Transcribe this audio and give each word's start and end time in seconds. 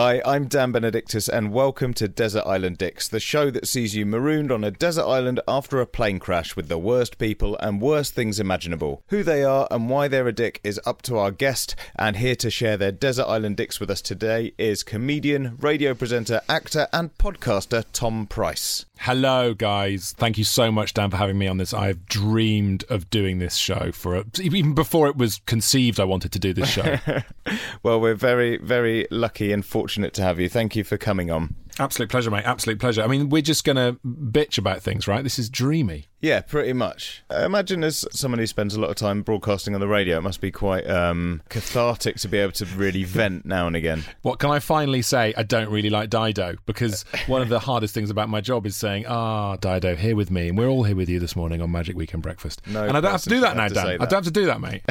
Hi, 0.00 0.22
I'm 0.24 0.46
Dan 0.46 0.70
Benedictus, 0.70 1.28
and 1.28 1.52
welcome 1.52 1.92
to 1.94 2.06
Desert 2.06 2.44
Island 2.46 2.78
Dicks, 2.78 3.08
the 3.08 3.18
show 3.18 3.50
that 3.50 3.66
sees 3.66 3.96
you 3.96 4.06
marooned 4.06 4.52
on 4.52 4.62
a 4.62 4.70
desert 4.70 5.04
island 5.04 5.40
after 5.48 5.80
a 5.80 5.86
plane 5.86 6.20
crash 6.20 6.54
with 6.54 6.68
the 6.68 6.78
worst 6.78 7.18
people 7.18 7.56
and 7.58 7.82
worst 7.82 8.14
things 8.14 8.38
imaginable. 8.38 9.02
Who 9.08 9.24
they 9.24 9.42
are 9.42 9.66
and 9.72 9.90
why 9.90 10.06
they're 10.06 10.28
a 10.28 10.32
dick 10.32 10.60
is 10.62 10.80
up 10.86 11.02
to 11.02 11.18
our 11.18 11.32
guest, 11.32 11.74
and 11.96 12.14
here 12.14 12.36
to 12.36 12.48
share 12.48 12.76
their 12.76 12.92
Desert 12.92 13.26
Island 13.26 13.56
Dicks 13.56 13.80
with 13.80 13.90
us 13.90 14.00
today 14.00 14.52
is 14.56 14.84
comedian, 14.84 15.56
radio 15.58 15.94
presenter, 15.94 16.42
actor, 16.48 16.86
and 16.92 17.12
podcaster 17.18 17.84
Tom 17.92 18.28
Price. 18.28 18.86
Hello, 19.00 19.54
guys. 19.54 20.12
Thank 20.18 20.38
you 20.38 20.44
so 20.44 20.72
much, 20.72 20.92
Dan, 20.92 21.10
for 21.10 21.16
having 21.16 21.38
me 21.38 21.46
on 21.46 21.58
this. 21.58 21.72
I've 21.72 22.04
dreamed 22.06 22.84
of 22.88 23.08
doing 23.10 23.38
this 23.38 23.54
show 23.54 23.92
for 23.92 24.16
a, 24.16 24.24
even 24.40 24.74
before 24.74 25.06
it 25.06 25.16
was 25.16 25.40
conceived. 25.46 26.00
I 26.00 26.04
wanted 26.04 26.32
to 26.32 26.38
do 26.40 26.52
this 26.52 26.68
show. 26.68 26.96
well, 27.84 28.00
we're 28.00 28.16
very, 28.16 28.58
very 28.58 29.06
lucky 29.10 29.52
and 29.52 29.64
fortunate 29.64 30.14
to 30.14 30.22
have 30.22 30.40
you. 30.40 30.48
Thank 30.48 30.74
you 30.74 30.82
for 30.82 30.98
coming 30.98 31.30
on. 31.30 31.54
Absolute 31.78 32.10
pleasure, 32.10 32.30
mate. 32.30 32.44
Absolute 32.44 32.80
pleasure. 32.80 33.02
I 33.02 33.06
mean, 33.06 33.28
we're 33.28 33.40
just 33.40 33.64
going 33.64 33.76
to 33.76 33.98
bitch 34.04 34.58
about 34.58 34.82
things, 34.82 35.06
right? 35.06 35.22
This 35.22 35.38
is 35.38 35.48
dreamy. 35.48 36.08
Yeah, 36.20 36.40
pretty 36.40 36.72
much. 36.72 37.22
I 37.30 37.44
imagine 37.44 37.84
as 37.84 38.04
someone 38.10 38.40
who 38.40 38.46
spends 38.46 38.74
a 38.74 38.80
lot 38.80 38.90
of 38.90 38.96
time 38.96 39.22
broadcasting 39.22 39.74
on 39.74 39.80
the 39.80 39.86
radio, 39.86 40.18
it 40.18 40.22
must 40.22 40.40
be 40.40 40.50
quite 40.50 40.88
um, 40.88 41.42
cathartic 41.48 42.16
to 42.16 42.28
be 42.28 42.38
able 42.38 42.52
to 42.52 42.64
really 42.66 43.04
vent 43.04 43.46
now 43.46 43.68
and 43.68 43.76
again. 43.76 44.02
What 44.22 44.40
can 44.40 44.50
I 44.50 44.58
finally 44.58 45.02
say? 45.02 45.32
I 45.36 45.44
don't 45.44 45.70
really 45.70 45.90
like 45.90 46.10
Dido 46.10 46.56
because 46.66 47.04
one 47.28 47.40
of 47.40 47.48
the 47.48 47.60
hardest 47.60 47.94
things 47.94 48.10
about 48.10 48.28
my 48.28 48.40
job 48.40 48.66
is 48.66 48.74
saying, 48.74 49.06
"Ah, 49.06 49.56
Dido, 49.56 49.94
here 49.94 50.16
with 50.16 50.30
me, 50.30 50.48
and 50.48 50.58
we're 50.58 50.66
all 50.66 50.82
here 50.82 50.96
with 50.96 51.08
you 51.08 51.20
this 51.20 51.36
morning 51.36 51.62
on 51.62 51.70
Magic 51.70 51.96
Weekend 51.96 52.24
Breakfast." 52.24 52.62
No 52.66 52.82
and 52.82 52.96
I 52.96 53.00
don't 53.00 53.12
have 53.12 53.22
to 53.22 53.28
do 53.28 53.40
that 53.40 53.56
now, 53.56 53.68
Dan. 53.68 53.86
That. 53.86 54.02
I 54.02 54.06
don't 54.06 54.24
have 54.24 54.24
to 54.24 54.30
do 54.32 54.46
that, 54.46 54.60
mate. 54.60 54.82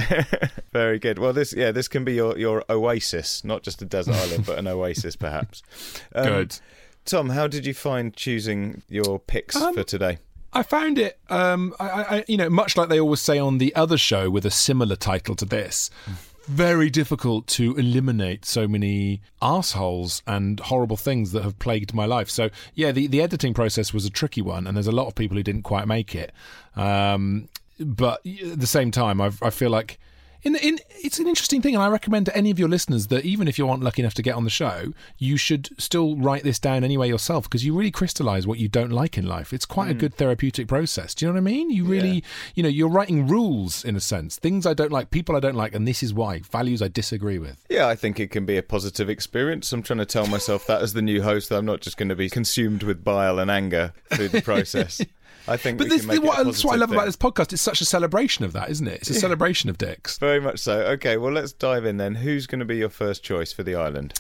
Very 0.72 0.98
good. 0.98 1.20
Well, 1.20 1.34
this 1.34 1.54
yeah, 1.54 1.72
this 1.72 1.90
can 1.90 2.06
be 2.06 2.14
your 2.14 2.38
your 2.38 2.64
oasis, 2.70 3.44
not 3.44 3.64
just 3.64 3.82
a 3.82 3.86
desert 3.86 4.16
island, 4.16 4.46
but 4.46 4.58
an 4.60 4.68
oasis, 4.68 5.18
perhaps. 5.18 5.62
Um, 6.16 6.26
good. 6.26 6.60
Tom, 7.04 7.30
how 7.30 7.48
did 7.48 7.66
you 7.66 7.74
find 7.74 8.14
choosing 8.14 8.84
your 8.90 9.18
picks 9.18 9.56
um, 9.56 9.74
for 9.74 9.84
today? 9.84 10.20
I 10.58 10.64
found 10.64 10.98
it, 10.98 11.20
um, 11.30 11.76
I, 11.80 11.86
I, 11.86 12.26
you 12.28 12.36
know, 12.36 12.50
much 12.50 12.76
like 12.76 12.90
they 12.90 13.00
always 13.00 13.22
say 13.22 13.38
on 13.38 13.60
the 13.60 13.76
other 13.76 13.98
show 13.98 14.32
with 14.32 14.44
a 14.44 14.50
similar 14.50 14.96
title 14.96 15.36
to 15.36 15.46
this, 15.46 15.92
very 16.48 16.90
difficult 16.90 17.46
to 17.48 17.76
eliminate 17.76 18.44
so 18.44 18.68
many 18.68 19.22
assholes 19.40 20.24
and 20.26 20.60
horrible 20.60 20.98
things 20.98 21.32
that 21.34 21.44
have 21.44 21.60
plagued 21.60 21.94
my 21.94 22.06
life. 22.06 22.28
So 22.30 22.50
yeah, 22.74 22.92
the, 22.92 23.06
the 23.06 23.22
editing 23.22 23.54
process 23.54 23.94
was 23.94 24.06
a 24.06 24.10
tricky 24.10 24.42
one, 24.42 24.66
and 24.66 24.76
there's 24.76 24.88
a 24.88 24.92
lot 24.92 25.06
of 25.06 25.14
people 25.14 25.38
who 25.38 25.44
didn't 25.44 25.62
quite 25.62 25.88
make 25.88 26.16
it. 26.16 26.32
Um, 26.76 27.50
but 27.80 28.26
at 28.26 28.60
the 28.60 28.66
same 28.66 28.90
time, 28.90 29.22
I've, 29.22 29.42
I 29.44 29.52
feel 29.52 29.70
like 29.70 30.00
in, 30.48 30.56
in, 30.56 30.80
it's 30.90 31.20
an 31.20 31.28
interesting 31.28 31.62
thing, 31.62 31.76
and 31.76 31.84
I 31.84 31.88
recommend 31.88 32.26
to 32.28 32.36
any 32.36 32.52
of 32.52 32.58
your 32.58 32.70
listeners 32.70 33.08
that 33.08 33.26
even 33.26 33.48
if 33.48 33.58
you 33.58 33.68
aren't 33.68 33.84
lucky 33.84 34.02
enough 34.02 34.14
to 34.14 34.22
get 34.22 34.36
on 34.36 34.46
the 34.46 34.50
show, 34.50 34.94
you 35.18 35.36
should 35.36 35.70
still 35.78 36.16
write 36.16 36.44
this 36.44 36.58
down 36.58 36.86
anyway 36.86 37.10
yourself 37.10 37.44
because 37.44 37.66
you 37.66 37.76
really 37.76 37.92
crystallize 37.92 38.48
what 38.48 38.58
you 38.58 38.70
don't 38.70 38.92
like 38.92 39.18
in 39.18 39.26
life. 39.26 39.52
It's 39.52 39.66
quite 39.66 39.90
mm. 39.90 39.92
a 39.92 39.96
good 39.96 40.16
therapeutic 40.16 40.68
process. 40.68 41.14
Do 41.14 41.26
you 41.26 41.32
know 41.32 41.34
what 41.34 41.50
I 41.50 41.52
mean? 41.52 41.70
You 41.70 41.84
really, 41.84 42.10
yeah. 42.10 42.22
you 42.56 42.64
know, 42.64 42.70
you're 42.70 42.88
writing 42.88 43.28
rules 43.28 43.84
in 43.84 43.96
a 43.96 44.00
sense, 44.00 44.38
things 44.38 44.66
I 44.66 44.74
don't 44.74 44.92
like, 44.92 45.12
people 45.12 45.36
I 45.36 45.42
don't 45.42 45.56
like, 45.56 45.76
and 45.76 45.88
this 45.88 46.02
is 46.02 46.14
why 46.14 46.40
values 46.40 46.82
I 46.82 46.88
disagree 46.88 47.40
with. 47.40 47.66
Yeah, 47.70 47.88
I 47.88 47.96
think 47.96 48.20
it 48.20 48.32
can 48.32 48.46
be 48.46 48.58
a 48.58 48.64
positive 48.64 49.10
experience. 49.10 49.74
I'm 49.74 49.84
trying 49.84 50.00
to 50.00 50.06
tell 50.06 50.28
myself 50.28 50.66
that 50.68 50.82
as 50.82 50.94
the 50.94 51.02
new 51.02 51.22
host, 51.22 51.50
that 51.50 51.58
I'm 51.58 51.66
not 51.66 51.82
just 51.82 51.98
going 51.98 52.10
to 52.10 52.16
be 52.16 52.30
consumed 52.30 52.84
with 52.84 53.04
bile 53.04 53.40
and 53.40 53.52
anger 53.52 53.94
through 54.14 54.30
the 54.30 54.42
process. 54.42 55.02
I 55.48 55.58
think, 55.58 55.78
but 55.78 55.90
this, 55.90 56.06
what, 56.06 56.44
that's 56.44 56.64
what 56.64 56.74
I 56.74 56.78
love 56.78 56.90
thing. 56.90 56.98
about 56.98 57.06
this 57.06 57.16
podcast. 57.16 57.54
It's 57.54 57.62
such 57.62 57.82
a 57.82 57.86
celebration 57.86 58.46
of 58.46 58.54
that, 58.54 58.70
isn't 58.70 58.88
it? 58.88 59.02
It's 59.02 59.10
a 59.10 59.14
yeah. 59.14 59.20
celebration 59.20 59.70
of 59.70 59.78
dicks. 59.78 60.18
Very 60.18 60.40
much 60.40 60.60
so. 60.60 60.82
Okay, 60.82 61.18
well, 61.18 61.32
let's 61.32 61.54
dive 61.54 61.86
in 61.86 61.98
then. 61.98 62.16
Who's 62.16 62.48
going 62.48 62.60
to 62.60 62.66
be 62.66 62.78
your 62.78 62.90
first 62.90 63.24
choice 63.24 63.54
for 63.54 63.64
the 63.64 63.76
island? 63.76 64.14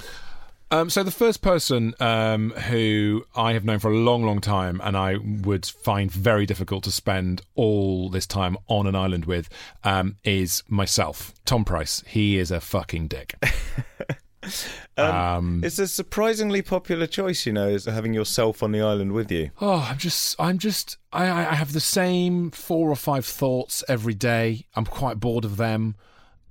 Um, 0.69 0.89
so 0.89 1.01
the 1.01 1.11
first 1.11 1.41
person 1.41 1.95
um, 2.01 2.51
who 2.51 3.25
I 3.35 3.53
have 3.53 3.63
known 3.63 3.79
for 3.79 3.89
a 3.89 3.95
long, 3.95 4.23
long 4.23 4.41
time, 4.41 4.81
and 4.83 4.97
I 4.97 5.15
would 5.15 5.65
find 5.65 6.11
very 6.11 6.45
difficult 6.45 6.83
to 6.83 6.91
spend 6.91 7.41
all 7.55 8.09
this 8.09 8.27
time 8.27 8.57
on 8.67 8.85
an 8.85 8.95
island 8.95 9.25
with, 9.25 9.47
um, 9.85 10.17
is 10.25 10.63
myself, 10.67 11.33
Tom 11.45 11.63
Price. 11.63 12.03
He 12.05 12.37
is 12.37 12.51
a 12.51 12.59
fucking 12.59 13.07
dick. 13.07 13.35
Um, 14.99 15.15
um, 15.15 15.61
it's 15.63 15.77
a 15.77 15.87
surprisingly 15.87 16.63
popular 16.63 17.05
choice, 17.05 17.45
you 17.45 17.53
know, 17.53 17.67
is 17.67 17.85
having 17.85 18.15
yourself 18.15 18.63
on 18.63 18.71
the 18.71 18.81
island 18.81 19.11
with 19.11 19.31
you. 19.31 19.51
Oh, 19.61 19.87
I'm 19.87 19.99
just, 19.99 20.35
I'm 20.39 20.57
just, 20.57 20.97
I, 21.13 21.25
I 21.29 21.53
have 21.53 21.71
the 21.71 21.79
same 21.79 22.49
four 22.49 22.89
or 22.89 22.95
five 22.95 23.23
thoughts 23.23 23.83
every 23.87 24.15
day. 24.15 24.65
I'm 24.75 24.85
quite 24.85 25.19
bored 25.19 25.45
of 25.45 25.57
them. 25.57 25.97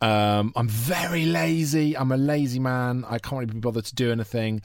Um, 0.00 0.52
I'm 0.54 0.68
very 0.68 1.24
lazy. 1.26 1.96
I'm 1.96 2.12
a 2.12 2.16
lazy 2.16 2.60
man. 2.60 3.04
I 3.08 3.18
can't 3.18 3.40
really 3.40 3.54
be 3.54 3.58
bothered 3.58 3.86
to 3.86 3.94
do 3.96 4.12
anything. 4.12 4.62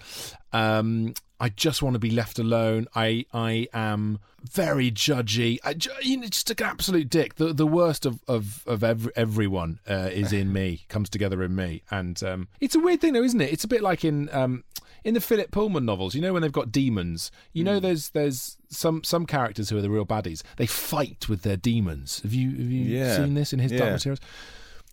Um, 0.54 1.16
I 1.42 1.50
just 1.50 1.82
want 1.82 1.96
to 1.96 2.00
be 2.00 2.12
left 2.12 2.38
alone. 2.38 2.88
I 2.96 3.26
I 3.34 3.68
am 3.74 4.20
very 4.44 4.92
judgy. 4.92 5.58
I, 5.64 5.76
you 6.04 6.18
know, 6.18 6.28
just 6.28 6.52
an 6.52 6.64
absolute 6.64 7.10
dick. 7.10 7.36
The 7.36 7.52
the 7.52 7.66
worst 7.66 8.06
of 8.06 8.20
of 8.28 8.64
of 8.68 8.84
every, 8.84 9.12
everyone 9.16 9.80
uh, 9.90 10.10
is 10.12 10.32
in 10.32 10.54
me. 10.54 10.86
Comes 10.88 11.10
together 11.10 11.42
in 11.42 11.56
me, 11.56 11.82
and 11.90 12.22
um, 12.22 12.48
it's 12.60 12.76
a 12.76 12.80
weird 12.80 13.02
thing, 13.02 13.14
though, 13.14 13.24
isn't 13.24 13.42
it? 13.42 13.52
It's 13.52 13.64
a 13.64 13.68
bit 13.68 13.82
like 13.82 14.06
in 14.06 14.30
um, 14.32 14.64
in 15.04 15.16
the 15.16 15.20
Philip 15.20 15.50
Pullman 15.50 15.84
novels. 15.84 16.14
You 16.14 16.22
know, 16.22 16.32
when 16.32 16.44
they've 16.44 16.52
got 16.52 16.72
daemons. 16.72 17.32
You 17.54 17.64
know, 17.64 17.80
mm. 17.80 17.82
there's 17.82 18.10
there's 18.10 18.58
some 18.70 19.04
some 19.04 19.26
characters 19.26 19.72
who 19.72 19.80
are 19.80 19.82
the 19.82 19.90
real 19.90 20.06
baddies. 20.06 20.44
They 20.58 20.68
fight 20.68 21.28
with 21.28 21.42
their 21.42 21.58
daemons. 21.58 22.22
Have 22.22 22.36
you 22.36 22.52
have 22.52 22.72
you 22.72 22.84
yeah. 22.84 23.16
seen 23.18 23.34
this 23.34 23.52
in 23.52 23.58
his 23.58 23.72
yeah. 23.72 23.80
Dark 23.80 23.92
Materials? 23.94 24.20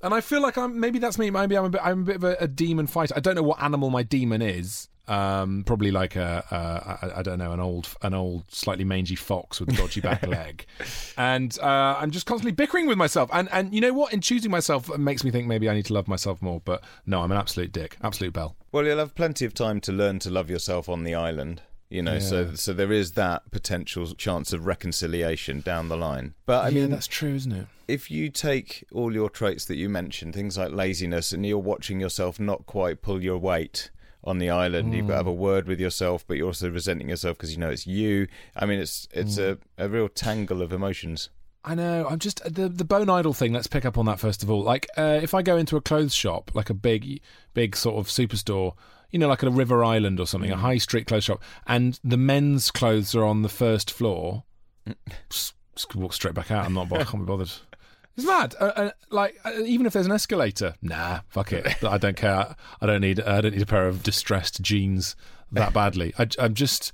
And 0.00 0.14
I 0.14 0.22
feel 0.22 0.40
like 0.40 0.56
I'm 0.56 0.80
maybe 0.80 0.98
that's 0.98 1.18
me. 1.18 1.28
Maybe 1.30 1.58
I'm 1.58 1.66
a 1.66 1.70
bit 1.70 1.80
I'm 1.84 2.00
a 2.00 2.04
bit 2.04 2.16
of 2.16 2.24
a, 2.24 2.36
a 2.40 2.48
daemon 2.48 2.86
fighter. 2.86 3.12
I 3.14 3.20
don't 3.20 3.34
know 3.34 3.42
what 3.42 3.62
animal 3.62 3.90
my 3.90 4.02
daemon 4.02 4.40
is. 4.40 4.88
Um, 5.08 5.64
probably 5.64 5.90
like 5.90 6.16
a, 6.16 6.44
a, 6.50 7.06
a 7.06 7.18
I 7.18 7.22
don't 7.22 7.38
know 7.38 7.52
an 7.52 7.60
old 7.60 7.88
an 8.02 8.14
old 8.14 8.44
slightly 8.52 8.84
mangy 8.84 9.14
fox 9.14 9.60
with 9.60 9.70
a 9.70 9.72
dodgy 9.72 10.00
back 10.00 10.26
leg, 10.26 10.66
and 11.16 11.58
uh, 11.60 11.96
I'm 11.98 12.10
just 12.10 12.26
constantly 12.26 12.52
bickering 12.52 12.86
with 12.86 12.98
myself. 12.98 13.30
And 13.32 13.48
and 13.50 13.74
you 13.74 13.80
know 13.80 13.92
what? 13.92 14.12
In 14.12 14.20
choosing 14.20 14.50
myself, 14.50 14.90
it 14.90 14.98
makes 14.98 15.24
me 15.24 15.30
think 15.30 15.46
maybe 15.46 15.68
I 15.68 15.74
need 15.74 15.86
to 15.86 15.94
love 15.94 16.08
myself 16.08 16.42
more. 16.42 16.60
But 16.64 16.82
no, 17.06 17.22
I'm 17.22 17.32
an 17.32 17.38
absolute 17.38 17.72
dick, 17.72 17.96
absolute 18.02 18.32
bell. 18.32 18.56
Well, 18.70 18.84
you'll 18.84 18.98
have 18.98 19.14
plenty 19.14 19.44
of 19.44 19.54
time 19.54 19.80
to 19.82 19.92
learn 19.92 20.18
to 20.20 20.30
love 20.30 20.50
yourself 20.50 20.88
on 20.88 21.04
the 21.04 21.14
island 21.14 21.62
you 21.90 22.02
know 22.02 22.14
yeah. 22.14 22.18
so 22.18 22.54
so 22.54 22.72
there 22.72 22.92
is 22.92 23.12
that 23.12 23.50
potential 23.50 24.06
chance 24.14 24.52
of 24.52 24.66
reconciliation 24.66 25.60
down 25.60 25.88
the 25.88 25.96
line 25.96 26.34
but 26.46 26.64
i 26.64 26.68
yeah, 26.68 26.82
mean 26.82 26.90
that's 26.90 27.06
true 27.06 27.34
isn't 27.34 27.52
it 27.52 27.66
if 27.86 28.10
you 28.10 28.28
take 28.28 28.84
all 28.92 29.14
your 29.14 29.30
traits 29.30 29.64
that 29.64 29.76
you 29.76 29.88
mentioned 29.88 30.34
things 30.34 30.58
like 30.58 30.70
laziness 30.70 31.32
and 31.32 31.46
you're 31.46 31.58
watching 31.58 32.00
yourself 32.00 32.38
not 32.38 32.66
quite 32.66 33.00
pull 33.00 33.22
your 33.22 33.38
weight 33.38 33.90
on 34.28 34.38
the 34.38 34.50
island. 34.50 34.92
Mm. 34.92 34.96
You've 34.96 35.06
got 35.06 35.14
to 35.14 35.18
have 35.18 35.26
a 35.26 35.32
mm. 35.32 35.36
word 35.36 35.66
with 35.66 35.80
yourself, 35.80 36.24
but 36.26 36.36
you're 36.36 36.46
also 36.46 36.70
resenting 36.70 37.08
yourself 37.08 37.36
because 37.36 37.52
you 37.52 37.58
know 37.58 37.70
it's 37.70 37.86
you. 37.86 38.28
I 38.54 38.66
mean, 38.66 38.78
it's 38.78 39.08
it's 39.12 39.36
mm. 39.38 39.58
a, 39.78 39.84
a 39.84 39.88
real 39.88 40.08
tangle 40.08 40.62
of 40.62 40.72
emotions. 40.72 41.30
I 41.64 41.74
know. 41.74 42.06
I'm 42.08 42.18
just 42.18 42.42
the 42.44 42.68
the 42.68 42.84
bone 42.84 43.10
idle 43.10 43.32
thing. 43.32 43.52
Let's 43.52 43.66
pick 43.66 43.84
up 43.84 43.98
on 43.98 44.06
that 44.06 44.20
first 44.20 44.42
of 44.42 44.50
all. 44.50 44.62
Like, 44.62 44.86
uh, 44.96 45.18
if 45.22 45.34
I 45.34 45.42
go 45.42 45.56
into 45.56 45.76
a 45.76 45.80
clothes 45.80 46.14
shop, 46.14 46.50
like 46.54 46.70
a 46.70 46.74
big, 46.74 47.20
big 47.54 47.74
sort 47.74 47.96
of 47.96 48.08
superstore, 48.08 48.74
you 49.10 49.18
know, 49.18 49.28
like 49.28 49.42
at 49.42 49.48
a 49.48 49.52
River 49.52 49.82
Island 49.82 50.20
or 50.20 50.26
something, 50.26 50.50
mm. 50.50 50.54
a 50.54 50.58
high 50.58 50.78
street 50.78 51.06
clothes 51.06 51.24
shop, 51.24 51.42
and 51.66 51.98
the 52.04 52.16
men's 52.16 52.70
clothes 52.70 53.14
are 53.14 53.24
on 53.24 53.42
the 53.42 53.48
first 53.48 53.90
floor, 53.90 54.44
just, 55.30 55.54
just 55.74 55.94
walk 55.96 56.12
straight 56.12 56.34
back 56.34 56.50
out. 56.50 56.66
I'm 56.66 56.74
not. 56.74 56.92
I 56.92 57.04
can't 57.04 57.24
be 57.24 57.26
bothered. 57.26 57.50
It's 58.18 58.26
mad. 58.26 58.56
Uh, 58.58 58.64
uh, 58.74 58.90
like 59.10 59.38
uh, 59.44 59.52
even 59.64 59.86
if 59.86 59.92
there's 59.92 60.06
an 60.06 60.12
escalator, 60.12 60.74
nah, 60.82 61.20
fuck 61.28 61.52
it. 61.52 61.84
I 61.84 61.98
don't 61.98 62.16
care. 62.16 62.56
I 62.80 62.86
don't 62.86 63.00
need. 63.00 63.20
I 63.20 63.40
don't 63.40 63.52
need 63.52 63.62
a 63.62 63.66
pair 63.66 63.86
of 63.86 64.02
distressed 64.02 64.60
jeans 64.60 65.14
that 65.52 65.72
badly. 65.72 66.12
I, 66.18 66.26
am 66.40 66.54
just. 66.54 66.90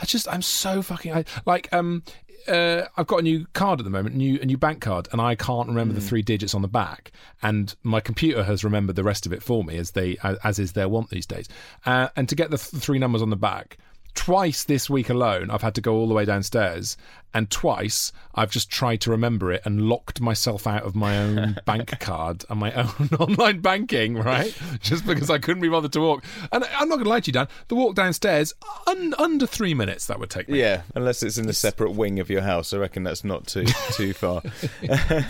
I 0.00 0.06
just. 0.06 0.26
I'm 0.32 0.40
so 0.40 0.80
fucking. 0.80 1.12
I, 1.12 1.24
like 1.44 1.70
um. 1.72 2.02
Uh, 2.48 2.86
I've 2.96 3.06
got 3.06 3.20
a 3.20 3.22
new 3.22 3.46
card 3.52 3.80
at 3.80 3.84
the 3.84 3.90
moment, 3.90 4.16
new 4.16 4.40
a 4.40 4.46
new 4.46 4.56
bank 4.56 4.80
card, 4.80 5.08
and 5.12 5.20
I 5.20 5.34
can't 5.34 5.68
remember 5.68 5.92
mm. 5.92 5.96
the 5.96 6.00
three 6.00 6.22
digits 6.22 6.54
on 6.54 6.62
the 6.62 6.68
back. 6.68 7.12
And 7.42 7.72
my 7.82 8.00
computer 8.00 8.42
has 8.42 8.64
remembered 8.64 8.96
the 8.96 9.04
rest 9.04 9.26
of 9.26 9.32
it 9.34 9.42
for 9.42 9.62
me, 9.62 9.76
as 9.76 9.90
they 9.90 10.16
as 10.22 10.58
is 10.58 10.72
their 10.72 10.88
want 10.88 11.10
these 11.10 11.26
days. 11.26 11.50
Uh, 11.84 12.08
and 12.16 12.30
to 12.30 12.34
get 12.34 12.50
the 12.50 12.56
th- 12.56 12.82
three 12.82 12.98
numbers 12.98 13.20
on 13.20 13.28
the 13.28 13.36
back, 13.36 13.76
twice 14.14 14.64
this 14.64 14.88
week 14.88 15.10
alone, 15.10 15.50
I've 15.50 15.62
had 15.62 15.74
to 15.74 15.80
go 15.80 15.94
all 15.94 16.08
the 16.08 16.14
way 16.14 16.24
downstairs 16.24 16.96
and 17.34 17.50
twice 17.50 18.12
I've 18.34 18.50
just 18.50 18.70
tried 18.70 19.00
to 19.02 19.10
remember 19.10 19.52
it 19.52 19.62
and 19.64 19.82
locked 19.82 20.20
myself 20.20 20.66
out 20.66 20.82
of 20.84 20.94
my 20.94 21.18
own 21.18 21.58
bank 21.64 21.98
card 22.00 22.44
and 22.48 22.58
my 22.60 22.72
own 22.72 23.08
online 23.18 23.60
banking, 23.60 24.14
right? 24.14 24.56
Just 24.80 25.06
because 25.06 25.30
I 25.30 25.38
couldn't 25.38 25.62
be 25.62 25.68
bothered 25.68 25.92
to 25.92 26.00
walk. 26.00 26.24
And 26.50 26.64
I'm 26.64 26.88
not 26.88 26.96
going 26.96 27.04
to 27.04 27.10
lie 27.10 27.20
to 27.20 27.28
you, 27.28 27.32
Dan, 27.32 27.48
the 27.68 27.74
walk 27.74 27.94
downstairs, 27.94 28.54
un- 28.86 29.14
under 29.18 29.46
three 29.46 29.74
minutes 29.74 30.06
that 30.06 30.18
would 30.18 30.30
take 30.30 30.48
me. 30.48 30.60
Yeah, 30.60 30.82
unless 30.94 31.22
it's 31.22 31.38
in 31.38 31.48
a 31.48 31.52
separate 31.52 31.92
wing 31.92 32.20
of 32.20 32.30
your 32.30 32.42
house. 32.42 32.72
I 32.72 32.78
reckon 32.78 33.02
that's 33.02 33.24
not 33.24 33.46
too 33.46 33.66
too 33.92 34.12
far. 34.14 34.42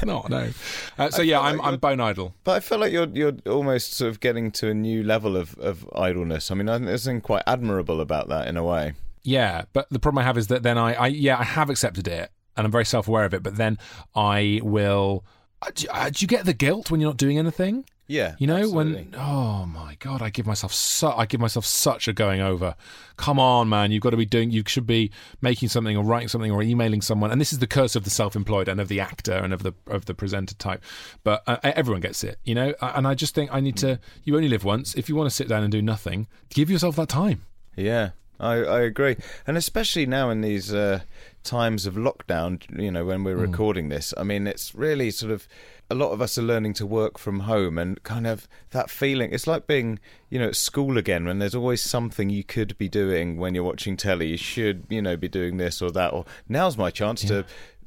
not, 0.04 0.30
no. 0.30 0.50
Uh, 0.98 1.10
so, 1.10 1.22
yeah, 1.22 1.40
I'm, 1.40 1.58
like 1.58 1.72
I'm 1.72 1.78
bone 1.78 2.00
idle. 2.00 2.34
But 2.44 2.52
I 2.56 2.60
feel 2.60 2.78
like 2.78 2.92
you're 2.92 3.08
you're 3.08 3.34
almost 3.46 3.94
sort 3.94 4.10
of 4.10 4.20
getting 4.20 4.50
to 4.52 4.68
a 4.68 4.74
new 4.74 5.02
level 5.02 5.36
of, 5.36 5.58
of 5.58 5.88
idleness. 5.94 6.50
I 6.50 6.54
mean, 6.54 6.66
there's 6.66 7.02
something 7.02 7.20
quite 7.20 7.42
admirable 7.46 8.00
about 8.00 8.28
that 8.28 8.48
in 8.48 8.56
a 8.56 8.64
way. 8.64 8.94
Yeah, 9.24 9.64
but 9.72 9.88
the 9.90 9.98
problem 9.98 10.22
I 10.22 10.24
have 10.26 10.38
is 10.38 10.48
that 10.48 10.62
then 10.62 10.78
I, 10.78 10.94
I 10.94 11.06
yeah, 11.08 11.38
I 11.38 11.44
have 11.44 11.70
accepted 11.70 12.08
it 12.08 12.30
and 12.56 12.64
I'm 12.66 12.72
very 12.72 12.84
self 12.84 13.08
aware 13.08 13.24
of 13.24 13.34
it, 13.34 13.42
but 13.42 13.56
then 13.56 13.78
I 14.14 14.60
will. 14.62 15.24
Uh, 15.60 15.70
do, 15.74 15.86
uh, 15.90 16.10
do, 16.10 16.16
you 16.24 16.26
get 16.26 16.44
the 16.44 16.52
guilt 16.52 16.90
when 16.90 17.00
you're 17.00 17.10
not 17.10 17.16
doing 17.16 17.38
anything? 17.38 17.84
Yeah, 18.08 18.34
You 18.38 18.46
know 18.48 18.56
absolutely. 18.56 18.94
when 18.94 19.14
oh 19.16 19.64
my 19.64 19.96
god, 20.00 20.20
I 20.20 20.28
give 20.28 20.44
myself 20.44 20.74
su- 20.74 21.06
I 21.06 21.24
give 21.24 21.40
myself 21.40 21.64
such 21.64 22.08
a 22.08 22.12
going 22.12 22.40
over. 22.40 22.74
Come 23.16 23.38
on, 23.38 23.68
man, 23.68 23.90
you've 23.92 24.02
got 24.02 24.10
to 24.10 24.16
be 24.16 24.26
doing. 24.26 24.50
You 24.50 24.64
should 24.66 24.86
be 24.86 25.12
making 25.40 25.68
something 25.68 25.96
or 25.96 26.04
writing 26.04 26.28
something 26.28 26.50
or 26.50 26.62
emailing 26.62 27.00
someone. 27.00 27.30
And 27.30 27.40
this 27.40 27.52
is 27.54 27.60
the 27.60 27.66
curse 27.66 27.94
of 27.96 28.02
the 28.04 28.10
self-employed 28.10 28.68
and 28.68 28.80
of 28.80 28.88
the 28.88 29.00
actor 29.00 29.32
and 29.32 29.52
of 29.54 29.62
the 29.62 29.72
of 29.86 30.04
the 30.06 30.14
presenter 30.14 30.54
type. 30.56 30.82
But 31.22 31.42
uh, 31.46 31.58
everyone 31.62 32.02
gets 32.02 32.22
it, 32.24 32.38
you 32.44 32.54
know. 32.56 32.74
And 32.82 33.06
I 33.06 33.14
just 33.14 33.34
think 33.34 33.50
I 33.54 33.60
need 33.60 33.76
to. 33.78 33.98
You 34.24 34.34
only 34.36 34.48
live 34.48 34.64
once. 34.64 34.94
If 34.94 35.08
you 35.08 35.14
want 35.14 35.30
to 35.30 35.34
sit 35.34 35.48
down 35.48 35.62
and 35.62 35.70
do 35.72 35.80
nothing, 35.80 36.26
give 36.50 36.70
yourself 36.70 36.96
that 36.96 37.08
time. 37.08 37.42
Yeah, 37.76 38.10
I, 38.42 38.54
I 38.56 38.80
agree, 38.80 39.16
and 39.46 39.56
especially 39.56 40.04
now 40.04 40.28
in 40.30 40.40
these 40.40 40.74
uh, 40.74 41.00
times 41.44 41.86
of 41.86 41.94
lockdown, 41.94 42.60
you 42.78 42.90
know, 42.90 43.04
when 43.04 43.24
we're 43.24 43.36
recording 43.36 43.88
this, 43.88 44.12
I 44.16 44.24
mean, 44.24 44.46
it's 44.46 44.74
really 44.74 45.10
sort 45.10 45.32
of 45.32 45.46
a 45.88 45.94
lot 45.94 46.10
of 46.12 46.22
us 46.22 46.38
are 46.38 46.42
learning 46.42 46.72
to 46.74 46.86
work 46.86 47.18
from 47.18 47.40
home, 47.40 47.78
and 47.78 48.02
kind 48.02 48.26
of 48.26 48.48
that 48.70 48.90
feeling. 48.90 49.32
It's 49.32 49.46
like 49.46 49.66
being, 49.66 49.98
you 50.28 50.38
know, 50.38 50.48
at 50.48 50.56
school 50.56 50.98
again, 50.98 51.24
when 51.24 51.38
there's 51.38 51.54
always 51.54 51.82
something 51.82 52.30
you 52.30 52.42
could 52.42 52.76
be 52.78 52.88
doing 52.88 53.36
when 53.36 53.54
you're 53.54 53.62
watching 53.62 53.96
telly. 53.96 54.28
You 54.28 54.36
should, 54.36 54.86
you 54.88 55.02
know, 55.02 55.16
be 55.16 55.28
doing 55.28 55.58
this 55.58 55.80
or 55.80 55.90
that, 55.92 56.12
or 56.12 56.24
now's 56.48 56.76
my 56.76 56.90
chance 56.90 57.22
to 57.22 57.44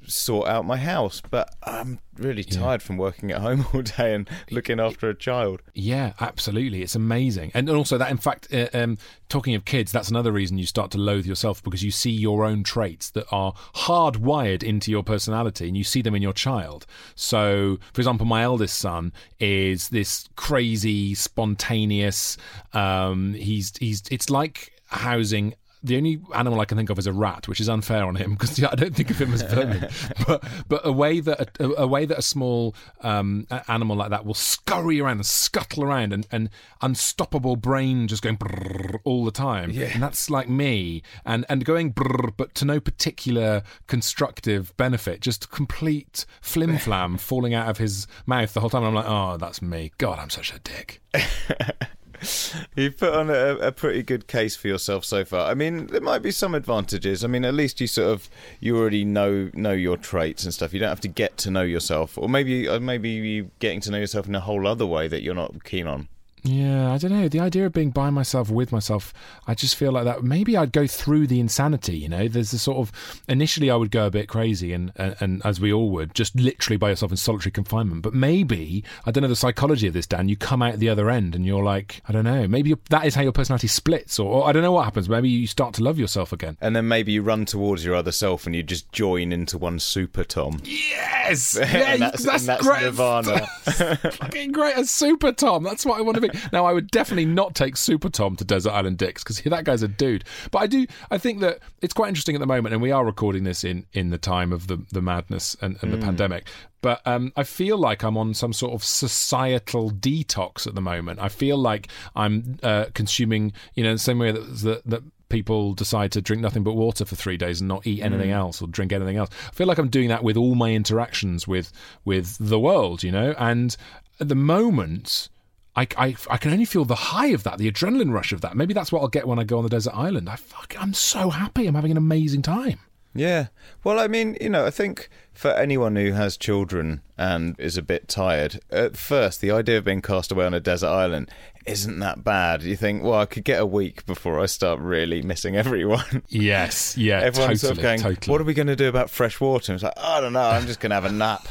sort 0.08 0.48
out 0.48 0.66
my 0.66 0.78
house 0.78 1.22
but 1.30 1.50
i'm 1.64 2.00
really 2.18 2.44
tired 2.44 2.82
from 2.82 2.98
working 2.98 3.32
at 3.32 3.42
home 3.42 3.66
all 3.74 3.82
day 3.82 4.14
and 4.14 4.30
looking 4.52 4.80
after 4.80 5.10
a 5.10 5.16
child 5.16 5.62
Yeah, 5.74 6.14
absolutely. 6.20 6.82
It's 6.82 6.96
amazing. 6.96 7.52
And 7.54 7.70
also 7.70 7.98
that, 7.98 8.10
in 8.10 8.18
fact, 8.18 8.54
uh, 8.54 8.70
um, 8.74 8.98
talking 9.30 9.56
of 9.56 9.66
kids, 9.66 9.92
that's 9.92 10.10
another 10.10 10.32
reason 10.32 10.58
you 10.58 10.66
start 10.66 10.92
to 10.92 10.98
loathe 10.98 11.26
yourself 11.26 11.62
because 11.62 11.84
you 11.84 11.92
see 11.92 12.12
your 12.12 12.46
own 12.46 12.64
traits 12.64 13.10
that 13.12 13.26
are 13.32 13.54
hardwired 13.76 14.64
into 14.64 14.90
your 14.90 15.04
personality 15.04 15.68
and 15.68 15.76
you 15.78 15.84
see 15.84 16.02
them 16.02 16.16
in 16.16 16.22
your 16.22 16.34
child. 16.34 16.86
So, 17.16 17.78
for 17.94 18.02
example, 18.02 18.26
my 18.26 18.44
eldest 18.44 18.80
son 18.80 19.12
is 19.40 19.90
this 19.90 20.28
crazy, 20.36 21.14
spontaneous, 21.14 22.38
um, 22.74 23.34
he's, 23.34 23.74
he's, 23.78 24.04
it's 24.10 24.30
like 24.30 24.72
housing 24.88 25.56
the 25.86 25.98
only 25.98 26.20
animal 26.34 26.60
I 26.60 26.66
can 26.66 26.78
think 26.78 26.90
of 26.90 27.00
is 27.00 27.08
a 27.08 27.14
rat, 27.14 27.48
which 27.48 27.60
is 27.60 27.70
unfair 27.70 28.06
on 28.06 28.16
him 28.16 28.34
because 28.34 28.62
I 28.62 28.76
don't 28.76 28.96
think 28.96 29.12
of 29.12 29.20
him 29.20 29.34
as 29.34 29.42
vermin. 29.54 29.88
but 30.28 30.44
but 30.68 30.82
a 30.84 30.92
way 30.92 31.20
that 31.20 31.58
a, 31.60 31.84
a 31.84 31.88
way 31.88 32.06
that 32.06 32.18
a 32.18 32.22
small 32.22 32.76
um, 33.02 33.48
animal 33.68 33.96
like 33.96 34.10
that 34.10 34.26
will 34.26 34.34
scurry 34.34 35.00
around 35.00 35.18
and 35.18 35.26
scuttle 35.26 35.84
around 35.84 36.14
and, 36.14 36.28
and 36.32 36.50
unstoppable 36.82 37.56
brain 37.56 38.08
just 38.08 38.24
going 38.24 38.38
brrr 38.38 39.00
all 39.04 39.26
the 39.26 39.32
time. 39.32 39.70
Yeah. 39.72 39.92
And 39.94 40.02
that's 40.02 40.30
like 40.30 40.50
me 40.50 41.04
and 41.26 41.46
and 41.50 41.64
going 41.64 41.94
brrr, 41.94 42.34
but 42.36 42.56
to 42.56 42.66
no 42.66 42.80
particular 42.80 43.64
constructive 43.88 44.76
benefit, 44.78 45.22
just 45.22 45.52
complete 45.52 46.26
flim 46.42 46.78
flam 46.78 47.18
falling 47.20 47.54
out 47.54 47.70
of 47.70 47.78
his 47.78 48.08
mouth 48.26 48.54
the 48.54 48.60
whole 48.60 48.70
time. 48.70 48.84
I'm 48.84 48.96
like, 48.96 49.08
oh, 49.08 49.38
that's 49.38 49.62
me. 49.62 49.92
God, 49.98 50.20
I'm 50.20 50.30
such 50.30 50.54
a 50.54 50.60
dick. 50.60 51.02
You've 52.76 52.98
put 52.98 53.14
on 53.14 53.30
a, 53.30 53.58
a 53.58 53.72
pretty 53.72 54.04
good 54.04 54.28
case 54.28 54.56
for 54.56 54.68
yourself 54.68 55.06
so 55.06 55.26
far. 55.26 55.50
I 55.50 55.54
mean, 55.54 55.88
there 55.88 56.02
might 56.02 56.22
be 56.22 56.32
some 56.32 56.56
advantages. 56.56 57.24
I 57.24 57.28
mean, 57.28 57.46
at 57.46 57.54
least 57.54 57.82
you 57.82 57.88
sort 57.88 58.12
of 58.12 58.30
you 58.60 58.78
already 58.78 59.06
know 59.06 59.50
know 59.54 59.72
your 59.72 59.98
traits 59.98 60.44
and 60.44 60.54
stuff. 60.54 60.74
You 60.74 60.80
don't 60.80 60.90
have 60.90 61.02
to 61.02 61.08
get 61.08 61.38
to 61.38 61.52
know 61.52 61.64
yourself, 61.64 62.18
or 62.18 62.30
maybe 62.30 62.68
uh, 62.68 62.80
maybe 62.80 63.10
you 63.10 63.52
getting 63.60 63.82
to 63.82 63.92
know 63.92 63.98
yourself 63.98 64.28
in 64.28 64.36
a 64.36 64.40
whole 64.40 64.68
other 64.68 64.86
way 64.86 65.08
that 65.08 65.22
you're 65.22 65.36
not 65.36 65.64
keen 65.64 65.88
on. 65.88 66.08
Yeah, 66.46 66.94
I 66.94 66.98
don't 67.00 67.12
know. 67.12 67.28
The 67.28 67.40
idea 67.40 67.66
of 67.66 67.74
being 67.74 67.90
by 67.90 68.12
myself, 68.12 68.52
with 68.52 68.72
myself, 68.72 69.14
I 69.48 69.56
just 69.56 69.76
feel 69.76 69.92
like 69.92 70.04
that. 70.06 70.24
Maybe 70.24 70.56
I'd 70.56 70.72
go 70.72 70.86
through 70.86 71.26
the 71.28 71.40
insanity. 71.40 71.98
You 71.98 72.08
know, 72.08 72.28
there's 72.28 72.54
a 72.54 72.60
sort 72.60 72.78
of 72.78 72.92
initially 73.28 73.72
I 73.72 73.76
would 73.76 73.90
go 73.90 74.06
a 74.06 74.12
bit 74.12 74.28
crazy, 74.30 74.72
and, 74.72 74.92
and 74.96 75.16
and 75.20 75.42
as 75.44 75.60
we 75.60 75.74
all 75.74 75.90
would, 75.92 76.14
just 76.14 76.36
literally 76.36 76.78
by 76.78 76.90
yourself 76.90 77.12
in 77.12 77.18
solitary 77.18 77.52
confinement. 77.52 78.04
But 78.04 78.14
maybe 78.14 78.84
I 79.08 79.12
don't 79.12 79.24
know 79.24 79.28
the 79.28 79.36
psychology 79.36 79.88
of 79.88 79.94
this, 79.94 80.06
Dan. 80.06 80.30
You 80.30 80.38
come 80.38 80.62
out 80.62 80.78
the 80.78 80.90
other 80.90 81.10
end, 81.10 81.34
and 81.36 81.46
you're 81.48 81.64
like, 81.64 82.02
I 82.08 82.12
don't 82.14 82.26
know. 82.26 82.48
Maybe 82.48 82.76
that 82.92 83.06
is 83.08 83.16
how 83.16 83.24
your 83.24 83.32
personality 83.32 83.68
splits, 83.68 84.20
or, 84.20 84.32
or 84.44 84.48
I 84.48 84.52
don't 84.52 84.62
know 84.62 84.72
what 84.72 84.84
happens. 84.86 85.10
Maybe 85.10 85.30
you 85.30 85.48
start 85.48 85.74
to 85.76 85.84
love 85.84 85.98
yourself 85.98 86.32
again. 86.32 86.58
And 86.62 86.76
then 86.76 86.88
maybe 86.88 87.12
you 87.12 87.24
run 87.24 87.46
towards 87.46 87.84
your 87.84 87.96
other 87.96 88.12
self 88.12 88.46
and 88.46 88.56
you 88.56 88.62
just 88.62 88.92
join 88.92 89.32
into 89.32 89.58
one 89.58 89.80
super 89.80 90.24
Tom. 90.24 90.62
Yes, 90.64 91.56
And 91.60 91.72
yeah, 91.72 91.98
that's- 91.98 92.24
that's, 92.24 92.42
and 92.44 92.50
that's 92.50 92.64
great. 92.68 92.84
Nirvana. 92.84 93.48
fucking 94.12 94.52
great. 94.52 94.78
A 94.78 94.86
Super 94.86 95.32
Tom. 95.32 95.64
That's 95.64 95.86
what 95.86 95.98
I 95.98 96.02
want 96.02 96.16
to 96.16 96.22
be. 96.22 96.30
Now, 96.52 96.66
I 96.66 96.74
would 96.74 96.90
definitely 96.92 97.26
not 97.26 97.56
take 97.56 97.78
Super 97.78 98.10
Tom 98.10 98.36
to 98.38 98.46
Desert 98.46 98.72
Island 98.72 98.98
Dicks 98.98 99.24
because 99.24 99.42
that 99.42 99.64
guy's 99.64 99.84
a 99.84 99.88
dude. 99.88 100.24
But 100.52 100.60
I 100.60 100.68
do. 100.68 100.88
I 101.12 101.18
think 101.18 101.40
that 101.42 101.60
it's 101.82 101.94
quite 101.94 102.10
interesting 102.10 102.36
at 102.36 102.40
the 102.40 102.48
moment, 102.48 102.74
and 102.74 102.82
we 102.82 102.92
are 102.92 103.06
recording 103.06 103.44
this 103.44 103.64
in 103.64 103.86
in 103.94 104.10
the 104.10 104.18
time 104.18 104.52
of 104.54 104.68
the 104.68 104.78
the 104.92 105.02
madness 105.02 105.56
and, 105.62 105.78
and 105.82 105.94
the 105.94 105.98
pandemic. 105.98 106.48
But 106.82 107.02
um, 107.06 107.34
I 107.36 107.44
feel 107.44 107.78
like 107.78 108.04
I'm 108.04 108.18
on 108.18 108.34
some 108.34 108.54
sort 108.54 108.74
of 108.74 108.84
societal 108.84 109.92
detox 109.92 110.68
at 110.68 110.76
the 110.76 110.82
moment. 110.82 111.20
I 111.20 111.30
feel 111.30 111.58
like 111.58 111.88
I'm 112.16 112.60
uh, 112.62 112.86
consuming, 112.94 113.54
you 113.74 113.84
know, 113.84 113.94
the 113.94 114.00
same 114.00 114.20
way 114.20 114.32
that 114.32 114.58
that. 114.60 114.86
that 114.86 115.04
People 115.28 115.74
decide 115.74 116.12
to 116.12 116.22
drink 116.22 116.44
nothing 116.44 116.64
but 116.64 116.76
water 116.76 117.04
for 117.04 117.16
three 117.16 117.36
days 117.36 117.60
and 117.60 117.68
not 117.68 117.86
eat 117.88 118.04
anything 118.04 118.30
else 118.30 118.62
or 118.62 118.68
drink 118.68 118.94
anything 118.94 119.18
else. 119.18 119.32
I 119.48 119.52
feel 119.56 119.66
like 119.66 119.80
I'm 119.80 119.90
doing 119.90 120.10
that 120.10 120.24
with 120.24 120.38
all 120.38 120.54
my 120.54 120.72
interactions 120.72 121.48
with 121.48 121.74
with 122.06 122.38
the 122.40 122.60
world, 122.60 123.02
you 123.02 123.12
know. 123.12 123.34
And 123.38 123.76
at 124.20 124.30
the 124.30 124.36
moment, 124.36 125.30
I, 125.76 125.88
I, 125.98 126.16
I 126.30 126.38
can 126.38 126.52
only 126.52 126.66
feel 126.66 126.86
the 126.86 126.96
high 126.96 127.28
of 127.28 127.44
that, 127.44 127.58
the 127.58 127.70
adrenaline 127.70 128.14
rush 128.14 128.32
of 128.32 128.42
that. 128.42 128.56
Maybe 128.56 128.74
that's 128.74 128.92
what 128.92 129.02
I'll 129.02 129.08
get 129.08 129.28
when 129.28 129.40
I 129.40 129.44
go 129.44 129.58
on 129.58 129.64
the 129.64 129.70
desert 129.70 129.94
island. 129.96 130.30
I 130.30 130.38
fuck, 130.38 130.76
I'm 130.80 130.94
so 130.94 131.30
happy. 131.30 131.68
I'm 131.68 131.76
having 131.76 131.92
an 131.92 131.98
amazing 131.98 132.42
time. 132.42 132.80
Yeah. 133.14 133.48
Well, 133.84 134.00
I 134.00 134.08
mean, 134.08 134.38
you 134.40 134.50
know, 134.50 134.66
I 134.66 134.72
think 134.72 135.10
for 135.36 135.52
anyone 135.52 135.96
who 135.96 136.14
has 136.14 136.38
children 136.38 137.02
and 137.18 137.56
is 137.60 137.78
a 137.78 137.82
bit 137.82 138.08
tired, 138.08 138.60
at 138.72 138.98
first, 138.98 139.42
the 139.42 139.52
idea 139.52 139.78
of 139.78 139.84
being 139.86 140.02
cast 140.02 140.32
away 140.32 140.46
on 140.46 140.54
a 140.54 140.60
desert 140.60 140.88
island 140.90 141.30
isn't 141.66 142.00
that 142.00 142.24
bad. 142.24 142.62
You 142.62 142.76
think, 142.76 143.04
well, 143.04 143.20
I 143.20 143.26
could 143.26 143.44
get 143.44 143.60
a 143.60 143.66
week 143.66 144.06
before 144.06 144.40
I 144.40 144.46
start 144.46 144.80
really 144.80 145.22
missing 145.22 145.56
everyone. 145.56 146.24
Yes, 146.30 146.98
yeah, 146.98 147.22
Everyone's 147.22 147.62
totally, 147.62 147.76
sort 147.76 147.78
of 147.78 147.82
going, 147.82 148.00
totally. 148.00 148.32
what 148.32 148.42
are 148.42 148.44
we 148.44 148.54
going 148.54 148.68
to 148.68 148.76
do 148.76 148.88
about 148.88 149.10
fresh 149.10 149.40
water? 149.40 149.72
And 149.72 149.78
it's 149.78 149.84
like, 149.84 149.98
I 149.98 150.22
don't 150.22 150.34
know, 150.34 150.42
I'm 150.42 150.68
just 150.68 150.80
going 150.80 150.92
to 150.92 150.96
have 150.96 151.06
a 151.06 151.12
nap. 151.12 151.48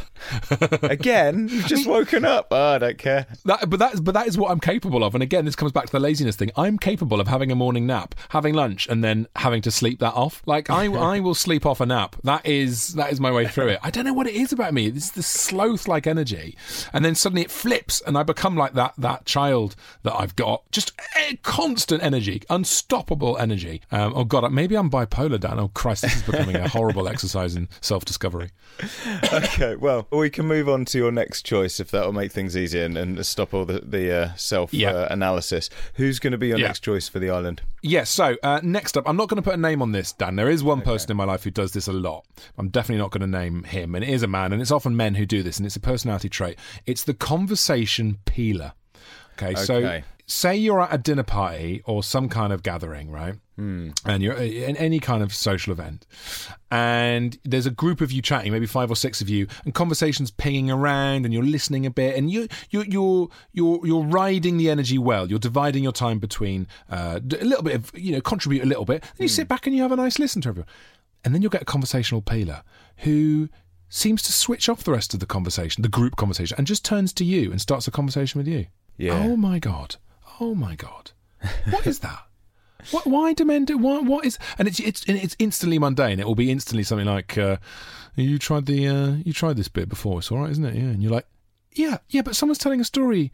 Again? 0.83 1.49
You've 1.49 1.67
just 1.67 1.87
woken 1.87 2.25
up. 2.25 2.49
Oh, 2.51 2.75
I 2.75 2.79
don't 2.79 2.99
care. 2.99 3.27
That, 3.45 3.69
but 3.69 3.79
that, 3.81 4.05
but 4.05 4.15
that 4.15 4.27
is 4.27 4.39
what 4.39 4.51
I'm 4.51 4.61
capable 4.61 5.03
of. 5.03 5.15
And 5.15 5.23
again, 5.23 5.45
this 5.45 5.57
comes 5.57 5.73
back 5.73 5.87
to 5.87 5.93
the 5.93 6.01
laziness 6.01 6.37
thing. 6.37 6.51
I'm 6.57 6.79
capable 6.79 7.21
of 7.21 7.29
having 7.29 7.51
a 7.51 7.55
morning 7.55 7.87
nap, 7.87 8.15
having 8.29 8.55
lunch, 8.55 8.87
and 8.89 9.03
then 9.03 9.27
having 9.37 9.63
to 9.63 9.71
sleep 9.71 9.99
that 10.01 10.15
off. 10.15 10.43
Like 10.47 10.71
I, 10.71 10.85
I 10.93 11.21
will 11.21 11.35
sleep 11.35 11.67
off 11.67 11.81
a 11.81 11.87
nap. 11.87 12.17
That 12.23 12.47
is 12.47 12.95
that 12.95 13.13
is 13.13 13.21
my 13.21 13.33
way 13.33 13.47
through 13.47 13.69
it. 13.69 13.74
I 13.83 13.91
don't 13.91 14.05
know 14.05 14.13
what 14.13 14.27
it 14.27 14.35
is 14.35 14.53
about 14.53 14.75
me. 14.75 14.87
It's 14.87 15.11
the 15.11 15.23
sloth-like 15.23 16.07
energy, 16.07 16.57
and 16.93 17.05
then 17.05 17.15
suddenly 17.15 17.43
it 17.43 17.51
flips, 17.51 18.01
and 18.03 18.17
I 18.19 18.23
become 18.23 18.57
like 18.57 18.75
that 18.75 18.95
that 18.99 19.25
child 19.27 19.77
that 20.03 20.15
I've 20.15 20.37
got. 20.37 20.63
Just 20.71 20.93
a 21.29 21.37
constant 21.43 22.03
energy, 22.03 22.43
unstoppable 22.51 23.37
energy. 23.39 23.81
Um, 23.93 24.13
oh 24.17 24.25
God, 24.25 24.51
maybe 24.53 24.77
I'm 24.77 24.91
bipolar, 24.91 25.39
Dan. 25.41 25.59
Oh 25.59 25.69
Christ, 25.69 26.03
this 26.03 26.17
is 26.17 26.23
becoming 26.23 26.57
a 26.57 26.69
horrible 26.69 27.09
exercise 27.09 27.57
in 27.57 27.69
self-discovery. 27.81 28.51
Okay, 29.33 29.77
well, 29.77 30.07
we 30.11 30.31
can 30.31 30.47
move 30.47 30.69
on 30.69 30.85
to 30.87 30.99
your 30.99 31.13
next 31.13 31.43
choice 31.43 31.81
if 31.81 31.91
that 31.91 32.05
will 32.05 32.13
make 32.13 32.33
things 32.33 32.57
easier 32.57 32.85
and, 32.85 32.97
and 32.97 33.25
stop 33.25 33.53
all 33.55 33.65
the, 33.65 33.81
the 33.81 34.13
uh, 34.13 34.35
self 34.37 34.73
Yeah. 34.73 34.91
uh, 34.93 35.09
analysis. 35.11 35.71
Who's 35.95 36.19
going 36.19 36.33
to 36.33 36.39
be 36.39 36.49
your 36.49 36.59
Yeah. 36.59 36.67
next 36.69 36.81
choice 36.81 37.09
for 37.09 37.19
the 37.19 37.31
island? 37.31 37.63
Yes. 37.83 38.11
So 38.11 38.37
uh, 38.43 38.61
next 38.63 38.97
up, 38.97 39.09
I'm 39.09 39.17
not 39.17 39.29
going 39.29 39.37
to 39.37 39.43
put 39.43 39.55
a 39.55 39.61
name 39.61 39.83
on 39.83 39.93
this, 39.93 40.13
Dan. 40.13 40.37
There 40.37 40.49
is 40.51 40.63
one 40.65 40.81
person 40.83 41.11
in 41.11 41.17
my 41.17 41.25
life 41.25 41.45
who 41.45 41.51
does 41.51 41.73
this 41.73 41.87
a 41.89 41.93
lot. 41.93 42.25
I'm 42.59 42.69
definitely 42.69 43.03
not 43.03 43.11
going 43.11 43.21
to 43.31 43.39
name 43.39 43.64
him, 43.67 43.95
and 43.95 44.05
it 44.05 44.11
is 44.11 44.23
a 44.23 44.29
man, 44.29 44.53
and 44.53 44.61
it's 44.61 44.71
often 44.71 44.97
men 44.97 45.15
who 45.15 45.27
do 45.27 45.43
this, 45.43 45.59
and 45.59 45.67
it's 45.67 45.77
a 45.77 45.81
personality 45.81 46.29
trait. 46.29 46.59
It's 46.87 47.05
the 47.05 47.15
conversation 47.15 48.19
peeler. 48.25 48.73
Okay. 49.37 49.55
So 49.57 49.81
say 50.27 50.57
you're 50.57 50.81
at 50.81 50.95
a 50.95 50.99
dinner 50.99 51.23
party 51.23 51.83
or 51.85 52.03
some 52.03 52.29
kind 52.29 52.53
of 52.53 52.63
gathering, 52.63 53.11
right? 53.11 53.35
And 54.05 54.23
you're 54.23 54.35
in 54.35 54.77
any 54.77 54.99
kind 54.99 55.23
of 55.23 55.33
social 55.35 55.73
event, 55.73 56.07
and 56.73 57.39
there's 57.45 57.67
a 57.67 57.71
group 57.71 58.01
of 58.01 58.11
you 58.11 58.21
chatting, 58.21 58.51
maybe 58.51 58.67
five 58.67 58.91
or 58.91 58.97
six 58.97 59.21
of 59.21 59.29
you, 59.29 59.47
and 59.65 59.73
conversations 59.75 60.31
pinging 60.33 60.71
around, 60.73 61.25
and 61.25 61.33
you're 61.33 61.45
listening 61.45 61.87
a 61.87 61.91
bit, 61.91 62.17
and 62.17 62.31
you 62.31 62.49
you 62.71 62.83
you're 62.83 63.29
you're 63.53 63.87
you're 63.87 64.03
riding 64.03 64.57
the 64.57 64.71
energy 64.71 64.99
well. 64.99 65.29
You're 65.29 65.39
dividing 65.39 65.85
your 65.85 65.93
time 65.93 66.19
between 66.19 66.67
uh, 66.91 67.21
a 67.23 67.45
little 67.45 67.63
bit 67.63 67.75
of 67.77 67.93
you 67.95 68.13
know 68.13 68.21
contribute 68.21 68.65
a 68.65 68.67
little 68.67 68.85
bit. 68.85 69.03
Then 69.03 69.25
you 69.25 69.29
sit 69.29 69.47
back 69.47 69.67
and 69.67 69.77
you 69.77 69.83
have 69.83 69.93
a 69.93 69.97
nice 69.97 70.19
listen 70.19 70.43
to 70.43 70.49
everyone, 70.49 70.69
and 71.25 71.35
then 71.35 71.43
you'll 71.43 71.51
get 71.51 71.63
a 71.63 71.67
conversational 71.67 72.23
peeler 72.23 72.63
who 72.99 73.49
seems 73.89 74.23
to 74.23 74.33
switch 74.33 74.69
off 74.69 74.85
the 74.85 74.93
rest 74.93 75.15
of 75.15 75.21
the 75.21 75.27
conversation, 75.27 75.83
the 75.83 75.89
group 75.89 76.17
conversation, 76.17 76.57
and 76.59 76.67
just 76.67 76.85
turns 76.85 77.13
to 77.15 77.25
you 77.25 77.51
and 77.51 77.61
starts 77.61 77.87
a 77.87 77.91
conversation 77.91 78.39
with 78.39 78.49
you. 78.49 78.67
Yeah. 78.97 79.23
Oh 79.25 79.37
my 79.37 79.59
god. 79.59 79.97
Oh 80.41 80.55
my 80.55 80.75
god. 80.75 81.13
What 81.71 81.87
is 81.87 82.01
that? 82.01 82.27
What, 82.91 83.07
why 83.07 83.33
do 83.33 83.45
men 83.45 83.65
do? 83.65 83.79
Why, 83.79 84.01
what 84.01 84.25
is? 84.25 84.39
And 84.59 84.69
it's 84.69 84.79
it's 84.81 85.05
it's 85.07 85.37
instantly 85.39 85.79
mundane. 85.79 86.21
It 86.21 86.27
will 86.27 86.35
be 86.35 86.51
instantly 86.51 86.83
something 86.83 87.07
like, 87.07 87.39
uh, 87.39 87.57
"You 88.15 88.39
tried 88.39 88.67
the 88.67 88.87
uh, 88.89 89.11
you 89.25 89.33
tried 89.33 89.57
this 89.57 89.69
bit 89.69 89.89
before. 89.89 90.19
It's 90.19 90.31
all 90.31 90.39
right, 90.39 90.51
isn't 90.51 90.65
it?" 90.65 90.75
Yeah. 90.75 90.91
And 90.91 91.03
you're 91.03 91.13
like, 91.13 91.27
"Yeah, 91.73 91.99
yeah." 92.11 92.23
But 92.23 92.37
someone's 92.37 92.59
telling 92.59 92.81
a 92.81 92.85
story 92.85 93.33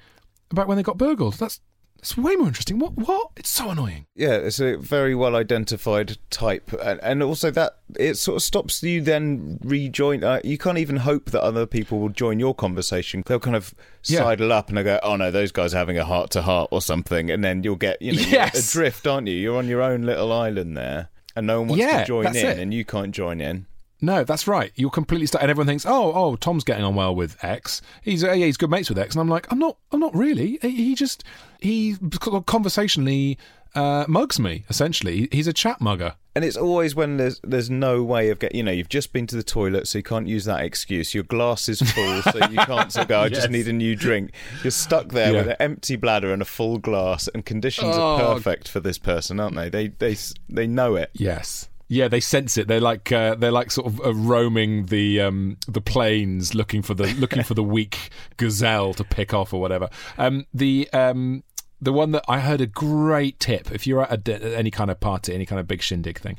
about 0.50 0.68
when 0.68 0.76
they 0.76 0.82
got 0.82 0.98
burgled. 0.98 1.34
That's 1.34 1.60
It's 2.00 2.16
way 2.16 2.34
more 2.34 2.48
interesting. 2.48 2.78
What? 2.78 2.94
What? 2.96 3.28
It's 3.36 3.50
so 3.50 3.68
annoying. 3.68 4.06
Yeah, 4.16 4.32
it's 4.32 4.58
a 4.58 4.76
very 4.78 5.14
well 5.14 5.36
identified 5.36 6.16
type, 6.30 6.72
and, 6.82 6.98
and 7.02 7.22
also 7.22 7.50
that 7.50 7.76
it 7.98 8.14
sort 8.16 8.36
of 8.36 8.42
stops 8.42 8.82
you 8.82 9.02
then 9.02 9.58
rejoin. 9.62 10.24
Uh, 10.24 10.40
you 10.42 10.56
can't 10.56 10.78
even 10.78 10.96
hope 10.96 11.30
that 11.32 11.42
other 11.42 11.66
people 11.66 11.98
will 12.00 12.08
join 12.08 12.40
your 12.40 12.54
conversation. 12.54 13.22
They'll 13.26 13.38
kind 13.38 13.54
of 13.56 13.74
Yeah. 14.06 14.20
sidle 14.20 14.50
up 14.50 14.70
and 14.70 14.78
they 14.78 14.82
go, 14.82 14.98
"Oh 15.02 15.16
no, 15.16 15.30
those 15.30 15.52
guys 15.52 15.74
are 15.74 15.78
having 15.78 15.98
a 15.98 16.04
heart 16.06 16.30
to 16.30 16.40
heart 16.42 16.68
or 16.70 16.80
something," 16.80 17.30
and 17.30 17.44
then 17.44 17.62
you'll 17.64 17.76
get 17.76 18.00
you 18.00 18.12
know 18.14 18.22
Yes. 18.22 18.70
adrift, 18.70 19.06
aren't 19.06 19.28
you? 19.28 19.34
You're 19.34 19.58
on 19.58 19.68
your 19.68 19.82
own 19.82 20.02
little 20.02 20.32
island 20.32 20.78
there, 20.78 21.10
and 21.36 21.46
no 21.46 21.60
one 21.60 21.68
wants 21.68 21.84
Yeah, 21.84 22.00
to 22.00 22.06
join 22.06 22.26
in, 22.28 22.34
it. 22.36 22.58
and 22.58 22.72
you 22.72 22.84
can't 22.86 23.12
join 23.14 23.42
in. 23.42 23.66
No, 24.02 24.24
that's 24.24 24.46
right. 24.48 24.72
You're 24.76 24.90
completely 24.90 25.26
stuck, 25.26 25.42
and 25.42 25.50
everyone 25.50 25.66
thinks, 25.66 25.84
"Oh, 25.86 26.12
oh, 26.14 26.36
Tom's 26.36 26.64
getting 26.64 26.84
on 26.84 26.94
well 26.94 27.14
with 27.14 27.36
X. 27.44 27.82
He's 28.02 28.24
uh, 28.24 28.32
yeah, 28.32 28.46
he's 28.46 28.56
good 28.56 28.70
mates 28.70 28.88
with 28.88 28.98
X." 28.98 29.14
And 29.14 29.20
I'm 29.20 29.28
like, 29.28 29.50
"I'm 29.52 29.58
not. 29.58 29.76
I'm 29.92 30.00
not 30.00 30.14
really. 30.14 30.58
He 30.62 30.70
he 30.70 30.94
just 30.94 31.22
he 31.60 31.96
conversationally 32.46 33.38
uh, 33.74 34.04
mugs 34.08 34.38
me. 34.38 34.64
Essentially, 34.68 35.28
he's 35.32 35.46
a 35.46 35.52
chat 35.52 35.80
mugger." 35.80 36.14
And 36.36 36.44
it's 36.44 36.56
always 36.56 36.94
when 36.94 37.16
there's 37.16 37.40
there's 37.42 37.68
no 37.70 38.02
way 38.04 38.30
of 38.30 38.38
getting. 38.38 38.56
You 38.58 38.62
know, 38.62 38.70
you've 38.72 38.88
just 38.88 39.12
been 39.12 39.26
to 39.28 39.36
the 39.36 39.42
toilet, 39.42 39.88
so 39.88 39.98
you 39.98 40.04
can't 40.04 40.28
use 40.28 40.44
that 40.44 40.60
excuse. 40.64 41.12
Your 41.12 41.24
glass 41.24 41.68
is 41.68 41.80
full, 41.82 42.22
so 42.22 42.38
you 42.48 42.56
can't 42.66 42.92
sort 42.92 43.02
of 43.04 43.08
go. 43.08 43.20
I 43.20 43.28
just 43.28 43.50
need 43.50 43.66
a 43.68 43.72
new 43.72 43.96
drink. 43.96 44.30
You're 44.62 44.70
stuck 44.70 45.08
there 45.08 45.32
Yeah. 45.32 45.38
with 45.38 45.48
an 45.48 45.56
empty 45.58 45.96
bladder 45.96 46.32
and 46.32 46.40
a 46.40 46.44
full 46.44 46.78
glass, 46.78 47.28
and 47.34 47.44
conditions 47.44 47.96
Oh. 47.96 48.00
are 48.16 48.34
perfect 48.34 48.68
for 48.68 48.78
this 48.80 48.96
person, 48.98 49.40
aren't 49.40 49.56
they? 49.56 49.68
They 49.68 49.88
they 49.88 50.16
they 50.48 50.66
know 50.66 50.94
it. 50.94 51.10
Yes. 51.14 51.68
Yeah, 51.92 52.06
they 52.06 52.20
sense 52.20 52.56
it. 52.56 52.68
They're 52.68 52.80
like 52.80 53.10
uh, 53.10 53.34
they're 53.34 53.50
like 53.50 53.72
sort 53.72 53.88
of 53.88 54.00
uh, 54.00 54.14
roaming 54.14 54.86
the 54.86 55.20
um, 55.20 55.56
the 55.66 55.80
plains, 55.80 56.54
looking 56.54 56.82
for 56.82 56.94
the 56.94 57.12
looking 57.14 57.42
for 57.42 57.54
the 57.54 57.62
weak 57.76 58.10
gazelle 58.36 58.94
to 58.94 59.02
pick 59.02 59.34
off 59.34 59.52
or 59.52 59.60
whatever. 59.60 59.88
Um, 60.16 60.46
the 60.54 60.88
um, 60.92 61.42
the 61.80 61.92
one 61.92 62.12
that 62.12 62.24
I 62.28 62.38
heard 62.38 62.60
a 62.60 62.66
great 62.66 63.40
tip 63.40 63.72
if 63.72 63.88
you're 63.88 64.02
at 64.02 64.28
a, 64.28 64.56
any 64.56 64.70
kind 64.70 64.88
of 64.88 65.00
party, 65.00 65.34
any 65.34 65.44
kind 65.44 65.58
of 65.58 65.66
big 65.66 65.82
shindig 65.82 66.20
thing, 66.20 66.38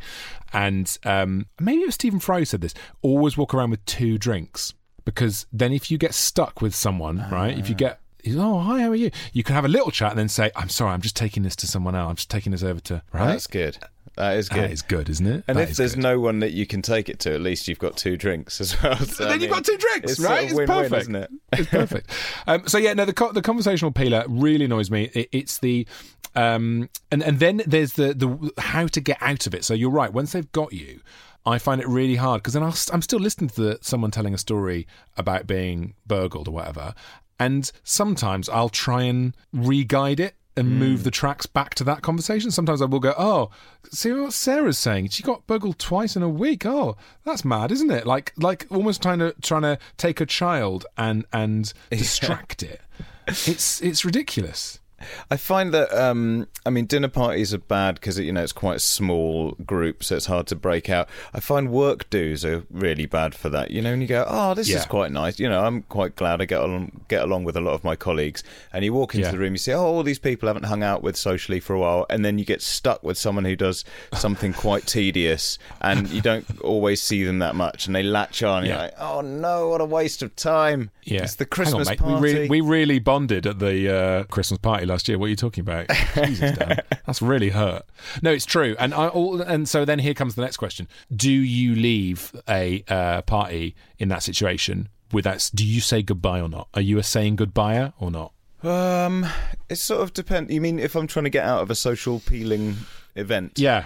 and 0.53 0.97
um, 1.03 1.47
maybe 1.59 1.81
it 1.81 1.87
was 1.87 1.95
Stephen 1.95 2.21
Fry 2.21 2.39
who 2.39 2.45
said 2.45 2.61
this: 2.61 2.73
always 3.01 3.35
walk 3.35 3.53
around 3.53 3.71
with 3.71 3.83
two 3.85 4.17
drinks 4.17 4.73
because 5.03 5.47
then 5.51 5.73
if 5.73 5.91
you 5.91 5.97
get 5.97 6.13
stuck 6.13 6.61
with 6.61 6.73
someone, 6.73 7.25
right? 7.29 7.57
If 7.57 7.67
you 7.67 7.75
get 7.75 8.00
He's, 8.23 8.37
oh, 8.37 8.59
hi, 8.59 8.81
how 8.81 8.89
are 8.91 8.95
you? 8.95 9.11
You 9.33 9.43
can 9.43 9.55
have 9.55 9.65
a 9.65 9.69
little 9.69 9.91
chat 9.91 10.11
and 10.11 10.19
then 10.19 10.29
say, 10.29 10.51
I'm 10.55 10.69
sorry, 10.69 10.91
I'm 10.91 11.01
just 11.01 11.15
taking 11.15 11.43
this 11.43 11.55
to 11.57 11.67
someone 11.67 11.95
else. 11.95 12.09
I'm 12.09 12.15
just 12.15 12.29
taking 12.29 12.51
this 12.51 12.63
over 12.63 12.79
to. 12.81 13.01
Right? 13.13 13.27
That's 13.27 13.47
good. 13.47 13.77
That 14.17 14.37
is 14.37 14.49
good. 14.49 14.63
That 14.63 14.71
is 14.71 14.81
good, 14.81 15.09
isn't 15.09 15.25
it? 15.25 15.43
and 15.47 15.57
That 15.57 15.69
if 15.69 15.77
there's 15.77 15.95
good. 15.95 16.03
no 16.03 16.19
one 16.19 16.39
that 16.39 16.51
you 16.51 16.67
can 16.67 16.81
take 16.81 17.07
it 17.07 17.19
to, 17.19 17.33
at 17.33 17.41
least 17.41 17.67
you've 17.67 17.79
got 17.79 17.95
two 17.95 18.17
drinks 18.17 18.59
as 18.59 18.81
well. 18.83 18.95
So, 19.05 19.25
I 19.25 19.29
then 19.29 19.41
you've 19.41 19.51
got 19.51 19.63
two 19.65 19.77
drinks, 19.77 20.19
right? 20.19 20.49
Sort 20.49 20.63
of 20.63 20.69
it's 20.69 20.71
perfect, 20.71 21.01
isn't 21.01 21.15
it? 21.15 21.31
it's 21.53 21.69
perfect. 21.69 22.11
Um, 22.45 22.67
so 22.67 22.77
yeah, 22.77 22.93
no, 22.93 23.05
the 23.05 23.29
the 23.33 23.41
conversational 23.41 23.91
peeler 23.91 24.25
really 24.27 24.65
annoys 24.65 24.91
me. 24.91 25.09
It, 25.13 25.29
it's 25.31 25.59
the 25.59 25.87
um, 26.35 26.89
and 27.11 27.23
and 27.23 27.39
then 27.39 27.61
there's 27.65 27.93
the 27.93 28.13
the 28.13 28.51
how 28.61 28.87
to 28.87 28.99
get 29.01 29.17
out 29.21 29.47
of 29.47 29.55
it. 29.55 29.63
So 29.63 29.73
you're 29.73 29.89
right. 29.89 30.11
Once 30.11 30.33
they've 30.33 30.51
got 30.51 30.73
you, 30.73 30.99
I 31.45 31.57
find 31.57 31.81
it 31.81 31.87
really 31.87 32.15
hard 32.15 32.41
because 32.41 32.53
then 32.53 32.63
I'll, 32.63 32.75
I'm 32.91 33.01
still 33.01 33.19
listening 33.19 33.49
to 33.51 33.61
the, 33.61 33.79
someone 33.81 34.11
telling 34.11 34.33
a 34.33 34.37
story 34.37 34.87
about 35.17 35.47
being 35.47 35.95
burgled 36.05 36.47
or 36.47 36.51
whatever, 36.51 36.93
and 37.41 37.71
sometimes 37.83 38.47
I'll 38.49 38.69
try 38.69 39.01
and 39.01 39.35
re-guide 39.51 40.19
it 40.19 40.35
and 40.55 40.67
hmm. 40.67 40.77
move 40.77 41.03
the 41.03 41.09
tracks 41.09 41.47
back 41.47 41.73
to 41.75 41.83
that 41.85 42.03
conversation. 42.03 42.51
Sometimes 42.51 42.83
I 42.83 42.85
will 42.85 42.99
go, 42.99 43.15
oh, 43.17 43.49
see 43.89 44.11
what 44.11 44.33
Sarah's 44.33 44.77
saying. 44.77 45.09
She 45.09 45.23
got 45.23 45.47
burgled 45.47 45.79
twice 45.79 46.15
in 46.15 46.21
a 46.21 46.29
week. 46.29 46.67
Oh, 46.67 46.97
that's 47.25 47.43
mad, 47.43 47.71
isn't 47.71 47.89
it? 47.89 48.05
Like, 48.05 48.31
like 48.37 48.67
almost 48.69 49.01
trying 49.01 49.17
to 49.19 49.33
trying 49.41 49.63
to 49.63 49.79
take 49.97 50.21
a 50.21 50.25
child 50.27 50.85
and 50.99 51.25
and 51.33 51.73
distract 51.89 52.61
it. 52.61 52.81
It's 53.27 53.81
it's 53.81 54.05
ridiculous. 54.05 54.79
I 55.29 55.37
find 55.37 55.73
that 55.73 55.91
um, 55.93 56.47
I 56.65 56.69
mean 56.69 56.85
dinner 56.85 57.07
parties 57.07 57.53
are 57.53 57.57
bad 57.59 57.95
because 57.95 58.19
you 58.19 58.31
know 58.31 58.43
it's 58.43 58.51
quite 58.53 58.77
a 58.77 58.79
small 58.79 59.51
group, 59.65 60.03
so 60.03 60.15
it's 60.15 60.25
hard 60.25 60.47
to 60.47 60.55
break 60.55 60.89
out. 60.89 61.07
I 61.33 61.39
find 61.39 61.71
work 61.71 62.09
dues 62.09 62.43
are 62.45 62.63
really 62.69 63.05
bad 63.05 63.35
for 63.35 63.49
that. 63.49 63.71
You 63.71 63.81
know, 63.81 63.93
and 63.93 64.01
you 64.01 64.07
go, 64.07 64.25
oh, 64.27 64.53
this 64.53 64.69
Yeah. 64.69 64.77
is 64.77 64.85
quite 64.85 65.11
nice. 65.11 65.39
You 65.39 65.49
know, 65.49 65.63
I'm 65.63 65.83
quite 65.83 66.15
glad 66.15 66.41
I 66.41 66.45
get 66.45 66.61
along 66.61 67.01
get 67.07 67.21
along 67.21 67.43
with 67.43 67.55
a 67.57 67.61
lot 67.61 67.73
of 67.73 67.83
my 67.83 67.95
colleagues. 67.95 68.43
And 68.73 68.83
you 68.85 68.93
walk 68.93 69.15
into 69.15 69.27
Yeah. 69.27 69.31
the 69.31 69.39
room, 69.39 69.53
you 69.53 69.57
see, 69.57 69.73
oh, 69.73 69.81
all 69.83 70.03
these 70.03 70.19
people 70.19 70.47
haven't 70.47 70.63
hung 70.65 70.83
out 70.83 71.01
with 71.03 71.15
socially 71.17 71.59
for 71.59 71.73
a 71.73 71.79
while, 71.79 72.05
and 72.09 72.23
then 72.25 72.37
you 72.37 72.45
get 72.45 72.61
stuck 72.61 73.03
with 73.03 73.17
someone 73.17 73.45
who 73.45 73.55
does 73.55 73.83
something 74.13 74.53
quite 74.65 74.85
tedious, 74.87 75.57
and 75.81 76.09
you 76.09 76.21
don't 76.21 76.45
always 76.61 77.01
see 77.01 77.23
them 77.23 77.39
that 77.39 77.55
much, 77.55 77.85
and 77.87 77.95
they 77.95 78.03
latch 78.03 78.43
on. 78.43 78.59
And 78.59 78.67
Yeah. 78.67 78.73
You're 78.73 78.83
like, 78.83 78.93
oh 78.99 79.21
no, 79.21 79.69
what 79.69 79.81
a 79.81 79.85
waste 79.85 80.21
of 80.23 80.35
time. 80.35 80.91
Yeah, 81.03 81.23
it's 81.23 81.35
the 81.35 81.43
Hang 81.45 81.47
on, 81.47 81.49
Christmas 81.81 81.95
party. 81.97 82.21
We, 82.21 82.33
re- 82.41 82.49
we 82.49 82.61
really 82.61 82.99
bonded 82.99 83.47
at 83.47 83.59
the 83.59 83.89
uh, 83.95 84.23
Christmas 84.25 84.59
party 84.59 84.85
last 84.91 85.07
year. 85.07 85.17
What 85.17 85.25
are 85.25 85.29
you 85.29 85.35
talking 85.35 85.61
about? 85.61 85.87
Jesus, 86.15 86.57
Dan. 86.57 86.77
That's 87.05 87.21
really 87.21 87.49
hurt. 87.49 87.83
No, 88.21 88.31
it's 88.31 88.45
true. 88.45 88.75
And 88.79 88.93
I 88.93 89.07
all, 89.07 89.41
and 89.41 89.67
so 89.67 89.85
then 89.85 89.99
here 89.99 90.13
comes 90.13 90.35
the 90.35 90.41
next 90.41 90.57
question: 90.57 90.87
Do 91.15 91.31
you 91.31 91.75
leave 91.75 92.33
a 92.47 92.83
uh, 92.87 93.21
party 93.23 93.75
in 93.97 94.09
that 94.09 94.23
situation 94.23 94.89
without? 95.11 95.49
Do 95.53 95.65
you 95.65 95.81
say 95.81 96.01
goodbye 96.03 96.41
or 96.41 96.49
not? 96.49 96.67
Are 96.73 96.81
you 96.81 96.97
a 96.99 97.03
saying 97.03 97.37
goodbye 97.37 97.91
or 97.99 98.11
not? 98.11 98.33
Um, 98.63 99.25
it 99.69 99.77
sort 99.77 100.01
of 100.01 100.13
depends. 100.13 100.51
You 100.53 100.61
mean 100.61 100.77
if 100.77 100.95
I'm 100.95 101.07
trying 101.07 101.23
to 101.23 101.31
get 101.31 101.45
out 101.45 101.61
of 101.61 101.71
a 101.71 101.75
social 101.75 102.19
peeling 102.19 102.77
event? 103.15 103.53
Yeah. 103.57 103.85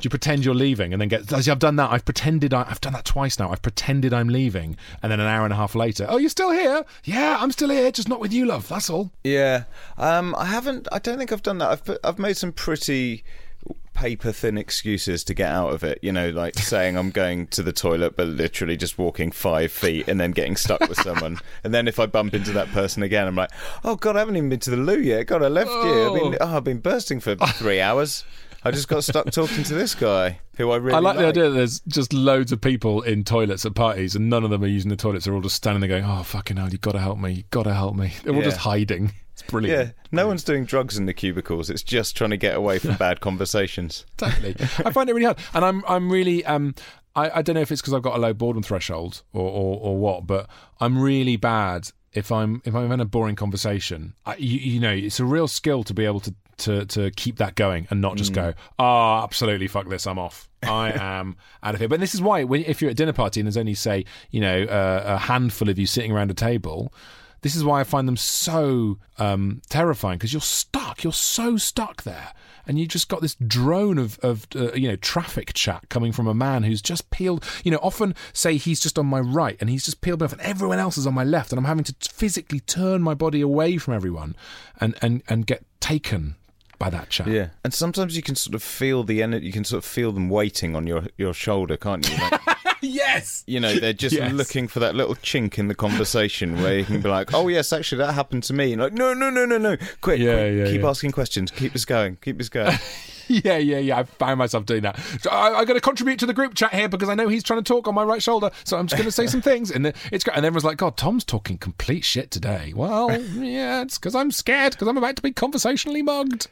Do 0.00 0.06
you 0.06 0.10
pretend 0.10 0.44
you're 0.44 0.54
leaving 0.54 0.92
and 0.92 1.00
then 1.00 1.08
get? 1.08 1.32
I've 1.32 1.58
done 1.58 1.76
that. 1.76 1.90
I've 1.90 2.04
pretended. 2.04 2.54
I, 2.54 2.66
I've 2.68 2.80
done 2.80 2.94
that 2.94 3.04
twice 3.04 3.38
now. 3.38 3.50
I've 3.50 3.62
pretended 3.62 4.14
I'm 4.14 4.28
leaving, 4.28 4.76
and 5.02 5.12
then 5.12 5.20
an 5.20 5.26
hour 5.26 5.44
and 5.44 5.52
a 5.52 5.56
half 5.56 5.74
later, 5.74 6.06
oh, 6.08 6.16
you're 6.16 6.30
still 6.30 6.50
here? 6.50 6.84
Yeah, 7.04 7.38
I'm 7.40 7.52
still 7.52 7.70
here, 7.70 7.90
just 7.92 8.08
not 8.08 8.20
with 8.20 8.32
you, 8.32 8.46
love. 8.46 8.68
That's 8.68 8.88
all. 8.88 9.12
Yeah. 9.24 9.64
Um, 9.98 10.34
I 10.36 10.46
haven't. 10.46 10.88
I 10.90 10.98
don't 10.98 11.18
think 11.18 11.32
I've 11.32 11.42
done 11.42 11.58
that. 11.58 11.70
I've 11.70 11.84
put, 11.84 12.00
I've 12.02 12.18
made 12.18 12.36
some 12.36 12.52
pretty 12.52 13.24
paper 13.92 14.32
thin 14.32 14.56
excuses 14.56 15.22
to 15.24 15.34
get 15.34 15.50
out 15.50 15.74
of 15.74 15.84
it. 15.84 15.98
You 16.02 16.12
know, 16.12 16.30
like 16.30 16.58
saying 16.58 16.96
I'm 16.96 17.10
going 17.10 17.46
to 17.48 17.62
the 17.62 17.72
toilet, 17.72 18.16
but 18.16 18.26
literally 18.28 18.76
just 18.76 18.96
walking 18.98 19.30
five 19.30 19.70
feet 19.70 20.08
and 20.08 20.18
then 20.18 20.30
getting 20.30 20.56
stuck 20.56 20.80
with 20.80 20.98
someone. 20.98 21.38
And 21.62 21.74
then 21.74 21.86
if 21.88 21.98
I 21.98 22.06
bump 22.06 22.32
into 22.32 22.52
that 22.52 22.68
person 22.68 23.02
again, 23.02 23.26
I'm 23.26 23.36
like, 23.36 23.50
oh 23.84 23.96
god, 23.96 24.16
I 24.16 24.20
haven't 24.20 24.36
even 24.36 24.48
been 24.48 24.60
to 24.60 24.70
the 24.70 24.76
loo 24.78 24.98
yet. 24.98 25.26
God, 25.26 25.42
I 25.42 25.48
left 25.48 25.70
you. 25.70 26.06
I've 26.06 26.22
been, 26.22 26.38
oh, 26.40 26.56
I've 26.56 26.64
been 26.64 26.78
bursting 26.78 27.20
for 27.20 27.36
three 27.36 27.80
hours. 27.80 28.24
I 28.64 28.70
just 28.70 28.88
got 28.88 29.04
stuck 29.04 29.30
talking 29.30 29.64
to 29.64 29.74
this 29.74 29.94
guy 29.94 30.40
who 30.56 30.70
I 30.70 30.76
really 30.76 30.96
I 30.96 31.00
like, 31.00 31.16
the 31.16 31.26
idea 31.26 31.44
that 31.44 31.50
there's 31.56 31.80
just 31.88 32.12
loads 32.12 32.52
of 32.52 32.60
people 32.60 33.02
in 33.02 33.24
toilets 33.24 33.64
at 33.64 33.74
parties 33.74 34.14
and 34.14 34.28
none 34.28 34.44
of 34.44 34.50
them 34.50 34.62
are 34.62 34.66
using 34.68 34.90
the 34.90 34.96
toilets. 34.96 35.24
They're 35.24 35.34
all 35.34 35.40
just 35.40 35.56
standing 35.56 35.80
there 35.80 35.88
going, 35.88 36.04
oh, 36.04 36.22
fucking 36.22 36.56
hell, 36.58 36.68
you've 36.68 36.80
got 36.80 36.92
to 36.92 36.98
help 37.00 37.18
me. 37.18 37.32
You've 37.32 37.50
got 37.50 37.62
to 37.64 37.74
help 37.74 37.94
me. 37.96 38.12
They're 38.22 38.32
all 38.34 38.40
Yeah. 38.40 38.44
just 38.46 38.58
hiding. 38.58 39.12
It's 39.32 39.50
brilliant. 39.50 39.86
Yeah, 39.86 39.92
no 40.12 40.26
one's 40.26 40.44
doing 40.44 40.66
drugs 40.66 40.98
in 40.98 41.06
the 41.06 41.14
cubicles. 41.14 41.70
It's 41.70 41.82
just 41.82 42.14
trying 42.14 42.28
to 42.28 42.36
get 42.36 42.54
away 42.56 42.78
from 42.78 42.96
bad 42.96 43.20
conversations. 43.20 44.04
totally. 44.18 44.54
I 44.84 44.92
find 44.92 45.08
it 45.08 45.14
really 45.14 45.24
hard, 45.24 45.38
and 45.54 45.64
I'm 45.64 45.82
I'm 45.88 46.12
really 46.12 46.44
um 46.44 46.74
I, 47.16 47.38
I 47.38 47.40
don't 47.42 47.54
know 47.54 47.62
if 47.62 47.72
it's 47.72 47.80
because 47.80 47.94
I've 47.94 48.02
got 48.02 48.16
a 48.16 48.20
low 48.20 48.34
boredom 48.34 48.62
threshold 48.62 49.22
or, 49.32 49.40
or 49.48 49.78
or 49.80 49.96
what, 49.96 50.26
but 50.26 50.46
I'm 50.78 51.00
really 51.00 51.36
bad 51.36 51.88
if 52.12 52.30
I'm 52.30 52.60
if 52.66 52.74
I'm 52.74 52.92
in 52.92 53.00
a 53.00 53.06
boring 53.06 53.34
conversation. 53.34 54.12
I, 54.26 54.36
you, 54.36 54.58
you 54.58 54.78
know, 54.80 54.92
it's 54.92 55.20
a 55.20 55.24
real 55.24 55.48
skill 55.48 55.84
to 55.84 55.94
be 55.94 56.04
able 56.04 56.20
to. 56.20 56.34
To, 56.60 56.84
to 56.84 57.10
keep 57.12 57.38
that 57.38 57.54
going 57.54 57.86
and 57.90 58.00
not 58.02 58.16
just 58.16 58.34
go, 58.34 58.52
oh, 58.78 59.22
absolutely, 59.22 59.66
fuck 59.66 59.88
this, 59.88 60.06
I'm 60.06 60.18
off. 60.18 60.48
I 60.62 60.92
am 60.94 61.36
out 61.62 61.74
of 61.74 61.80
here. 61.80 61.88
But 61.88 62.00
this 62.00 62.14
is 62.14 62.20
why, 62.20 62.44
when, 62.44 62.64
if 62.64 62.82
you're 62.82 62.90
at 62.90 62.92
a 62.92 62.96
dinner 62.96 63.14
party 63.14 63.40
and 63.40 63.46
there's 63.46 63.56
only, 63.56 63.74
say, 63.74 64.04
you 64.30 64.40
know, 64.40 64.64
uh, 64.64 65.02
a 65.06 65.18
handful 65.18 65.70
of 65.70 65.78
you 65.78 65.86
sitting 65.86 66.12
around 66.12 66.30
a 66.30 66.34
table, 66.34 66.92
this 67.42 67.56
is 67.56 67.64
why 67.64 67.80
I 67.80 67.84
find 67.84 68.06
them 68.06 68.16
so 68.16 68.98
um, 69.18 69.62
terrifying 69.68 70.18
because 70.18 70.32
you're 70.32 70.40
stuck. 70.40 71.02
You're 71.02 71.12
so 71.12 71.56
stuck 71.56 72.02
there, 72.02 72.32
and 72.66 72.78
you 72.78 72.86
just 72.86 73.08
got 73.08 73.22
this 73.22 73.34
drone 73.34 73.98
of, 73.98 74.18
of 74.18 74.46
uh, 74.54 74.72
you 74.72 74.88
know 74.88 74.96
traffic 74.96 75.52
chat 75.54 75.88
coming 75.88 76.12
from 76.12 76.26
a 76.26 76.34
man 76.34 76.64
who's 76.64 76.82
just 76.82 77.10
peeled. 77.10 77.44
You 77.64 77.70
know, 77.70 77.78
often 77.82 78.14
say 78.32 78.56
he's 78.56 78.80
just 78.80 78.98
on 78.98 79.06
my 79.06 79.20
right 79.20 79.56
and 79.60 79.70
he's 79.70 79.84
just 79.84 80.00
peeled 80.00 80.22
off, 80.22 80.32
and 80.32 80.40
everyone 80.42 80.78
else 80.78 80.98
is 80.98 81.06
on 81.06 81.14
my 81.14 81.24
left, 81.24 81.52
and 81.52 81.58
I'm 81.58 81.64
having 81.64 81.84
to 81.84 81.94
physically 82.10 82.60
turn 82.60 83.02
my 83.02 83.14
body 83.14 83.40
away 83.40 83.78
from 83.78 83.94
everyone, 83.94 84.36
and 84.80 84.94
and 85.00 85.22
and 85.28 85.46
get 85.46 85.64
taken 85.80 86.36
by 86.80 86.90
that 86.90 87.10
chat. 87.10 87.28
Yeah, 87.28 87.50
and 87.62 87.72
sometimes 87.72 88.16
you 88.16 88.22
can 88.22 88.34
sort 88.34 88.56
of 88.56 88.62
feel 88.64 89.04
the 89.04 89.22
energy. 89.22 89.46
You 89.46 89.52
can 89.52 89.62
sort 89.64 89.84
of 89.84 89.88
feel 89.88 90.10
them 90.10 90.28
waiting 90.28 90.74
on 90.74 90.88
your 90.88 91.04
your 91.16 91.32
shoulder, 91.32 91.76
can't 91.76 92.08
you? 92.10 92.16
Like, 92.18 92.40
yes. 92.80 93.44
you 93.46 93.60
know, 93.60 93.78
they're 93.78 93.92
just 93.92 94.16
Yes. 94.16 94.32
looking 94.32 94.66
for 94.66 94.80
that 94.80 94.94
little 94.96 95.14
chink 95.14 95.58
in 95.58 95.68
the 95.68 95.74
conversation 95.76 96.60
where 96.60 96.78
you 96.78 96.84
can 96.84 97.00
be 97.00 97.08
like, 97.08 97.32
"Oh 97.34 97.46
yes, 97.48 97.72
actually, 97.72 97.98
that 97.98 98.14
happened 98.14 98.42
to 98.44 98.52
me." 98.54 98.72
And 98.72 98.82
like, 98.82 98.94
no, 98.94 99.14
no, 99.14 99.30
no, 99.30 99.44
no, 99.46 99.58
no, 99.58 99.76
quick, 100.00 100.18
Yeah, 100.18 100.32
quick, 100.36 100.56
yeah, 100.58 100.64
keep 100.72 100.80
yeah. 100.80 100.88
asking 100.88 101.12
questions, 101.12 101.50
keep 101.52 101.72
this 101.74 101.84
going, 101.84 102.16
keep 102.22 102.38
this 102.38 102.48
going. 102.48 102.76
Yeah, 103.30 103.58
yeah, 103.58 103.78
yeah. 103.78 103.98
I 103.98 104.02
found 104.04 104.38
myself 104.38 104.66
doing 104.66 104.82
that. 104.82 104.98
So 105.20 105.30
I, 105.30 105.60
I'm 105.60 105.64
going 105.64 105.76
to 105.76 105.80
contribute 105.80 106.18
to 106.18 106.26
the 106.26 106.34
group 106.34 106.54
chat 106.54 106.74
here 106.74 106.88
because 106.88 107.08
I 107.08 107.14
know 107.14 107.28
he's 107.28 107.44
trying 107.44 107.62
to 107.62 107.68
talk 107.68 107.86
on 107.86 107.94
my 107.94 108.02
right 108.02 108.20
shoulder. 108.22 108.50
So 108.64 108.76
I'm 108.76 108.86
just 108.88 108.96
going 108.98 109.06
to 109.08 109.12
say 109.12 109.26
some 109.28 109.40
things, 109.40 109.70
and 109.70 109.86
the- 109.86 109.94
it's 110.10 110.24
great. 110.24 110.36
And 110.36 110.44
everyone's 110.44 110.64
like, 110.64 110.78
"God, 110.78 110.96
Tom's 110.96 111.24
talking 111.24 111.56
complete 111.56 112.04
shit 112.04 112.30
today." 112.30 112.72
Well, 112.74 113.10
yeah, 113.22 113.82
it's 113.82 113.98
because 113.98 114.14
I'm 114.14 114.30
scared 114.30 114.72
because 114.72 114.88
I'm 114.88 114.96
about 114.98 115.16
to 115.16 115.22
be 115.22 115.32
conversationally 115.32 116.02
mugged. 116.02 116.48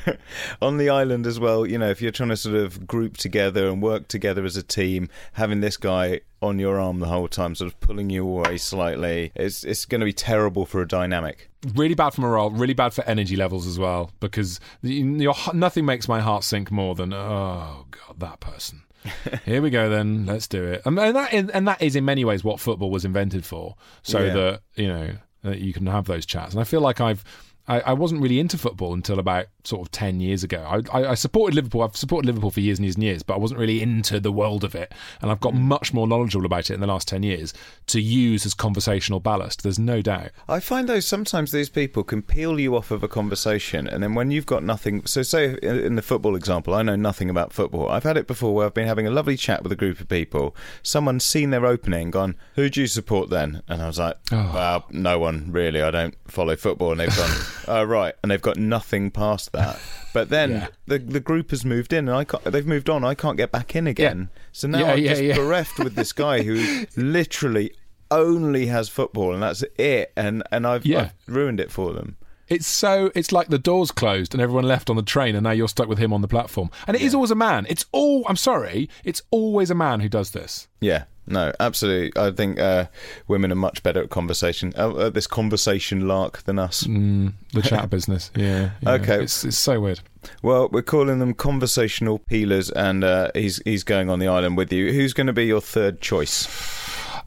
on 0.62 0.78
the 0.78 0.88
island 0.88 1.26
as 1.26 1.38
well, 1.38 1.66
you 1.66 1.78
know, 1.78 1.90
if 1.90 2.00
you're 2.00 2.10
trying 2.12 2.30
to 2.30 2.36
sort 2.36 2.56
of 2.56 2.86
group 2.86 3.16
together 3.18 3.68
and 3.68 3.82
work 3.82 4.08
together 4.08 4.44
as 4.44 4.56
a 4.56 4.62
team, 4.62 5.08
having 5.34 5.60
this 5.60 5.76
guy 5.76 6.20
on 6.42 6.58
your 6.58 6.80
arm 6.80 6.98
the 6.98 7.06
whole 7.06 7.28
time, 7.28 7.54
sort 7.54 7.72
of 7.72 7.80
pulling 7.80 8.10
you 8.10 8.26
away 8.26 8.58
slightly. 8.58 9.32
It's 9.34 9.64
it's 9.64 9.84
going 9.84 10.00
to 10.00 10.04
be 10.04 10.12
terrible 10.12 10.66
for 10.66 10.82
a 10.82 10.88
dynamic. 10.88 11.50
Really 11.74 11.94
bad 11.94 12.10
for 12.10 12.22
morale, 12.22 12.50
really 12.50 12.74
bad 12.74 12.92
for 12.92 13.04
energy 13.04 13.36
levels 13.36 13.66
as 13.66 13.78
well, 13.78 14.10
because 14.20 14.58
your, 14.82 15.34
nothing 15.54 15.84
makes 15.84 16.08
my 16.08 16.20
heart 16.20 16.44
sink 16.44 16.70
more 16.70 16.94
than 16.94 17.12
oh 17.12 17.86
god 17.90 18.18
that 18.18 18.40
person. 18.40 18.82
Here 19.44 19.60
we 19.60 19.70
go 19.70 19.88
then, 19.88 20.26
let's 20.26 20.46
do 20.46 20.62
it. 20.62 20.82
And, 20.84 20.96
that 20.96 21.34
is, 21.34 21.50
and 21.50 21.66
that 21.66 21.82
is 21.82 21.96
in 21.96 22.04
many 22.04 22.24
ways 22.24 22.44
what 22.44 22.60
football 22.60 22.90
was 22.90 23.04
invented 23.04 23.44
for, 23.44 23.74
so 24.02 24.22
yeah. 24.22 24.34
that 24.34 24.60
you 24.76 24.88
know 24.88 25.10
that 25.42 25.58
you 25.58 25.72
can 25.72 25.86
have 25.86 26.06
those 26.06 26.24
chats. 26.24 26.52
And 26.52 26.60
I 26.60 26.64
feel 26.64 26.80
like 26.80 27.00
I've 27.00 27.24
I, 27.68 27.80
I, 27.80 27.92
wasn't 27.92 28.20
really 28.20 28.40
into 28.40 28.58
football 28.58 28.92
until 28.92 29.20
about 29.20 29.46
sort 29.64 29.82
of 29.82 29.92
10 29.92 30.18
years 30.20 30.42
ago. 30.42 30.66
I, 30.66 30.98
I, 30.98 31.10
I, 31.10 31.14
supported 31.14 31.54
Liverpool. 31.54 31.82
I've 31.82 31.96
supported 31.96 32.26
Liverpool 32.26 32.50
for 32.50 32.60
years 32.60 32.78
and 32.78 32.84
years 32.84 32.96
and 32.96 33.04
years, 33.04 33.22
but 33.22 33.34
I 33.34 33.38
wasn't 33.38 33.60
really 33.60 33.80
into 33.80 34.18
the 34.18 34.32
world 34.32 34.64
of 34.64 34.74
it. 34.74 34.92
And 35.20 35.30
I've 35.30 35.40
got 35.40 35.52
mm. 35.52 35.60
much 35.60 35.94
more 35.94 36.08
knowledgeable 36.08 36.44
about 36.44 36.70
it 36.70 36.74
in 36.74 36.80
the 36.80 36.88
last 36.88 37.06
10 37.06 37.22
years 37.22 37.54
to 37.86 38.00
use 38.00 38.44
as 38.44 38.54
conversational 38.54 39.20
ballast. 39.20 39.62
There's 39.62 39.78
no 39.78 40.02
doubt. 40.02 40.30
I 40.48 40.58
find 40.58 40.88
though 40.88 41.00
sometimes 41.00 41.52
these 41.52 41.68
people 41.68 42.02
can 42.02 42.22
peel 42.22 42.58
you 42.58 42.74
off 42.74 42.90
of 42.90 43.04
a 43.04 43.08
conversation. 43.08 43.86
And 43.86 44.02
then 44.02 44.14
when 44.14 44.32
you've 44.32 44.46
got 44.46 44.64
nothing, 44.64 45.06
so 45.06 45.22
say 45.22 45.56
in 45.62 45.94
the 45.94 46.02
football 46.02 46.34
example, 46.34 46.74
I 46.74 46.82
know 46.82 46.96
nothing 46.96 47.30
about 47.30 47.52
football. 47.52 47.88
I've 47.88 48.02
had 48.02 48.16
it 48.16 48.26
before 48.26 48.54
where 48.54 48.66
I've 48.66 48.74
been 48.74 48.88
having 48.88 49.06
a 49.06 49.10
lovely 49.10 49.36
chat 49.36 49.62
with 49.62 49.70
a 49.70 49.76
group 49.76 50.00
of 50.00 50.08
people. 50.08 50.56
Someone's 50.82 51.24
seen 51.24 51.50
their 51.50 51.64
opening, 51.64 52.10
gone, 52.10 52.34
who 52.56 52.68
do 52.68 52.80
you 52.80 52.88
support 52.88 53.30
then? 53.30 53.62
And 53.68 53.80
I 53.80 53.86
was 53.86 54.00
like, 54.00 54.16
oh. 54.32 54.50
well, 54.52 54.84
no 54.90 55.20
one 55.20 55.52
really. 55.52 55.80
I 55.80 55.92
don't 55.92 56.16
follow 56.26 56.56
football. 56.56 56.90
And 56.90 57.00
they've 57.00 57.16
gone, 57.16 57.30
oh, 57.68 57.84
right. 57.84 58.14
And 58.22 58.30
they've 58.30 58.42
got 58.42 58.56
nothing 58.56 59.10
past 59.10 59.52
that. 59.52 59.80
But 60.12 60.28
then 60.28 60.50
yeah. 60.52 60.66
the 60.86 60.98
the 60.98 61.20
group 61.20 61.50
has 61.50 61.64
moved 61.64 61.92
in, 61.92 62.08
and 62.08 62.16
I 62.16 62.24
can't, 62.24 62.44
they've 62.44 62.66
moved 62.66 62.90
on. 62.90 63.04
I 63.04 63.14
can't 63.14 63.36
get 63.36 63.52
back 63.52 63.74
in 63.76 63.86
again. 63.86 64.30
Yeah. 64.32 64.42
So 64.52 64.68
now 64.68 64.78
yeah, 64.78 64.92
I'm 64.92 65.04
just 65.04 65.38
bereft 65.38 65.78
with 65.78 65.94
this 65.94 66.12
guy 66.12 66.42
who 66.42 66.86
literally 66.96 67.72
only 68.10 68.66
has 68.66 68.88
football, 68.88 69.32
and 69.32 69.42
that's 69.42 69.64
it. 69.78 70.12
And 70.16 70.42
and 70.50 70.66
I've, 70.66 70.86
I've 70.90 71.12
ruined 71.26 71.60
it 71.60 71.70
for 71.70 71.92
them. 71.92 72.16
It's 72.48 72.66
so 72.66 73.10
it's 73.14 73.32
like 73.32 73.48
the 73.48 73.58
doors 73.58 73.90
closed 73.90 74.34
and 74.34 74.42
everyone 74.42 74.64
left 74.64 74.90
on 74.90 74.96
the 74.96 75.02
train, 75.02 75.34
and 75.34 75.44
now 75.44 75.52
you're 75.52 75.68
stuck 75.68 75.88
with 75.88 75.98
him 75.98 76.12
on 76.12 76.20
the 76.20 76.28
platform. 76.28 76.70
And 76.86 76.94
it 76.94 77.02
is 77.02 77.14
always 77.14 77.30
a 77.30 77.34
man. 77.36 77.66
It's 77.68 77.86
all. 77.92 78.24
I'm 78.28 78.36
sorry. 78.36 78.90
It's 79.04 79.22
always 79.30 79.70
a 79.70 79.74
man 79.74 80.00
who 80.00 80.08
does 80.08 80.32
this. 80.32 80.68
Yeah, 80.80 81.04
no, 81.26 81.52
absolutely. 81.60 82.20
I 82.20 82.30
think 82.32 82.58
uh, 82.58 82.86
women 83.28 83.52
are 83.52 83.56
much 83.56 83.82
better 83.82 84.02
at 84.02 84.10
conversation, 84.10 84.72
uh, 84.76 84.92
uh, 84.92 85.10
this 85.10 85.26
conversation 85.26 86.08
lark 86.08 86.42
than 86.42 86.58
us. 86.58 86.84
Mm, 86.84 87.34
the 87.52 87.62
chat 87.62 87.90
business, 87.90 88.30
yeah, 88.34 88.70
yeah. 88.80 88.92
Okay, 88.92 89.22
it's, 89.22 89.44
it's 89.44 89.58
so 89.58 89.80
weird. 89.80 90.00
Well, 90.42 90.68
we're 90.70 90.82
calling 90.82 91.18
them 91.18 91.34
conversational 91.34 92.18
peelers, 92.18 92.70
and 92.70 93.04
uh, 93.04 93.30
he's 93.34 93.60
he's 93.64 93.84
going 93.84 94.10
on 94.10 94.18
the 94.18 94.28
island 94.28 94.56
with 94.56 94.72
you. 94.72 94.92
Who's 94.92 95.12
going 95.12 95.28
to 95.28 95.32
be 95.32 95.46
your 95.46 95.60
third 95.60 96.00
choice? 96.00 96.48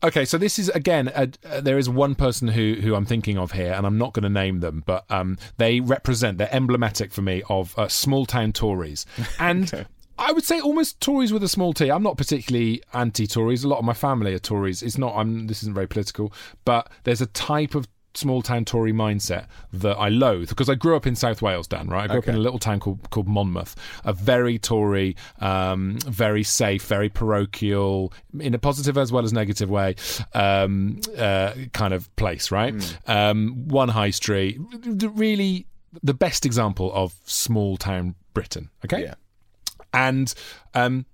Okay, 0.04 0.26
so 0.26 0.38
this 0.38 0.60
is 0.60 0.70
again. 0.70 1.12
A, 1.16 1.30
uh, 1.50 1.62
there 1.62 1.78
is 1.78 1.90
one 1.90 2.16
person 2.16 2.50
who 2.50 2.76
who 2.82 2.96
I'm 2.96 3.06
thinking 3.06 3.38
of 3.38 3.54
here, 3.54 3.74
and 3.74 3.86
I'm 3.86 3.98
not 3.98 4.14
going 4.14 4.24
to 4.24 4.30
name 4.30 4.60
them, 4.60 4.84
but 4.86 5.06
um, 5.10 5.38
they 5.58 5.80
represent. 5.80 6.38
They're 6.38 6.54
emblematic 6.54 7.12
for 7.12 7.22
me 7.22 7.44
of 7.50 7.78
uh, 7.78 7.88
small 7.88 8.26
town 8.26 8.52
Tories, 8.52 9.06
and 9.40 9.74
okay. 9.74 9.86
I 10.18 10.32
would 10.32 10.44
say 10.44 10.60
almost 10.60 11.00
Tories 11.02 11.34
with 11.34 11.44
a 11.44 11.50
small 11.50 11.74
T. 11.74 11.90
I'm 11.90 12.04
not 12.04 12.18
particularly 12.18 12.82
anti-Tories. 12.94 13.64
A 13.64 13.68
lot 13.68 13.80
of 13.80 13.86
my 13.86 13.94
family 13.94 14.34
are 14.34 14.40
Tories. 14.40 14.82
It's 14.82 14.98
not. 14.98 15.16
I'm. 15.16 15.48
This 15.48 15.62
isn't 15.64 15.74
very 15.74 15.88
political, 15.88 16.34
but 16.64 16.90
there's 17.04 17.22
a 17.22 17.28
type 17.28 17.76
of 17.76 17.88
small 18.18 18.42
town 18.42 18.64
Tory 18.64 18.94
mindset 18.94 19.48
that 19.74 19.98
I 19.98 20.10
loathe 20.10 20.50
because 20.50 20.70
I 20.70 20.76
grew 20.76 20.96
up 20.96 21.06
in 21.06 21.16
South 21.16 21.42
Wales, 21.42 21.68
Dan. 21.68 21.88
Right, 21.88 22.06
I 22.06 22.08
grew 22.08 22.18
okay. 22.20 22.30
up 22.32 22.34
in 22.34 22.36
a 22.36 22.44
little 22.44 22.60
town 22.60 22.80
called 22.80 23.10
called 23.10 23.28
Monmouth, 23.28 23.76
a 24.04 24.14
very 24.14 24.58
Tory, 24.58 25.16
um, 25.40 25.98
very 26.06 26.44
safe, 26.44 26.86
very 26.86 27.10
parochial, 27.10 28.14
in 28.40 28.54
a 28.54 28.60
positive 28.60 28.98
as 28.98 29.12
well 29.12 29.26
as 29.26 29.34
negative 29.34 29.70
way, 29.70 29.96
um, 30.34 31.00
uh, 31.18 31.54
kind 31.74 31.94
of 31.94 32.14
place. 32.16 32.52
Right, 32.52 32.74
mm. 32.74 33.10
um, 33.10 33.68
one 33.68 33.90
high 33.90 34.12
street, 34.12 34.60
really 34.84 35.66
the 36.04 36.14
best 36.14 36.46
example 36.46 36.92
of 36.94 37.16
small 37.26 37.78
town 37.78 38.16
Britain. 38.34 38.70
Okay. 38.86 39.04
Yeah 39.04 39.16
and 39.96 40.34
um, 40.74 41.06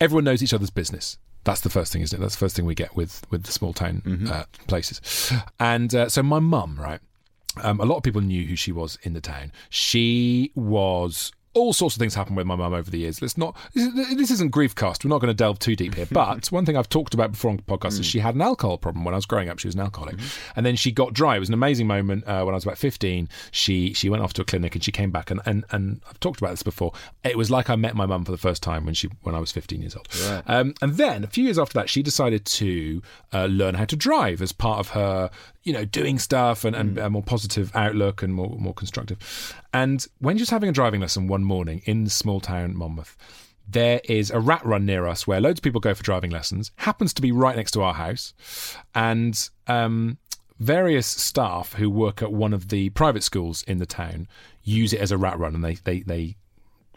everyone 0.00 0.24
knows 0.24 0.42
each 0.42 0.54
other's 0.54 0.70
business. 0.70 1.18
That's 1.44 1.62
the 1.62 1.70
first 1.70 1.92
thing, 1.92 2.02
isn't 2.02 2.16
it? 2.16 2.20
That's 2.20 2.34
the 2.34 2.40
first 2.40 2.56
thing 2.56 2.66
we 2.66 2.74
get 2.74 2.94
with 2.94 3.26
with 3.30 3.44
the 3.44 3.52
small 3.52 3.72
town 3.72 4.02
mm-hmm. 4.04 4.30
uh, 4.30 4.44
places. 4.66 5.32
And 5.58 5.94
uh, 5.94 6.08
so 6.08 6.22
my 6.22 6.38
mum, 6.38 6.78
right? 6.78 7.00
Um, 7.62 7.80
a 7.80 7.84
lot 7.84 7.96
of 7.96 8.02
people 8.02 8.20
knew 8.20 8.46
who 8.46 8.56
she 8.56 8.72
was 8.72 8.98
in 9.02 9.14
the 9.14 9.20
town. 9.20 9.52
She 9.70 10.52
was 10.54 11.32
all 11.52 11.72
sorts 11.72 11.96
of 11.96 12.00
things 12.00 12.14
happen 12.14 12.36
with 12.36 12.46
my 12.46 12.54
mum 12.54 12.72
over 12.72 12.90
the 12.90 12.98
years. 12.98 13.20
Let's 13.20 13.36
not. 13.36 13.56
This 13.74 14.30
isn't 14.30 14.52
griefcast. 14.52 15.04
We're 15.04 15.08
not 15.08 15.20
going 15.20 15.30
to 15.30 15.34
delve 15.34 15.58
too 15.58 15.76
deep 15.76 15.94
here. 15.94 16.06
But 16.20 16.48
one 16.48 16.66
thing 16.66 16.76
I've 16.76 16.88
talked 16.88 17.14
about 17.14 17.32
before 17.32 17.50
on 17.50 17.56
the 17.56 17.62
podcast 17.62 17.94
mm. 17.94 18.00
is 18.00 18.06
she 18.06 18.18
had 18.18 18.34
an 18.34 18.42
alcohol 18.42 18.76
problem 18.78 19.04
when 19.04 19.14
I 19.14 19.16
was 19.16 19.26
growing 19.26 19.48
up. 19.48 19.58
She 19.58 19.68
was 19.68 19.74
an 19.74 19.80
alcoholic, 19.80 20.16
mm-hmm. 20.16 20.52
and 20.54 20.66
then 20.66 20.76
she 20.76 20.92
got 20.92 21.14
dry. 21.14 21.36
It 21.36 21.38
was 21.38 21.48
an 21.48 21.54
amazing 21.54 21.86
moment 21.86 22.24
uh, 22.26 22.42
when 22.42 22.52
I 22.52 22.56
was 22.56 22.64
about 22.64 22.78
fifteen. 22.78 23.28
She 23.52 23.94
she 23.94 24.10
went 24.10 24.22
off 24.22 24.32
to 24.34 24.42
a 24.42 24.44
clinic 24.44 24.74
and 24.74 24.84
she 24.84 24.92
came 24.92 25.10
back 25.10 25.30
and, 25.30 25.40
and 25.46 25.64
and 25.70 26.02
I've 26.08 26.20
talked 26.20 26.40
about 26.40 26.50
this 26.50 26.62
before. 26.62 26.92
It 27.24 27.38
was 27.38 27.50
like 27.50 27.70
I 27.70 27.76
met 27.76 27.94
my 27.94 28.06
mum 28.06 28.24
for 28.24 28.32
the 28.32 28.38
first 28.38 28.62
time 28.62 28.84
when 28.84 28.94
she 28.94 29.08
when 29.22 29.34
I 29.34 29.38
was 29.38 29.50
fifteen 29.50 29.80
years 29.80 29.96
old. 29.96 30.08
Right. 30.28 30.42
Um, 30.46 30.74
and 30.82 30.94
then 30.94 31.24
a 31.24 31.28
few 31.28 31.44
years 31.44 31.58
after 31.58 31.74
that, 31.74 31.88
she 31.88 32.02
decided 32.02 32.44
to 32.44 33.02
uh, 33.32 33.46
learn 33.46 33.74
how 33.74 33.86
to 33.86 33.96
drive 33.96 34.42
as 34.42 34.52
part 34.52 34.80
of 34.80 34.88
her 34.90 35.30
you 35.62 35.72
know, 35.72 35.84
doing 35.84 36.18
stuff 36.18 36.64
and, 36.64 36.74
and 36.74 36.96
mm. 36.96 37.04
a 37.04 37.10
more 37.10 37.22
positive 37.22 37.70
outlook 37.74 38.22
and 38.22 38.34
more 38.34 38.56
more 38.58 38.74
constructive. 38.74 39.54
And 39.72 40.06
when 40.18 40.38
was 40.38 40.50
having 40.50 40.68
a 40.68 40.72
driving 40.72 41.00
lesson 41.00 41.28
one 41.28 41.44
morning 41.44 41.82
in 41.84 42.08
small 42.08 42.40
town 42.40 42.76
Monmouth, 42.76 43.16
there 43.68 44.00
is 44.04 44.30
a 44.30 44.40
rat 44.40 44.64
run 44.64 44.86
near 44.86 45.06
us 45.06 45.26
where 45.26 45.40
loads 45.40 45.60
of 45.60 45.62
people 45.62 45.80
go 45.80 45.94
for 45.94 46.02
driving 46.02 46.30
lessons. 46.30 46.72
Happens 46.76 47.12
to 47.14 47.22
be 47.22 47.32
right 47.32 47.56
next 47.56 47.72
to 47.72 47.82
our 47.82 47.94
house, 47.94 48.34
and 48.94 49.50
um, 49.66 50.18
various 50.58 51.06
staff 51.06 51.74
who 51.74 51.88
work 51.90 52.22
at 52.22 52.32
one 52.32 52.52
of 52.52 52.68
the 52.68 52.90
private 52.90 53.22
schools 53.22 53.62
in 53.64 53.78
the 53.78 53.86
town 53.86 54.28
use 54.62 54.92
it 54.92 55.00
as 55.00 55.12
a 55.12 55.18
rat 55.18 55.38
run, 55.38 55.54
and 55.54 55.64
they 55.64 55.74
they 55.74 56.00
they 56.00 56.36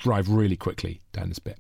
drive 0.04 0.30
really 0.30 0.58
quickly 0.58 1.02
down 1.14 1.30
this 1.30 1.40
bit. 1.40 1.58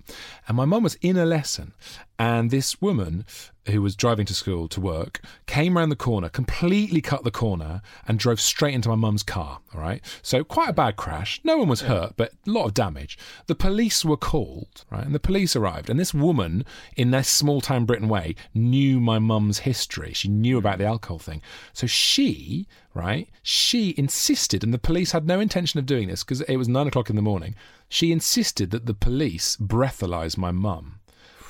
And 0.47 0.57
my 0.57 0.65
mum 0.65 0.83
was 0.83 0.95
in 0.95 1.17
a 1.17 1.25
lesson, 1.25 1.73
and 2.19 2.51
this 2.51 2.81
woman 2.81 3.25
who 3.69 3.81
was 3.81 3.95
driving 3.95 4.25
to 4.25 4.33
school 4.33 4.67
to 4.67 4.81
work 4.81 5.21
came 5.45 5.77
around 5.77 5.89
the 5.89 5.95
corner, 5.95 6.27
completely 6.27 6.99
cut 6.99 7.23
the 7.23 7.31
corner, 7.31 7.81
and 8.05 8.19
drove 8.19 8.41
straight 8.41 8.73
into 8.73 8.89
my 8.89 8.95
mum's 8.95 9.23
car. 9.23 9.59
All 9.73 9.79
right, 9.79 10.03
so 10.21 10.43
quite 10.43 10.69
a 10.69 10.73
bad 10.73 10.97
crash. 10.97 11.39
No 11.43 11.57
one 11.57 11.69
was 11.69 11.81
hurt, 11.81 12.13
but 12.17 12.33
a 12.45 12.51
lot 12.51 12.65
of 12.65 12.73
damage. 12.73 13.17
The 13.47 13.55
police 13.55 14.03
were 14.03 14.17
called, 14.17 14.83
right, 14.91 15.05
and 15.05 15.15
the 15.15 15.19
police 15.19 15.55
arrived. 15.55 15.89
And 15.89 15.99
this 15.99 16.13
woman, 16.13 16.65
in 16.97 17.11
their 17.11 17.23
small 17.23 17.61
town 17.61 17.85
Britain 17.85 18.09
way, 18.09 18.35
knew 18.53 18.99
my 18.99 19.19
mum's 19.19 19.59
history. 19.59 20.11
She 20.13 20.27
knew 20.27 20.57
about 20.57 20.79
the 20.79 20.85
alcohol 20.85 21.19
thing, 21.19 21.41
so 21.71 21.87
she, 21.87 22.67
right, 22.93 23.29
she 23.41 23.93
insisted, 23.97 24.63
and 24.63 24.73
the 24.73 24.79
police 24.79 25.11
had 25.11 25.25
no 25.25 25.39
intention 25.39 25.79
of 25.79 25.85
doing 25.85 26.09
this 26.09 26.23
because 26.23 26.41
it 26.41 26.57
was 26.57 26.67
nine 26.67 26.87
o'clock 26.87 27.09
in 27.09 27.15
the 27.15 27.21
morning. 27.21 27.55
She 27.93 28.11
insisted 28.11 28.71
that 28.71 28.87
the 28.87 28.95
police 28.95 29.55
breathalyze 29.55 30.35
my 30.35 30.51
mum 30.51 30.99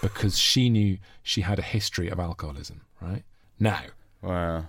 because 0.01 0.38
she 0.38 0.69
knew 0.69 0.97
she 1.23 1.39
had 1.39 1.58
a 1.58 1.62
history 1.62 2.10
of 2.10 2.19
alcoholism, 2.19 2.82
right? 2.99 3.23
Now, 3.62 3.84
wow. 4.21 4.65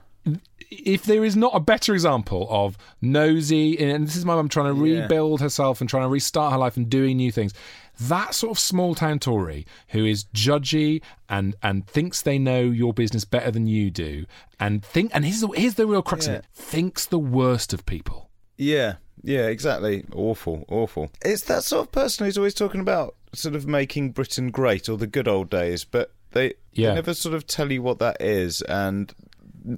If 0.71 1.03
there 1.03 1.25
is 1.25 1.35
not 1.35 1.51
a 1.53 1.59
better 1.59 1.93
example 1.93 2.47
of 2.49 2.79
nosy, 3.03 3.77
and 3.77 4.07
this 4.07 4.15
is 4.15 4.25
my 4.25 4.37
mum 4.37 4.49
trying 4.49 4.73
to 4.73 4.87
yeah. 4.87 5.01
rebuild 5.03 5.41
herself 5.41 5.81
and 5.81 5.91
trying 5.91 6.05
to 6.05 6.09
restart 6.11 6.53
her 6.53 6.59
life 6.59 6.77
and 6.77 6.89
doing 6.89 7.17
new 7.17 7.33
things, 7.33 7.53
that 7.99 8.37
sort 8.37 8.53
of 8.53 8.59
small 8.61 8.95
town 8.95 9.19
Tory 9.19 9.67
who 9.89 10.05
is 10.05 10.27
judgy 10.33 11.03
and 11.29 11.57
and 11.61 11.89
thinks 11.89 12.23
they 12.23 12.39
know 12.39 12.61
your 12.61 12.95
business 12.95 13.25
better 13.25 13.51
than 13.51 13.67
you 13.67 13.91
do, 13.91 14.27
and 14.61 14.85
think 14.85 15.11
and 15.13 15.25
here's 15.25 15.41
the, 15.41 15.49
here's 15.49 15.75
the 15.75 15.89
real 15.89 16.03
crux 16.03 16.29
yeah. 16.29 16.35
of 16.35 16.39
it: 16.39 16.47
thinks 16.55 17.05
the 17.05 17.19
worst 17.19 17.73
of 17.75 17.85
people. 17.85 18.31
Yeah, 18.57 18.95
yeah, 19.23 19.47
exactly. 19.47 20.05
Awful, 20.15 20.65
awful. 20.69 21.11
It's 21.25 21.43
that 21.45 21.65
sort 21.65 21.87
of 21.87 21.93
person 21.93 22.27
who's 22.27 22.39
always 22.39 22.55
talking 22.55 22.81
about 22.81 23.15
sort 23.33 23.55
of 23.55 23.67
making 23.67 24.13
Britain 24.13 24.51
great 24.51 24.89
or 24.89 24.97
the 24.97 25.07
good 25.07 25.29
old 25.29 25.51
days, 25.51 25.85
but 25.85 26.13
they, 26.33 26.55
yeah. 26.73 26.91
they 26.91 26.95
never 26.97 27.15
sort 27.15 27.35
of 27.35 27.47
tell 27.47 27.73
you 27.73 27.83
what 27.83 27.99
that 27.99 28.21
is, 28.21 28.63
and 28.63 29.13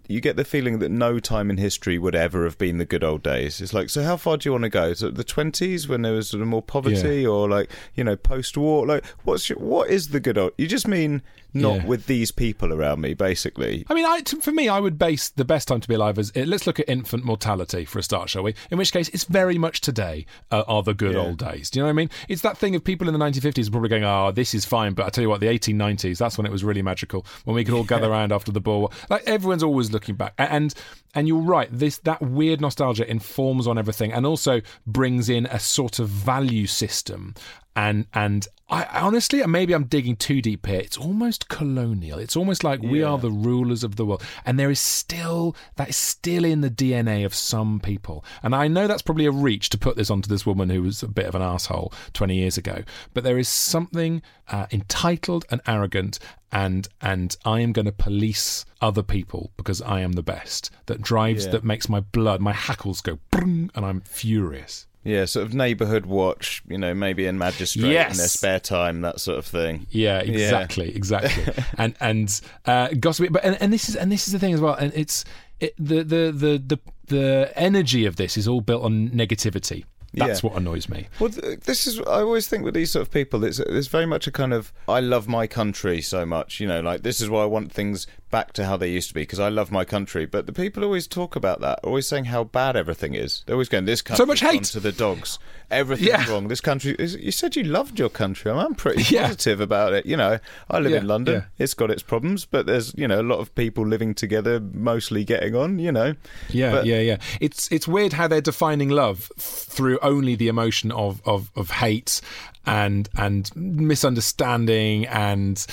you 0.08 0.20
get 0.20 0.36
the 0.36 0.44
feeling 0.44 0.80
that 0.80 0.90
no 0.90 1.20
time 1.20 1.48
in 1.48 1.58
history 1.58 1.96
would 1.96 2.14
ever 2.14 2.44
have 2.44 2.58
been 2.58 2.78
the 2.78 2.84
good 2.84 3.04
old 3.04 3.22
days. 3.22 3.60
It's 3.60 3.72
like, 3.72 3.88
so 3.88 4.02
how 4.02 4.16
far 4.16 4.36
do 4.36 4.48
you 4.48 4.52
want 4.52 4.64
to 4.64 4.68
go? 4.68 4.94
So 4.94 5.10
the 5.10 5.24
twenties 5.24 5.86
when 5.86 6.02
there 6.02 6.12
was 6.12 6.28
sort 6.28 6.42
of 6.42 6.48
more 6.48 6.62
poverty, 6.62 7.22
yeah. 7.22 7.28
or 7.28 7.48
like 7.48 7.70
you 7.94 8.02
know 8.02 8.16
post 8.16 8.56
war? 8.56 8.86
Like, 8.86 9.06
what's 9.24 9.48
your, 9.48 9.58
what 9.58 9.88
is 9.88 10.08
the 10.08 10.20
good 10.20 10.38
old? 10.38 10.52
You 10.58 10.66
just 10.66 10.88
mean 10.88 11.22
not 11.60 11.76
yeah. 11.76 11.86
with 11.86 12.06
these 12.06 12.30
people 12.30 12.72
around 12.72 13.00
me, 13.00 13.14
basically. 13.14 13.84
I 13.88 13.94
mean, 13.94 14.04
I, 14.04 14.22
for 14.22 14.52
me, 14.52 14.68
I 14.68 14.80
would 14.80 14.98
base 14.98 15.28
the 15.30 15.44
best 15.44 15.68
time 15.68 15.80
to 15.80 15.88
be 15.88 15.94
alive 15.94 16.18
as 16.18 16.34
let's 16.36 16.66
look 16.66 16.80
at 16.80 16.88
infant 16.88 17.24
mortality 17.24 17.84
for 17.84 17.98
a 17.98 18.02
start, 18.02 18.30
shall 18.30 18.42
we? 18.42 18.54
In 18.70 18.78
which 18.78 18.92
case, 18.92 19.08
it's 19.10 19.24
very 19.24 19.58
much 19.58 19.80
today 19.80 20.26
uh, 20.50 20.64
are 20.66 20.82
the 20.82 20.94
good 20.94 21.14
yeah. 21.14 21.20
old 21.20 21.38
days. 21.38 21.70
Do 21.70 21.78
you 21.78 21.82
know 21.82 21.86
what 21.86 21.90
I 21.90 21.94
mean? 21.94 22.10
It's 22.28 22.42
that 22.42 22.58
thing 22.58 22.74
of 22.74 22.84
people 22.84 23.08
in 23.08 23.18
the 23.18 23.24
1950s 23.24 23.68
are 23.68 23.70
probably 23.70 23.88
going, 23.88 24.04
"Oh, 24.04 24.32
this 24.32 24.54
is 24.54 24.64
fine," 24.64 24.94
but 24.94 25.06
I 25.06 25.10
tell 25.10 25.22
you 25.22 25.28
what, 25.28 25.40
the 25.40 25.46
1890s, 25.46 26.18
that's 26.18 26.36
when 26.38 26.46
it 26.46 26.52
was 26.52 26.64
really 26.64 26.82
magical 26.82 27.26
when 27.44 27.54
we 27.54 27.64
could 27.64 27.74
all 27.74 27.84
gather 27.96 28.10
around 28.10 28.32
after 28.32 28.52
the 28.52 28.60
ball. 28.60 28.92
Like 29.10 29.24
everyone's 29.26 29.62
always 29.62 29.92
looking 29.92 30.14
back, 30.14 30.34
and 30.38 30.74
and 31.14 31.28
you're 31.28 31.38
right. 31.38 31.68
This 31.70 31.98
that 31.98 32.20
weird 32.22 32.60
nostalgia 32.60 33.08
informs 33.08 33.66
on 33.66 33.78
everything, 33.78 34.12
and 34.12 34.26
also 34.26 34.60
brings 34.86 35.28
in 35.28 35.46
a 35.46 35.58
sort 35.58 35.98
of 35.98 36.08
value 36.08 36.66
system 36.66 37.34
and 37.76 38.06
and 38.14 38.48
I 38.68 38.84
honestly, 39.00 39.46
maybe 39.46 39.74
I'm 39.74 39.84
digging 39.84 40.16
too 40.16 40.42
deep 40.42 40.66
here. 40.66 40.80
It's 40.80 40.96
almost 40.96 41.48
colonial. 41.48 42.18
It's 42.18 42.34
almost 42.34 42.64
like 42.64 42.82
we 42.82 43.00
are 43.00 43.16
the 43.16 43.30
rulers 43.30 43.84
of 43.84 43.94
the 43.94 44.04
world, 44.04 44.24
and 44.44 44.58
there 44.58 44.70
is 44.70 44.80
still 44.80 45.54
that 45.76 45.90
is 45.90 45.96
still 45.96 46.44
in 46.44 46.62
the 46.62 46.70
DNA 46.70 47.24
of 47.24 47.34
some 47.34 47.78
people. 47.78 48.24
And 48.42 48.56
I 48.56 48.66
know 48.66 48.88
that's 48.88 49.02
probably 49.02 49.26
a 49.26 49.30
reach 49.30 49.68
to 49.70 49.78
put 49.78 49.96
this 49.96 50.10
onto 50.10 50.28
this 50.28 50.44
woman 50.44 50.70
who 50.70 50.82
was 50.82 51.02
a 51.02 51.08
bit 51.08 51.26
of 51.26 51.36
an 51.36 51.42
asshole 51.42 51.92
20 52.14 52.34
years 52.34 52.58
ago, 52.58 52.82
but 53.14 53.22
there 53.22 53.38
is 53.38 53.48
something 53.48 54.20
uh, 54.50 54.66
entitled 54.72 55.44
and 55.50 55.60
arrogant. 55.68 56.18
And 56.64 56.88
and 57.02 57.36
I 57.44 57.60
am 57.60 57.72
going 57.72 57.84
to 57.84 57.92
police 57.92 58.64
other 58.80 59.02
people 59.02 59.50
because 59.58 59.82
I 59.82 60.00
am 60.00 60.12
the 60.12 60.22
best. 60.22 60.70
That 60.86 61.02
drives 61.02 61.44
Yeah. 61.44 61.52
that 61.52 61.64
makes 61.64 61.88
my 61.88 62.00
blood, 62.00 62.40
my 62.40 62.52
hackles 62.52 63.00
go, 63.02 63.18
and 63.32 63.70
I'm 63.74 64.00
furious. 64.00 64.86
Yeah, 65.04 65.24
sort 65.26 65.46
of 65.46 65.54
neighbourhood 65.54 66.06
watch, 66.06 66.62
you 66.66 66.78
know, 66.78 66.92
maybe 66.92 67.26
in 67.26 67.38
magistrate 67.38 67.84
in 67.84 68.16
their 68.16 68.28
spare 68.28 68.58
time, 68.58 69.02
that 69.02 69.20
sort 69.20 69.38
of 69.38 69.46
thing. 69.46 69.86
Yeah, 69.90 70.18
exactly, 70.18 70.88
exactly. 70.96 71.54
and 71.78 71.94
and 72.00 72.40
uh, 72.64 72.88
gossipy, 72.98 73.28
but 73.28 73.44
and, 73.44 73.56
and 73.60 73.72
this 73.72 73.88
is 73.88 73.94
and 73.94 74.10
this 74.10 74.26
is 74.26 74.32
the 74.32 74.38
thing 74.40 74.54
as 74.54 74.60
well. 74.60 74.74
And 74.74 74.92
it's 74.94 75.24
it, 75.60 75.74
the, 75.78 76.02
the 76.02 76.32
the 76.32 76.62
the 76.66 76.78
the 77.06 77.52
energy 77.54 78.06
of 78.06 78.16
this 78.16 78.36
is 78.36 78.48
all 78.48 78.60
built 78.60 78.82
on 78.82 79.10
negativity. 79.10 79.84
That's 80.16 80.42
Yeah. 80.42 80.50
what 80.50 80.58
annoys 80.58 80.88
me. 80.88 81.08
Well, 81.20 81.30
th- 81.30 81.60
this 81.60 81.86
is. 81.86 82.00
I 82.00 82.20
always 82.22 82.48
think 82.48 82.64
with 82.64 82.74
these 82.74 82.90
sort 82.90 83.02
of 83.02 83.10
people, 83.12 83.44
it's, 83.44 83.58
it's 83.60 83.86
very 83.88 84.06
much 84.06 84.26
a 84.26 84.32
kind 84.32 84.52
of 84.54 84.72
I 84.88 85.00
love 85.00 85.28
my 85.28 85.46
country 85.46 86.00
so 86.00 86.24
much. 86.24 86.58
You 86.58 86.66
know, 86.66 86.80
like 86.80 87.02
this 87.02 87.20
is 87.20 87.28
why 87.28 87.42
I 87.42 87.46
want 87.46 87.70
things 87.72 88.06
back 88.28 88.52
to 88.54 88.64
how 88.66 88.76
they 88.76 88.90
used 88.90 89.08
to 89.08 89.14
be 89.14 89.22
because 89.22 89.38
I 89.38 89.48
love 89.48 89.70
my 89.70 89.84
country. 89.84 90.26
But 90.26 90.46
the 90.46 90.52
people 90.52 90.82
always 90.84 91.06
talk 91.06 91.36
about 91.36 91.60
that, 91.60 91.80
always 91.84 92.08
saying 92.08 92.24
how 92.26 92.44
bad 92.44 92.76
everything 92.76 93.14
is. 93.14 93.42
They're 93.46 93.54
always 93.54 93.68
going, 93.68 93.84
"This 93.84 94.02
country 94.02 94.22
so 94.22 94.26
much 94.26 94.40
hate." 94.40 94.64
to 94.64 94.80
the 94.80 94.92
dogs. 94.92 95.38
Everything's 95.70 96.08
Yeah. 96.08 96.30
wrong. 96.30 96.48
This 96.48 96.60
country. 96.60 96.94
Is, 96.98 97.16
you 97.16 97.32
said 97.32 97.56
you 97.56 97.64
loved 97.64 97.98
your 97.98 98.08
country. 98.08 98.50
I'm 98.50 98.74
pretty 98.74 99.02
Yeah. 99.14 99.22
positive 99.28 99.60
about 99.60 99.92
it. 99.92 100.06
You 100.06 100.16
know, 100.16 100.38
I 100.70 100.78
live 100.78 100.92
in 100.94 101.06
London. 101.06 101.44
It's 101.58 101.74
got 101.74 101.90
its 101.90 102.02
problems, 102.02 102.44
but 102.44 102.66
there's 102.66 102.94
you 102.96 103.06
know 103.06 103.20
a 103.20 103.22
lot 103.22 103.38
of 103.40 103.54
people 103.54 103.86
living 103.86 104.14
together, 104.14 104.60
mostly 104.60 105.24
getting 105.24 105.54
on. 105.54 105.78
You 105.78 105.92
know, 105.92 106.14
Yeah, 106.50 106.70
But- 106.72 106.86
yeah, 106.86 107.00
yeah. 107.00 107.16
It's 107.40 107.70
it's 107.70 107.86
weird 107.86 108.14
how 108.14 108.28
they're 108.28 108.40
defining 108.40 108.88
love 108.88 109.30
through 109.38 109.98
only 110.06 110.34
the 110.34 110.48
emotion 110.48 110.90
of, 110.92 111.20
of, 111.26 111.50
of 111.56 111.70
hate 111.70 112.20
and 112.66 113.08
and 113.16 113.50
misunderstanding 113.54 115.06
and 115.06 115.66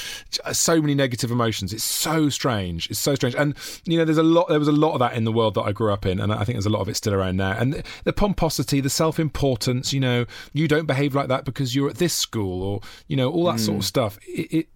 so 0.51 0.79
many 0.79 0.93
negative 0.93 1.31
emotions. 1.31 1.73
It's 1.73 1.83
so 1.83 2.29
strange. 2.29 2.89
It's 2.89 2.99
so 2.99 3.15
strange. 3.15 3.35
And 3.35 3.55
you 3.85 3.97
know, 3.97 4.05
there's 4.05 4.17
a 4.17 4.23
lot. 4.23 4.47
There 4.49 4.59
was 4.59 4.67
a 4.67 4.73
lot 4.73 4.93
of 4.93 4.99
that 4.99 5.13
in 5.13 5.23
the 5.23 5.31
world 5.31 5.55
that 5.55 5.63
I 5.63 5.71
grew 5.71 5.91
up 5.91 6.05
in, 6.05 6.19
and 6.19 6.31
I 6.31 6.43
think 6.43 6.55
there's 6.55 6.67
a 6.67 6.69
lot 6.69 6.81
of 6.81 6.89
it 6.89 6.95
still 6.95 7.13
around 7.13 7.37
now. 7.37 7.51
And 7.57 7.73
the, 7.73 7.83
the 8.03 8.13
pomposity, 8.13 8.79
the 8.79 8.89
self-importance. 8.89 9.91
You 9.91 9.99
know, 9.99 10.25
you 10.53 10.67
don't 10.67 10.85
behave 10.85 11.15
like 11.15 11.27
that 11.29 11.45
because 11.45 11.75
you're 11.75 11.89
at 11.89 11.97
this 11.97 12.13
school, 12.13 12.61
or 12.61 12.81
you 13.07 13.17
know, 13.17 13.31
all 13.31 13.45
that 13.45 13.59
sort 13.59 13.77
of 13.77 13.83
mm. 13.83 13.87
stuff. 13.87 14.19
It 14.27 14.53
it, 14.53 14.67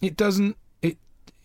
it 0.00 0.16
doesn't. 0.16 0.56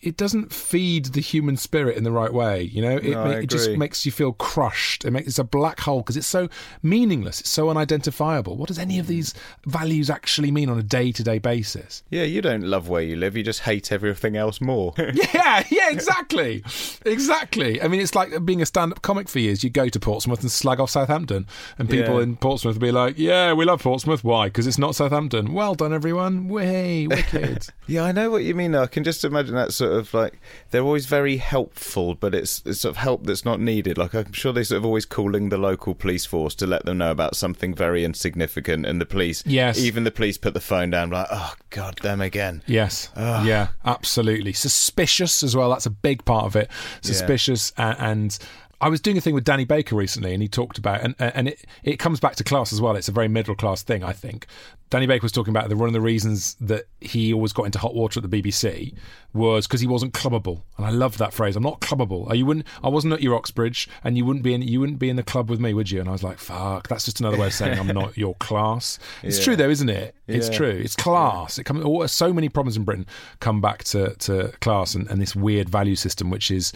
It, 0.01 0.07
it 0.09 0.17
doesn't 0.17 0.51
feed 0.53 1.05
the 1.07 1.21
human 1.21 1.57
spirit 1.57 1.97
in 1.97 2.03
the 2.03 2.11
right 2.11 2.33
way, 2.33 2.63
you 2.63 2.81
know. 2.81 2.97
It, 2.97 3.11
No, 3.11 3.23
ma- 3.23 3.29
I 3.31 3.39
it 3.39 3.47
just 3.49 3.71
makes 3.71 4.05
you 4.05 4.11
feel 4.11 4.33
crushed. 4.33 5.05
It 5.05 5.11
makes 5.11 5.27
it's 5.27 5.39
a 5.39 5.43
black 5.43 5.79
hole 5.81 6.01
because 6.01 6.17
it's 6.17 6.27
so 6.27 6.49
meaningless. 6.83 7.39
It's 7.41 7.49
so 7.49 7.69
unidentifiable. 7.69 8.57
What 8.57 8.67
does 8.67 8.79
any 8.79 8.99
of 8.99 9.07
these 9.07 9.33
values 9.65 10.09
actually 10.09 10.51
mean 10.51 10.69
on 10.69 10.77
a 10.79 10.83
day-to-day 10.83 11.39
basis? 11.39 12.03
yeah, 12.09 12.23
you 12.23 12.41
don't 12.41 12.63
love 12.63 12.89
where 12.89 13.01
you 13.01 13.15
live. 13.15 13.35
You 13.37 13.43
just 13.43 13.61
hate 13.61 13.91
everything 13.91 14.35
else 14.35 14.59
more. 14.61 14.93
Yeah, 15.33 15.63
yeah, 15.69 15.89
exactly, 15.91 16.63
exactly. 17.05 17.81
I 17.81 17.87
mean, 17.87 17.99
it's 17.99 18.15
like 18.15 18.43
being 18.45 18.61
a 18.61 18.65
stand-up 18.65 19.01
comic 19.01 19.27
for 19.29 19.39
years. 19.39 19.63
You 19.63 19.69
go 19.69 19.89
to 19.89 19.99
Portsmouth 19.99 20.41
and 20.41 20.51
slag 20.51 20.79
off 20.79 20.89
Southampton, 20.89 21.47
and 21.77 21.89
people 21.89 22.15
Yeah. 22.17 22.23
in 22.23 22.35
Portsmouth 22.37 22.75
will 22.75 22.81
be 22.81 22.91
like, 22.91 23.15
"Yeah, 23.17 23.53
we 23.53 23.65
love 23.65 23.81
Portsmouth. 23.81 24.23
Why? 24.23 24.47
Because 24.47 24.67
it's 24.67 24.77
not 24.77 24.95
Southampton. 24.95 25.53
Well 25.53 25.75
done, 25.75 25.93
everyone. 25.93 26.47
Way 26.47 27.07
wicked." 27.07 27.67
Yeah, 27.87 28.03
I 28.03 28.13
know 28.13 28.29
what 28.29 28.43
you 28.45 28.55
mean. 28.55 28.73
I 28.73 28.85
can 28.85 29.03
just 29.03 29.25
imagine 29.25 29.55
that 29.55 29.73
sort 29.73 29.90
of 29.93 30.13
like 30.13 30.39
they're 30.71 30.83
always 30.83 31.05
very 31.05 31.37
helpful, 31.37 32.15
but 32.15 32.33
it's, 32.35 32.61
it's 32.65 32.81
sort 32.81 32.91
of 32.91 32.97
help 32.97 33.25
that's 33.25 33.45
not 33.45 33.59
needed. 33.59 33.97
Like 33.97 34.13
I'm 34.13 34.33
sure 34.33 34.51
they're 34.53 34.63
sort 34.63 34.77
of 34.77 34.85
always 34.85 35.05
calling 35.05 35.49
the 35.49 35.57
local 35.57 35.93
police 35.95 36.25
force 36.25 36.55
to 36.55 36.67
let 36.67 36.85
them 36.85 36.97
know 36.99 37.11
about 37.11 37.35
something 37.35 37.73
very 37.73 38.03
insignificant, 38.03 38.85
and 38.85 38.99
the 39.01 39.05
police, 39.05 39.43
Yes. 39.45 39.77
even 39.79 40.03
the 40.03 40.11
police 40.11 40.37
put 40.37 40.53
the 40.53 40.59
phone 40.61 40.89
down, 40.89 41.09
like, 41.09 41.27
oh 41.31 41.53
god, 41.69 41.97
them 42.01 42.21
again. 42.21 42.63
Yes. 42.65 43.09
Yeah, 43.15 43.69
absolutely. 43.85 44.53
Suspicious 44.53 45.43
as 45.43 45.55
well. 45.55 45.69
That's 45.69 45.85
a 45.85 45.91
big 45.91 46.25
part 46.25 46.45
of 46.45 46.55
it. 46.55 46.69
Suspicious 47.01 47.73
and. 47.77 47.97
and 47.99 48.39
I 48.81 48.89
was 48.89 48.99
doing 48.99 49.17
a 49.17 49.21
thing 49.21 49.35
with 49.35 49.43
Danny 49.43 49.63
Baker 49.63 49.95
recently, 49.95 50.33
and 50.33 50.41
he 50.41 50.49
talked 50.49 50.77
about, 50.77 51.01
and 51.01 51.15
and 51.19 51.47
it, 51.49 51.63
it 51.83 51.97
comes 51.97 52.19
back 52.19 52.35
to 52.37 52.43
class 52.43 52.73
as 52.73 52.81
well. 52.81 52.95
It's 52.95 53.07
a 53.07 53.11
very 53.11 53.27
middle 53.27 53.55
class 53.55 53.83
thing, 53.83 54.03
I 54.03 54.11
think. 54.11 54.47
Danny 54.89 55.05
Baker 55.07 55.23
was 55.23 55.31
talking 55.31 55.51
about 55.51 55.69
the 55.69 55.77
one 55.77 55.87
of 55.87 55.93
the 55.93 56.01
reasons 56.01 56.55
that 56.55 56.83
he 56.99 57.31
always 57.33 57.53
got 57.53 57.63
into 57.65 57.79
hot 57.79 57.95
water 57.95 58.19
at 58.21 58.29
the 58.29 58.41
BBC 58.41 58.93
was 59.33 59.65
because 59.65 59.79
he 59.79 59.87
wasn't 59.87 60.13
clubbable, 60.13 60.63
and 60.77 60.85
I 60.85 60.89
love 60.89 61.17
that 61.19 61.31
phrase. 61.33 61.55
I'm 61.55 61.63
not 61.63 61.79
clubbable. 61.79 62.35
You 62.35 62.45
wouldn't. 62.45 62.65
I 62.83 62.89
wasn't 62.89 63.13
at 63.13 63.21
your 63.21 63.35
Oxbridge, 63.35 63.87
and 64.03 64.17
you 64.17 64.25
wouldn't 64.25 64.43
be 64.43 64.53
in. 64.53 64.61
You 64.63 64.79
wouldn't 64.79 64.99
be 64.99 65.09
in 65.09 65.15
the 65.15 65.23
club 65.23 65.49
with 65.49 65.59
me, 65.59 65.73
would 65.73 65.91
you? 65.91 65.99
And 65.99 66.09
I 66.09 66.11
was 66.11 66.23
like, 66.23 66.39
fuck. 66.39 66.87
That's 66.87 67.05
just 67.05 67.19
another 67.19 67.37
way 67.37 67.47
of 67.47 67.53
saying 67.53 67.79
I'm 67.79 67.87
not 67.87 68.17
your 68.17 68.35
class. 68.35 68.97
It's 69.23 69.37
Yeah. 69.37 69.43
true 69.45 69.55
though, 69.55 69.69
isn't 69.69 69.89
it? 69.89 70.15
It's 70.27 70.49
Yeah. 70.49 70.57
true. 70.57 70.69
It's 70.83 70.95
class. 70.95 71.57
It 71.59 71.63
comes. 71.65 72.11
So 72.11 72.33
many 72.33 72.49
problems 72.49 72.75
in 72.77 72.83
Britain 72.83 73.05
come 73.39 73.61
back 73.61 73.83
to, 73.85 74.15
to 74.15 74.49
class 74.59 74.95
and, 74.95 75.07
and 75.09 75.21
this 75.21 75.35
weird 75.35 75.69
value 75.69 75.95
system, 75.95 76.29
which 76.31 76.49
is 76.51 76.73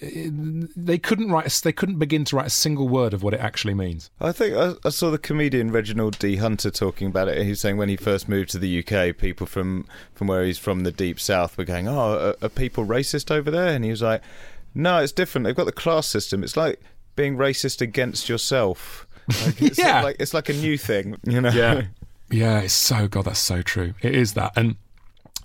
they 0.00 0.98
couldn't 0.98 1.30
write. 1.30 1.48
They 1.62 1.72
couldn't 1.72 1.98
begin 1.98 2.24
to 2.26 2.36
write 2.36 2.46
a 2.46 2.50
single 2.50 2.88
word 2.88 3.12
of 3.12 3.22
what 3.22 3.34
it 3.34 3.40
actually 3.40 3.74
means. 3.74 4.10
I 4.20 4.32
think 4.32 4.56
I, 4.56 4.72
I 4.84 4.90
saw 4.90 5.10
the 5.10 5.18
comedian 5.18 5.70
Reginald 5.70 6.18
D. 6.18 6.36
Hunter 6.36 6.70
talking 6.70 7.06
about 7.08 7.28
it. 7.28 7.42
He 7.42 7.50
was 7.50 7.60
saying 7.60 7.76
when 7.76 7.88
he 7.88 7.96
first 7.96 8.28
moved 8.28 8.50
to 8.50 8.58
the 8.58 8.78
UK, 8.84 9.16
people 9.16 9.46
from 9.46 9.86
from 10.14 10.26
where 10.26 10.44
he's 10.44 10.58
from, 10.58 10.84
the 10.84 10.92
deep 10.92 11.20
south, 11.20 11.58
were 11.58 11.64
going, 11.64 11.86
"Oh, 11.86 12.34
are, 12.40 12.46
are 12.46 12.48
people 12.48 12.84
racist 12.86 13.30
over 13.30 13.50
there?" 13.50 13.68
And 13.74 13.84
he 13.84 13.90
was 13.90 14.02
like, 14.02 14.22
"No, 14.74 14.98
it's 14.98 15.12
different. 15.12 15.44
They've 15.44 15.54
got 15.56 15.66
the 15.66 15.72
class 15.72 16.06
system. 16.06 16.42
It's 16.42 16.56
like 16.56 16.80
being 17.16 17.36
racist 17.36 17.80
against 17.80 18.28
yourself. 18.28 19.06
Like, 19.44 19.60
it's 19.60 19.78
Yeah. 19.78 20.02
like 20.02 20.16
it's 20.18 20.32
like 20.32 20.48
a 20.48 20.54
new 20.54 20.78
thing, 20.78 21.18
you 21.24 21.40
know." 21.40 21.50
Yeah, 21.50 21.82
yeah. 22.30 22.60
It's 22.60 22.72
so 22.72 23.06
God. 23.06 23.26
That's 23.26 23.38
so 23.38 23.60
true. 23.62 23.94
It 24.00 24.14
is 24.14 24.32
that 24.34 24.52
and. 24.56 24.76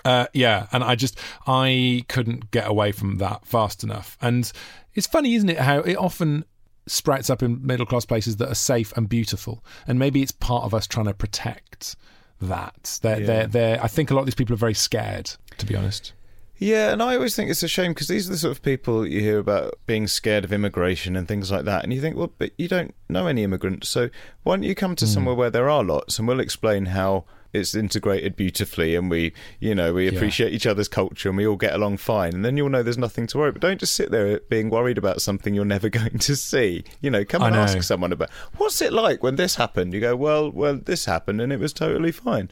Uh, 0.05 0.27
yeah, 0.33 0.67
and 0.71 0.83
I 0.83 0.95
just 0.95 1.19
I 1.47 2.05
couldn't 2.07 2.51
get 2.51 2.67
away 2.67 2.91
from 2.93 3.17
that 3.17 3.45
fast 3.45 3.83
enough. 3.83 4.17
And 4.21 4.49
it's 4.93 5.07
funny, 5.07 5.33
isn't 5.35 5.49
it, 5.49 5.57
how 5.59 5.79
it 5.79 5.95
often 5.97 6.45
sprouts 6.87 7.29
up 7.31 7.41
in 7.41 7.65
middle 7.65 7.85
class 7.87 8.05
places 8.05 8.35
that 8.37 8.47
are 8.49 8.55
safe 8.55 8.95
and 8.95 9.09
beautiful, 9.09 9.63
and 9.87 9.97
maybe 9.99 10.21
it's 10.21 10.31
part 10.31 10.63
of 10.63 10.73
us 10.73 10.85
trying 10.87 11.07
to 11.07 11.13
protect 11.15 11.95
that. 12.39 12.99
They're, 13.01 13.19
Yeah. 13.19 13.25
they're, 13.25 13.47
they're, 13.47 13.83
I 13.83 13.87
think 13.87 14.11
a 14.11 14.13
lot 14.13 14.19
of 14.21 14.25
these 14.27 14.35
people 14.35 14.53
are 14.53 14.57
very 14.57 14.75
scared, 14.75 15.31
to 15.57 15.65
be 15.65 15.75
honest. 15.75 16.13
Yeah, 16.57 16.93
and 16.93 17.01
I 17.03 17.15
always 17.15 17.35
think 17.35 17.49
it's 17.49 17.63
a 17.63 17.67
shame 17.67 17.91
because 17.91 18.07
these 18.07 18.29
are 18.29 18.31
the 18.31 18.37
sort 18.37 18.51
of 18.51 18.61
people 18.61 19.05
you 19.05 19.19
hear 19.19 19.39
about 19.39 19.73
being 19.87 20.07
scared 20.07 20.45
of 20.45 20.53
immigration 20.53 21.15
and 21.17 21.27
things 21.27 21.51
like 21.51 21.65
that, 21.65 21.83
and 21.83 21.91
you 21.91 21.99
think, 21.99 22.15
well, 22.15 22.31
but 22.37 22.51
you 22.57 22.67
don't 22.67 22.93
know 23.09 23.25
any 23.27 23.43
immigrants, 23.43 23.89
so 23.89 24.09
why 24.43 24.55
don't 24.55 24.63
you 24.63 24.75
come 24.75 24.95
to 24.95 25.07
somewhere 25.07 25.35
where 25.35 25.49
there 25.49 25.69
are 25.69 25.83
lots, 25.83 26.19
and 26.19 26.27
we'll 26.27 26.39
explain 26.39 26.85
how 26.87 27.25
it's 27.55 27.73
integrated 27.75 28.35
beautifully, 28.35 28.95
and 28.95 29.09
we, 29.09 29.33
you 29.59 29.73
know, 29.73 29.93
we 29.93 30.05
Yeah. 30.09 30.15
appreciate 30.15 30.53
each 30.53 30.65
other's 30.67 30.87
culture, 30.87 31.29
and 31.29 31.37
we 31.37 31.47
all 31.47 31.55
get 31.55 31.73
along 31.73 31.97
fine, 31.97 32.33
and 32.33 32.45
then 32.45 32.57
you'll 32.57 32.69
know 32.69 32.83
there's 32.83 32.97
nothing 32.97 33.27
to 33.27 33.37
worry. 33.37 33.51
But 33.51 33.61
don't 33.61 33.79
just 33.79 33.95
sit 33.95 34.11
there 34.11 34.39
being 34.49 34.69
worried 34.69 34.97
about 34.97 35.21
something 35.21 35.53
you're 35.53 35.65
never 35.65 35.89
going 36.01 36.19
to 36.19 36.35
see. 36.35 36.83
You 37.01 37.09
know, 37.11 37.25
come 37.25 37.41
I 37.43 37.47
and 37.47 37.55
know. 37.55 37.61
ask 37.63 37.81
someone 37.83 38.11
about 38.11 38.29
what's 38.57 38.81
it 38.81 38.93
like 38.93 39.23
when 39.23 39.35
this 39.35 39.55
happened. 39.55 39.93
You 39.93 40.01
go, 40.01 40.15
well, 40.15 40.51
well, 40.51 40.75
this 40.75 41.05
happened, 41.05 41.41
and 41.41 41.51
it 41.53 41.59
was 41.59 41.73
totally 41.73 42.11
fine, 42.11 42.49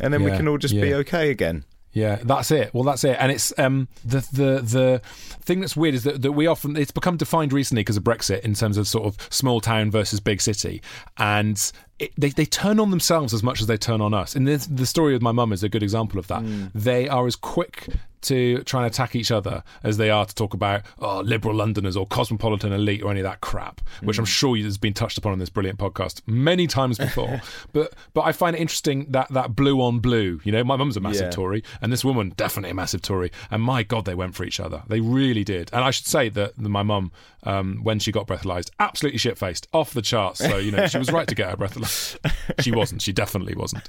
and 0.00 0.12
then 0.12 0.22
we 0.24 0.30
can 0.32 0.48
all 0.48 0.58
just 0.58 0.74
be 0.74 0.92
okay 0.94 1.30
again. 1.30 1.64
Yeah, 1.92 2.20
that's 2.22 2.50
it. 2.52 2.72
Well, 2.72 2.84
that's 2.84 3.02
it. 3.02 3.16
And 3.18 3.32
it's 3.32 3.52
um 3.58 3.88
the 4.04 4.20
the 4.32 4.60
the 4.62 5.02
thing 5.42 5.60
that's 5.60 5.76
weird 5.76 5.94
is 5.94 6.04
that, 6.04 6.22
that 6.22 6.32
we 6.32 6.46
often 6.46 6.76
it's 6.76 6.92
become 6.92 7.16
defined 7.16 7.52
recently 7.52 7.80
because 7.80 7.96
of 7.96 8.04
Brexit 8.04 8.40
in 8.40 8.54
terms 8.54 8.76
of 8.76 8.86
sort 8.86 9.06
of 9.06 9.16
small 9.30 9.60
town 9.60 9.90
versus 9.90 10.20
big 10.20 10.40
city, 10.40 10.82
and 11.18 11.72
it, 11.98 12.12
they 12.16 12.30
they 12.30 12.46
turn 12.46 12.78
on 12.78 12.90
themselves 12.90 13.34
as 13.34 13.42
much 13.42 13.60
as 13.60 13.66
they 13.66 13.76
turn 13.76 14.00
on 14.00 14.14
us. 14.14 14.36
And 14.36 14.46
this, 14.46 14.66
the 14.66 14.86
story 14.86 15.12
with 15.14 15.22
my 15.22 15.32
mum 15.32 15.52
is 15.52 15.64
a 15.64 15.68
good 15.68 15.82
example 15.82 16.18
of 16.20 16.28
that. 16.28 16.42
They 16.74 17.08
are 17.08 17.26
as 17.26 17.34
quick 17.36 17.88
to 18.22 18.62
try 18.64 18.82
and 18.84 18.92
attack 18.92 19.14
each 19.16 19.30
other 19.30 19.62
as 19.82 19.96
they 19.96 20.10
are 20.10 20.24
to 20.24 20.34
talk 20.34 20.54
about 20.54 20.82
oh, 20.98 21.20
liberal 21.20 21.54
Londoners 21.54 21.96
or 21.96 22.06
cosmopolitan 22.06 22.72
elite 22.72 23.02
or 23.02 23.10
any 23.10 23.20
of 23.20 23.24
that 23.24 23.40
crap, 23.40 23.80
which 24.02 24.18
I'm 24.18 24.24
sure 24.24 24.56
has 24.58 24.78
been 24.78 24.94
touched 24.94 25.16
upon 25.18 25.32
on 25.32 25.38
this 25.38 25.48
brilliant 25.50 25.78
podcast 25.78 26.22
many 26.26 26.66
times 26.66 26.98
before. 26.98 27.40
but 27.72 27.94
but 28.14 28.22
I 28.22 28.32
find 28.32 28.54
it 28.56 28.60
interesting 28.60 29.06
that 29.10 29.28
that 29.30 29.54
blue 29.56 29.80
on 29.80 30.00
blue. 30.00 30.40
You 30.44 30.52
know, 30.52 30.64
my 30.64 30.76
mum's 30.76 30.96
a 30.96 31.00
massive 31.00 31.26
Yeah. 31.26 31.30
Tory, 31.30 31.64
and 31.80 31.92
this 31.92 32.04
woman 32.04 32.32
definitely 32.36 32.70
a 32.70 32.74
massive 32.74 33.02
Tory. 33.02 33.30
And 33.50 33.62
my 33.62 33.82
God, 33.82 34.04
they 34.04 34.14
went 34.14 34.34
for 34.34 34.44
each 34.44 34.60
other. 34.60 34.82
They 34.88 35.00
really 35.00 35.44
did. 35.44 35.70
And 35.72 35.84
I 35.84 35.90
should 35.90 36.06
say 36.06 36.28
that 36.30 36.58
my 36.58 36.82
mum, 36.82 37.12
um, 37.44 37.80
when 37.82 37.98
she 37.98 38.12
got 38.12 38.26
breathalyzed, 38.26 38.70
absolutely 38.78 39.18
shit 39.18 39.38
faced, 39.38 39.66
off 39.72 39.92
the 39.94 40.02
charts. 40.02 40.40
So 40.40 40.56
you 40.58 40.72
know, 40.72 40.86
she 40.86 40.98
was 40.98 41.10
right 41.12 41.26
to 41.28 41.34
get 41.34 41.50
her 41.50 41.56
breathalyzed. 41.56 42.18
she 42.60 42.72
wasn't. 42.72 43.02
She 43.02 43.12
definitely 43.12 43.54
wasn't. 43.54 43.84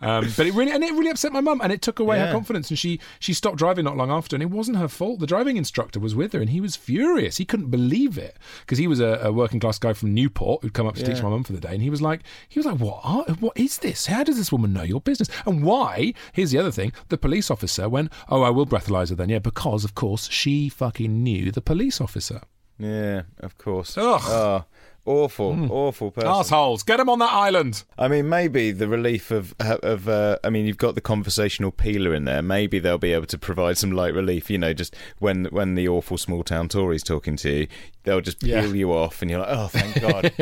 Um, 0.00 0.32
but 0.36 0.46
it 0.46 0.54
really 0.54 0.72
and 0.72 0.82
it 0.84 0.92
really 0.92 1.10
upset 1.10 1.32
my 1.32 1.40
mum, 1.40 1.60
and 1.62 1.72
it 1.72 1.82
took 1.82 1.98
away 1.98 2.16
Yeah. 2.18 2.26
her 2.26 2.32
confidence. 2.32 2.70
And 2.70 2.78
she 2.78 3.00
she 3.18 3.32
stopped 3.32 3.56
driving 3.72 3.84
not 3.86 3.96
long 3.96 4.10
after, 4.10 4.36
and 4.36 4.42
it 4.42 4.50
wasn't 4.50 4.76
her 4.76 4.88
fault. 4.88 5.18
The 5.18 5.26
driving 5.26 5.56
instructor 5.56 5.98
was 5.98 6.14
with 6.14 6.34
her, 6.34 6.40
and 6.40 6.50
he 6.50 6.60
was 6.60 6.76
furious. 6.76 7.38
He 7.38 7.46
couldn't 7.46 7.70
believe 7.70 8.18
it 8.18 8.36
because 8.60 8.76
he 8.76 8.86
was 8.86 9.00
a, 9.00 9.18
a 9.22 9.32
working 9.32 9.60
class 9.60 9.78
guy 9.78 9.94
from 9.94 10.12
Newport 10.12 10.62
who'd 10.62 10.74
come 10.74 10.86
up 10.86 10.94
to 10.96 11.02
teach 11.02 11.22
my 11.22 11.30
mum 11.30 11.42
for 11.42 11.54
the 11.54 11.60
day, 11.60 11.72
and 11.72 11.80
he 11.80 11.88
was 11.88 12.02
like, 12.02 12.20
he 12.50 12.58
was 12.58 12.66
like, 12.66 12.78
what? 12.78 13.00
Are, 13.02 13.24
what 13.36 13.56
is 13.56 13.78
this? 13.78 14.06
How 14.06 14.24
does 14.24 14.36
this 14.36 14.52
woman 14.52 14.74
know 14.74 14.82
your 14.82 15.00
business? 15.00 15.30
And 15.46 15.64
why? 15.64 16.12
Here's 16.34 16.50
the 16.50 16.58
other 16.58 16.70
thing: 16.70 16.92
the 17.08 17.16
police 17.16 17.50
officer 17.50 17.88
went, 17.88 18.12
oh, 18.28 18.42
I 18.42 18.50
will 18.50 18.66
breathalyze 18.66 19.08
her 19.08 19.14
then, 19.14 19.30
yeah, 19.30 19.38
because 19.38 19.84
of 19.84 19.94
course 19.94 20.28
she 20.28 20.68
fucking 20.68 21.22
knew 21.22 21.50
the 21.50 21.62
police 21.62 21.98
officer. 21.98 22.42
Yeah, 22.78 23.22
of 23.40 23.56
course. 23.56 23.96
Ugh. 23.96 24.20
Oh, 24.24 24.64
awful, 25.04 25.70
awful 25.72 26.10
person. 26.10 26.28
Assholes, 26.30 26.82
get 26.82 27.00
him 27.00 27.08
on 27.08 27.18
that 27.20 27.32
island. 27.32 27.84
I 27.98 28.08
mean, 28.08 28.28
maybe 28.28 28.70
the 28.72 28.88
relief 28.88 29.30
of 29.30 29.54
of 29.60 30.08
uh, 30.08 30.38
I 30.44 30.50
mean, 30.50 30.66
you've 30.66 30.78
got 30.78 30.94
the 30.94 31.00
conversational 31.00 31.70
peeler 31.70 32.14
in 32.14 32.24
there. 32.24 32.42
Maybe 32.42 32.78
they'll 32.78 32.98
be 32.98 33.12
able 33.12 33.26
to 33.26 33.38
provide 33.38 33.78
some 33.78 33.92
light 33.92 34.14
relief. 34.14 34.50
You 34.50 34.58
know, 34.58 34.72
just 34.72 34.94
when 35.18 35.46
when 35.46 35.74
the 35.74 35.88
awful 35.88 36.18
small 36.18 36.42
town 36.44 36.68
Tory's 36.68 37.02
talking 37.02 37.36
to 37.36 37.50
you, 37.50 37.66
they'll 38.04 38.20
just 38.20 38.40
peel 38.40 38.66
Yeah. 38.66 38.72
you 38.72 38.92
off, 38.92 39.22
and 39.22 39.30
you're 39.30 39.40
like, 39.40 39.48
oh, 39.50 39.66
thank 39.68 40.00
God. 40.00 40.32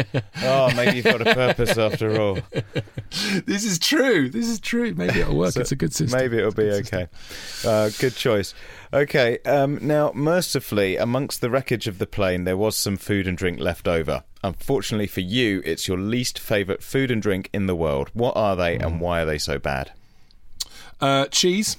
oh, 0.43 0.73
maybe 0.75 0.97
you've 0.97 1.05
got 1.05 1.27
a 1.27 1.35
purpose 1.35 1.77
after 1.79 2.21
all. 2.21 2.39
This 3.45 3.65
is 3.65 3.79
true. 3.81 4.29
This 4.31 4.47
is 4.49 4.61
true. 4.61 4.95
Maybe 4.95 5.21
it'll 5.21 5.37
work. 5.37 5.53
So 5.53 5.61
it's 5.61 5.73
a 5.73 5.77
good 5.77 5.93
system. 5.93 6.19
Maybe 6.21 6.39
it'll 6.39 6.53
be 6.53 6.71
okay. 6.71 7.09
Uh, 7.67 7.91
good 7.99 8.15
choice. 8.15 8.55
Okay. 8.93 9.39
Um, 9.45 9.79
now, 9.83 10.13
mercifully, 10.15 10.97
amongst 10.97 11.41
the 11.41 11.51
wreckage 11.51 11.89
of 11.89 11.99
the 11.99 12.07
plane, 12.07 12.45
there 12.45 12.57
was 12.57 12.77
some 12.77 12.97
food 12.97 13.27
and 13.27 13.37
drink 13.37 13.59
left 13.59 13.89
over. 13.89 14.23
Unfortunately 14.43 15.07
for 15.07 15.21
you, 15.21 15.63
it's 15.65 15.87
your 15.87 15.99
least 15.99 16.39
favourite 16.39 16.83
food 16.83 17.11
and 17.11 17.21
drink 17.21 17.51
in 17.53 17.67
the 17.67 17.75
world. 17.77 18.11
What 18.15 18.37
are 18.37 18.57
they, 18.57 18.77
Hmm. 18.79 18.85
and 18.85 19.01
why 19.01 19.21
are 19.23 19.27
they 19.27 19.39
so 19.39 19.59
bad? 19.59 19.93
Uh, 21.01 21.27
cheese. 21.27 21.77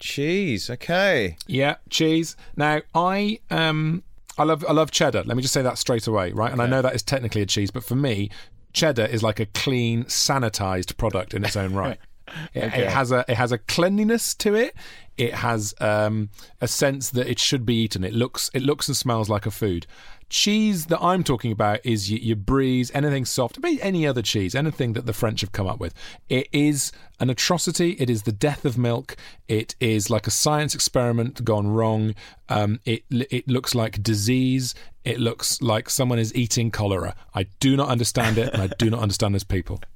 Cheese. 0.00 0.70
Okay. 0.70 1.36
Yeah, 1.46 1.76
cheese. 1.90 2.36
Now 2.56 2.82
I 2.94 3.40
um 3.50 4.02
I 4.36 4.44
love 4.44 4.64
I 4.68 4.72
love 4.72 4.90
cheddar. 4.92 5.24
Let 5.24 5.36
me 5.36 5.42
just 5.42 5.52
say 5.54 5.62
that 5.62 5.78
straight 5.78 6.06
away, 6.06 6.30
right? 6.32 6.52
And 6.52 6.62
I 6.62 6.66
know 6.66 6.82
that 6.82 6.94
is 6.94 7.02
technically 7.02 7.42
a 7.42 7.46
cheese, 7.46 7.70
but 7.72 7.82
for 7.84 7.96
me, 7.96 8.30
cheddar 8.72 9.06
is 9.06 9.22
like 9.24 9.40
a 9.40 9.46
clean, 9.46 10.04
sanitized 10.04 10.96
product 10.96 11.34
in 11.34 11.44
its 11.44 11.56
own 11.56 11.74
right. 11.74 11.98
It, 12.52 12.64
Okay. 12.64 12.82
it 12.82 12.90
has 12.90 13.10
a 13.10 13.24
it 13.26 13.36
has 13.38 13.52
a 13.52 13.58
cleanliness 13.58 14.34
to 14.34 14.54
it. 14.54 14.74
It 15.16 15.32
has 15.32 15.74
um, 15.80 16.28
a 16.60 16.68
sense 16.68 17.08
that 17.10 17.26
it 17.26 17.38
should 17.38 17.64
be 17.64 17.74
eaten. 17.76 18.04
It 18.04 18.12
looks 18.12 18.50
it 18.52 18.60
looks 18.62 18.86
and 18.86 18.94
smells 18.94 19.30
like 19.30 19.46
a 19.46 19.50
food. 19.50 19.86
Cheese 20.30 20.86
that 20.86 21.00
I'm 21.00 21.24
talking 21.24 21.52
about 21.52 21.80
is 21.84 22.10
your, 22.10 22.20
your 22.20 22.36
anything 22.94 23.24
soft, 23.24 23.58
any 23.64 24.06
other 24.06 24.22
cheese, 24.22 24.54
anything 24.54 24.92
that 24.92 25.06
the 25.06 25.12
French 25.12 25.40
have 25.40 25.52
come 25.52 25.66
up 25.66 25.80
with. 25.80 25.94
It 26.28 26.48
is 26.52 26.92
an 27.18 27.30
atrocity. 27.30 27.92
It 27.92 28.10
is 28.10 28.24
the 28.24 28.32
death 28.32 28.64
of 28.64 28.76
milk. 28.76 29.16
It 29.48 29.74
is 29.80 30.10
like 30.10 30.26
a 30.26 30.30
science 30.30 30.74
experiment 30.74 31.44
gone 31.44 31.68
wrong. 31.68 32.14
Um, 32.48 32.80
it 32.84 33.04
it 33.10 33.48
looks 33.48 33.74
like 33.74 34.02
disease. 34.02 34.74
It 35.04 35.18
looks 35.18 35.62
like 35.62 35.88
someone 35.88 36.18
is 36.18 36.34
eating 36.34 36.70
cholera. 36.70 37.14
I 37.34 37.44
do 37.60 37.76
not 37.76 37.88
understand 37.88 38.36
it, 38.36 38.52
and 38.52 38.60
I 38.60 38.66
do 38.66 38.90
not 38.90 39.00
understand 39.00 39.34
those 39.34 39.44
people. 39.44 39.80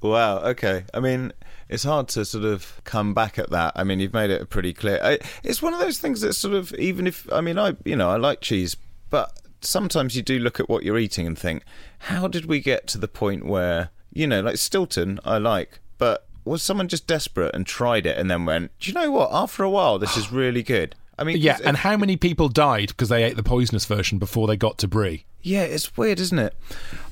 Wow. 0.00 0.38
Okay. 0.38 0.84
I 0.94 1.00
mean, 1.00 1.32
it's 1.68 1.84
hard 1.84 2.08
to 2.08 2.24
sort 2.24 2.44
of 2.44 2.80
come 2.84 3.14
back 3.14 3.38
at 3.38 3.50
that. 3.50 3.72
I 3.76 3.84
mean, 3.84 4.00
you've 4.00 4.12
made 4.12 4.30
it 4.30 4.48
pretty 4.50 4.72
clear. 4.72 4.98
I, 5.02 5.18
it's 5.42 5.62
one 5.62 5.74
of 5.74 5.80
those 5.80 5.98
things 5.98 6.22
that 6.22 6.34
sort 6.34 6.54
of, 6.54 6.72
even 6.74 7.06
if 7.06 7.30
I 7.32 7.40
mean, 7.40 7.58
I 7.58 7.76
you 7.84 7.96
know, 7.96 8.10
I 8.10 8.16
like 8.16 8.40
cheese, 8.40 8.76
but 9.10 9.38
sometimes 9.64 10.16
you 10.16 10.22
do 10.22 10.38
look 10.38 10.60
at 10.60 10.68
what 10.68 10.82
you're 10.82 10.98
eating 10.98 11.26
and 11.26 11.38
think, 11.38 11.64
how 12.00 12.28
did 12.28 12.46
we 12.46 12.60
get 12.60 12.86
to 12.88 12.98
the 12.98 13.08
point 13.08 13.46
where 13.46 13.90
you 14.12 14.26
know, 14.26 14.40
like 14.40 14.58
Stilton, 14.58 15.18
I 15.24 15.38
like, 15.38 15.80
but 15.98 16.26
was 16.44 16.62
someone 16.62 16.88
just 16.88 17.06
desperate 17.06 17.54
and 17.54 17.66
tried 17.66 18.06
it 18.06 18.18
and 18.18 18.30
then 18.30 18.44
went, 18.44 18.78
do 18.78 18.90
you 18.90 18.94
know 18.94 19.10
what? 19.10 19.30
After 19.32 19.62
a 19.62 19.70
while, 19.70 19.98
this 19.98 20.16
is 20.16 20.30
really 20.30 20.62
good. 20.62 20.94
I 21.18 21.24
mean, 21.24 21.38
yeah, 21.38 21.58
and 21.64 21.76
how 21.78 21.96
many 21.96 22.16
people 22.16 22.48
died 22.48 22.88
because 22.88 23.08
they 23.08 23.22
ate 23.22 23.36
the 23.36 23.42
poisonous 23.42 23.84
version 23.84 24.18
before 24.18 24.46
they 24.46 24.56
got 24.56 24.78
to 24.78 24.88
brie? 24.88 25.24
Yeah, 25.40 25.62
it's 25.62 25.96
weird, 25.96 26.20
isn't 26.20 26.38
it? 26.38 26.54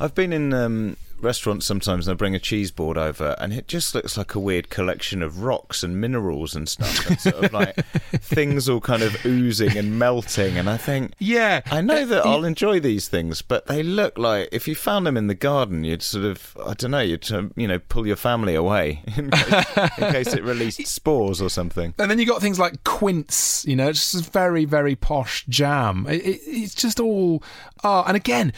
I've 0.00 0.14
been 0.14 0.32
in 0.32 0.52
um, 0.52 0.96
restaurants 1.22 1.66
sometimes 1.66 2.06
and 2.08 2.14
I 2.14 2.16
bring 2.16 2.34
a 2.34 2.38
cheese 2.38 2.70
board 2.70 2.98
over 2.98 3.36
and 3.38 3.52
it 3.52 3.68
just 3.68 3.94
looks 3.94 4.16
like 4.16 4.34
a 4.34 4.40
weird 4.40 4.70
collection 4.70 5.22
of 5.22 5.42
rocks 5.42 5.82
and 5.82 6.00
minerals 6.00 6.54
and 6.54 6.68
stuff. 6.68 7.06
And 7.08 7.20
sort 7.20 7.44
of 7.44 7.52
like 7.52 7.76
things 8.20 8.68
all 8.68 8.80
kind 8.80 9.02
of 9.02 9.24
oozing 9.24 9.76
and 9.76 9.98
melting. 9.98 10.58
And 10.58 10.68
I 10.68 10.76
think, 10.76 11.14
Yeah, 11.18 11.62
I 11.66 11.80
know 11.80 12.04
that 12.06 12.26
I'll 12.26 12.44
enjoy 12.44 12.80
these 12.80 13.08
things, 13.08 13.42
but 13.42 13.66
they 13.66 13.82
look 13.82 14.18
like 14.18 14.48
if 14.52 14.66
you 14.66 14.74
found 14.74 15.06
them 15.06 15.16
in 15.16 15.26
the 15.26 15.34
garden, 15.34 15.84
you'd 15.84 16.02
sort 16.02 16.24
of, 16.24 16.56
I 16.64 16.74
don't 16.74 16.90
know, 16.90 17.00
you'd, 17.00 17.30
um, 17.32 17.52
you 17.56 17.68
know, 17.68 17.78
pull 17.78 18.06
your 18.06 18.16
family 18.16 18.54
away 18.54 19.02
in 19.16 19.30
case, 19.30 19.76
in 19.98 20.12
case 20.12 20.34
it 20.34 20.42
released 20.42 20.86
spores 20.86 21.40
or 21.40 21.48
something. 21.48 21.94
And 21.98 22.10
then 22.10 22.18
you 22.18 22.26
got 22.26 22.40
things 22.40 22.58
like 22.58 22.84
quince, 22.84 23.64
you 23.66 23.76
know, 23.76 23.88
it's 23.88 24.12
just 24.12 24.32
very, 24.32 24.64
very 24.64 24.96
posh 24.96 25.44
jam. 25.48 26.06
It, 26.08 26.24
it, 26.24 26.40
it's 26.46 26.74
just 26.74 27.00
all. 27.00 27.42
Oh, 27.82 28.04
and 28.06 28.16
again, 28.16 28.52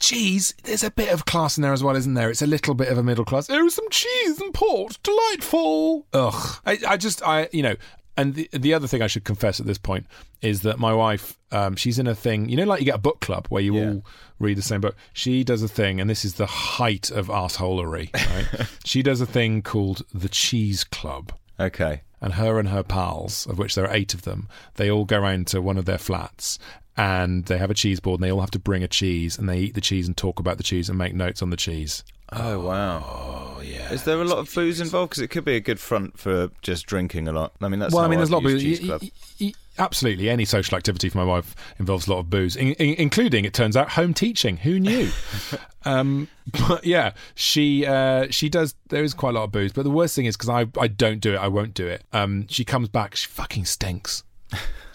cheese, 0.00 0.54
there's 0.64 0.82
a 0.84 0.90
bit 0.90 1.12
of 1.12 1.24
class 1.24 1.56
in 1.56 1.62
there 1.62 1.72
as 1.72 1.82
well, 1.82 1.96
isn't 1.96 2.14
there? 2.14 2.30
It's 2.30 2.42
a 2.42 2.46
little 2.46 2.74
bit 2.74 2.88
of 2.88 2.98
a 2.98 3.02
middle 3.02 3.24
class. 3.24 3.48
Oh, 3.50 3.68
some 3.68 3.88
cheese 3.90 4.40
and 4.40 4.52
port. 4.54 4.98
Delightful. 5.02 6.06
Ugh. 6.12 6.56
I, 6.66 6.78
I 6.88 6.96
just, 6.96 7.22
I, 7.22 7.48
you 7.52 7.62
know. 7.62 7.76
And 8.18 8.34
the, 8.34 8.48
the 8.52 8.72
other 8.72 8.86
thing 8.86 9.02
I 9.02 9.08
should 9.08 9.24
confess 9.24 9.60
at 9.60 9.66
this 9.66 9.76
point 9.76 10.06
is 10.40 10.62
that 10.62 10.78
my 10.78 10.94
wife, 10.94 11.38
um, 11.52 11.76
she's 11.76 11.98
in 11.98 12.06
a 12.06 12.14
thing, 12.14 12.48
you 12.48 12.56
know, 12.56 12.64
like 12.64 12.80
you 12.80 12.86
get 12.86 12.94
a 12.94 12.98
book 12.98 13.20
club 13.20 13.46
where 13.50 13.60
you 13.60 13.76
Yeah. 13.76 13.90
all 13.90 14.04
read 14.38 14.56
the 14.56 14.62
same 14.62 14.80
book. 14.80 14.96
She 15.12 15.44
does 15.44 15.62
a 15.62 15.68
thing, 15.68 16.00
and 16.00 16.08
this 16.08 16.24
is 16.24 16.34
the 16.34 16.46
height 16.46 17.10
of 17.10 17.26
arseholery, 17.28 18.10
right? 18.14 18.66
she 18.86 19.02
does 19.02 19.20
a 19.20 19.26
thing 19.26 19.60
called 19.60 20.02
the 20.14 20.30
Cheese 20.30 20.82
Club 20.82 21.32
Okay. 21.60 22.00
and 22.22 22.34
her 22.34 22.58
and 22.58 22.70
her 22.70 22.82
pals, 22.82 23.46
of 23.48 23.58
which 23.58 23.74
there 23.74 23.86
are 23.86 23.94
eight 23.94 24.14
of 24.14 24.22
them, 24.22 24.48
they 24.76 24.90
all 24.90 25.04
go 25.04 25.18
round 25.18 25.46
to 25.48 25.60
one 25.60 25.76
of 25.76 25.84
their 25.84 25.98
flats 25.98 26.58
and 26.96 27.44
they 27.46 27.58
have 27.58 27.70
a 27.70 27.74
cheese 27.74 28.00
board 28.00 28.20
and 28.20 28.24
they 28.26 28.32
all 28.32 28.40
have 28.40 28.50
to 28.52 28.58
bring 28.58 28.82
a 28.82 28.88
cheese 28.88 29.38
and 29.38 29.48
they 29.48 29.58
eat 29.58 29.74
the 29.74 29.80
cheese 29.80 30.06
and 30.06 30.16
talk 30.16 30.38
about 30.38 30.56
the 30.56 30.62
cheese 30.62 30.88
and 30.88 30.98
make 30.98 31.14
notes 31.14 31.42
on 31.42 31.50
the 31.50 31.56
cheese. 31.56 32.02
Oh, 32.32 32.58
wow. 32.60 33.04
Oh, 33.06 33.62
yeah. 33.62 33.92
Is 33.92 34.04
there 34.04 34.20
a 34.20 34.24
lot 34.24 34.38
of 34.38 34.52
booze 34.52 34.80
involved? 34.80 35.10
Because 35.10 35.22
it 35.22 35.28
could 35.28 35.44
be 35.44 35.54
a 35.54 35.60
good 35.60 35.78
front 35.78 36.18
for 36.18 36.50
just 36.60 36.86
drinking 36.86 37.28
a 37.28 37.32
lot. 37.32 37.52
I 37.60 37.68
mean, 37.68 37.78
that's 37.78 37.94
well, 37.94 38.04
I 38.04 38.08
mean, 38.08 38.18
there's 38.18 38.30
a 38.30 38.32
lot 38.32 38.38
of 38.38 38.44
booze. 38.44 38.80
Y- 38.80 39.10
y- 39.40 39.52
Absolutely, 39.78 40.30
any 40.30 40.46
social 40.46 40.74
activity 40.76 41.10
for 41.10 41.18
my 41.18 41.24
wife 41.24 41.54
involves 41.78 42.06
a 42.06 42.10
lot 42.10 42.20
of 42.20 42.30
booze, 42.30 42.56
in, 42.56 42.68
in, 42.74 42.94
including, 42.94 43.44
it 43.44 43.52
turns 43.52 43.76
out, 43.76 43.90
home 43.90 44.14
teaching. 44.14 44.56
Who 44.56 44.80
knew? 44.80 45.10
um, 45.84 46.28
but 46.66 46.84
yeah, 46.86 47.12
she 47.34 47.84
uh, 47.84 48.28
she 48.30 48.48
does. 48.48 48.74
There 48.88 49.04
is 49.04 49.12
quite 49.12 49.30
a 49.30 49.32
lot 49.32 49.44
of 49.44 49.52
booze, 49.52 49.72
but 49.74 49.82
the 49.82 49.90
worst 49.90 50.16
thing 50.16 50.24
is 50.24 50.34
because 50.34 50.48
I 50.48 50.66
I 50.80 50.88
don't 50.88 51.20
do 51.20 51.34
it, 51.34 51.36
I 51.36 51.48
won't 51.48 51.74
do 51.74 51.86
it. 51.86 52.04
Um, 52.14 52.46
she 52.48 52.64
comes 52.64 52.88
back, 52.88 53.16
she 53.16 53.28
fucking 53.28 53.66
stinks. 53.66 54.22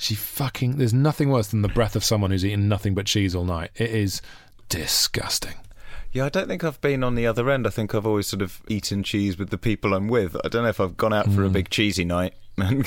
She 0.02 0.16
fucking. 0.16 0.78
There's 0.78 0.94
nothing 0.96 1.30
worse 1.30 1.48
than 1.48 1.62
the 1.62 1.68
breath 1.68 1.96
of 1.96 2.04
someone 2.04 2.32
who's 2.32 2.44
eaten 2.44 2.68
nothing 2.68 2.96
but 2.96 3.06
cheese 3.06 3.36
all 3.36 3.46
night. 3.46 3.70
It 3.76 3.92
is 3.92 4.22
disgusting. 4.68 5.54
Yeah, 6.12 6.26
I 6.26 6.30
don't 6.30 6.48
think 6.48 6.64
I've 6.64 6.82
been 6.82 7.04
on 7.04 7.16
the 7.16 7.28
other 7.28 7.50
end. 7.50 7.68
I 7.68 7.70
think 7.70 7.94
I've 7.94 8.06
always 8.08 8.26
sort 8.28 8.42
of 8.42 8.62
eaten 8.68 9.04
cheese 9.04 9.38
with 9.38 9.50
the 9.52 9.58
people 9.58 9.94
I'm 9.94 10.08
with. 10.08 10.36
I 10.44 10.50
don't 10.50 10.64
know 10.64 10.70
if 10.70 10.80
I've 10.82 10.98
gone 10.98 11.14
out 11.14 11.26
for 11.32 11.46
a 11.46 11.50
Mm. 11.50 11.54
big 11.54 11.70
cheesy 11.70 12.04
night 12.04 12.34
and 12.58 12.84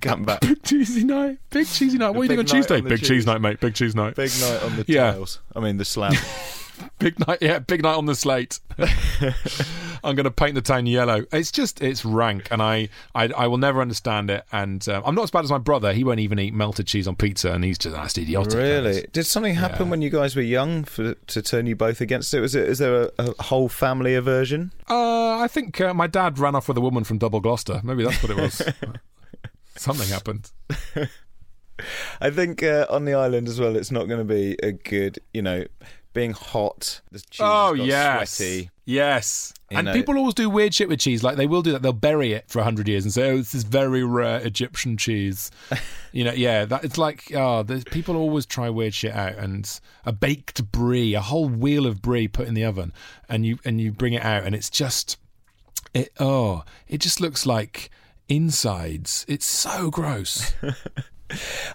come 0.00 0.24
back. 0.24 0.40
Big 0.40 0.62
cheesy 0.64 1.04
night. 1.04 1.38
Big 1.50 1.66
cheesy 1.68 1.98
night. 1.98 2.10
What 2.10 2.20
are 2.20 2.24
you 2.24 2.28
doing 2.30 2.38
on 2.40 2.46
Tuesday? 2.46 2.78
on 2.78 2.84
Big 2.84 3.00
cheese. 3.00 3.08
cheese 3.08 3.26
night, 3.26 3.40
mate. 3.42 3.60
Big 3.60 3.74
cheese 3.74 3.94
night. 3.94 4.16
Big 4.16 4.30
night 4.40 4.62
on 4.62 4.76
the 4.76 4.84
Yeah. 4.88 5.12
tiles. 5.12 5.40
I 5.54 5.60
mean, 5.60 5.76
the 5.76 5.84
slab. 5.84 6.14
Big 6.98 7.18
night, 7.26 7.38
yeah, 7.40 7.58
big 7.60 7.82
night 7.82 7.94
on 7.96 8.06
the 8.06 8.14
slate. 8.14 8.58
I'm 10.04 10.14
going 10.16 10.24
to 10.24 10.30
paint 10.30 10.54
the 10.54 10.60
town 10.62 10.86
yellow. 10.86 11.24
It's 11.32 11.50
just, 11.50 11.82
it's 11.82 12.04
rank, 12.04 12.48
and 12.50 12.60
I, 12.62 12.88
I, 13.14 13.28
I 13.28 13.46
will 13.46 13.58
never 13.58 13.80
understand 13.80 14.30
it. 14.30 14.44
And 14.52 14.86
um, 14.88 15.02
I'm 15.06 15.14
not 15.14 15.22
as 15.24 15.30
bad 15.30 15.44
as 15.44 15.50
my 15.50 15.58
brother. 15.58 15.92
He 15.92 16.04
won't 16.04 16.20
even 16.20 16.38
eat 16.38 16.52
melted 16.52 16.86
cheese 16.86 17.06
on 17.08 17.16
pizza, 17.16 17.52
and 17.52 17.64
he's 17.64 17.78
just 17.78 17.94
that's 17.96 18.18
idiotic. 18.18 18.54
really? 18.54 19.06
Did 19.12 19.24
something 19.24 19.54
happen 19.54 19.86
Yeah. 19.86 19.90
when 19.90 20.02
you 20.02 20.10
guys 20.10 20.36
were 20.36 20.42
young 20.42 20.84
for, 20.84 21.14
to 21.14 21.42
turn 21.42 21.66
you 21.66 21.76
both 21.76 22.00
against 22.00 22.34
it? 22.34 22.40
Was 22.40 22.54
it? 22.54 22.68
Is 22.68 22.78
there 22.78 23.04
a, 23.04 23.10
a 23.18 23.42
whole 23.44 23.68
family 23.68 24.14
aversion? 24.14 24.72
Uh, 24.88 25.38
I 25.38 25.48
think 25.48 25.80
uh, 25.80 25.94
my 25.94 26.06
dad 26.06 26.38
ran 26.38 26.54
off 26.54 26.68
with 26.68 26.76
a 26.76 26.80
woman 26.82 27.04
from 27.04 27.18
Double 27.18 27.40
Gloucester. 27.40 27.80
Maybe 27.84 28.04
that's 28.04 28.22
what 28.22 28.30
it 28.30 28.36
was. 28.40 28.60
Something 29.76 30.08
happened. 30.08 30.50
I 32.20 32.30
think 32.30 32.62
uh, 32.62 32.86
on 32.88 33.04
the 33.04 33.14
island 33.14 33.48
as 33.48 33.58
well, 33.58 33.74
it's 33.76 33.90
not 33.90 34.06
going 34.06 34.20
to 34.20 34.24
be 34.24 34.56
a 34.62 34.70
good, 34.72 35.18
you 35.32 35.42
know, 35.42 35.64
being 36.14 36.32
hot. 36.32 37.02
The 37.12 37.18
cheese 37.18 37.40
oh 37.40 37.74
got 37.76 37.86
yes, 37.86 38.30
sweaty. 38.30 38.70
yes. 38.86 39.52
You 39.70 39.78
and 39.78 39.86
know- 39.86 39.92
people 39.92 40.16
always 40.16 40.34
do 40.34 40.48
weird 40.48 40.72
shit 40.72 40.88
with 40.88 41.00
cheese. 41.00 41.22
Like 41.22 41.36
they 41.36 41.46
will 41.46 41.60
do 41.60 41.72
that. 41.72 41.82
They'll 41.82 41.92
bury 41.92 42.32
it 42.32 42.44
for 42.48 42.62
hundred 42.62 42.88
years 42.88 43.04
and 43.04 43.12
say, 43.12 43.30
"Oh, 43.30 43.36
this 43.36 43.54
is 43.54 43.64
very 43.64 44.02
rare 44.04 44.40
Egyptian 44.40 44.96
cheese." 44.96 45.50
you 46.12 46.24
know, 46.24 46.32
yeah. 46.32 46.64
That 46.64 46.84
it's 46.84 46.96
like, 46.96 47.34
oh, 47.34 47.64
people 47.90 48.16
always 48.16 48.46
try 48.46 48.70
weird 48.70 48.94
shit 48.94 49.12
out. 49.12 49.34
And 49.34 49.68
a 50.06 50.12
baked 50.12 50.70
brie, 50.72 51.14
a 51.14 51.20
whole 51.20 51.48
wheel 51.48 51.86
of 51.86 52.00
brie 52.00 52.28
put 52.28 52.48
in 52.48 52.54
the 52.54 52.64
oven, 52.64 52.92
and 53.28 53.44
you 53.44 53.58
and 53.64 53.80
you 53.80 53.92
bring 53.92 54.14
it 54.14 54.22
out, 54.24 54.44
and 54.44 54.54
it's 54.54 54.70
just, 54.70 55.18
it. 55.92 56.10
Oh, 56.18 56.64
it 56.88 56.98
just 57.00 57.20
looks 57.20 57.44
like 57.44 57.90
insides. 58.28 59.26
It's 59.28 59.46
so 59.46 59.90
gross. 59.90 60.54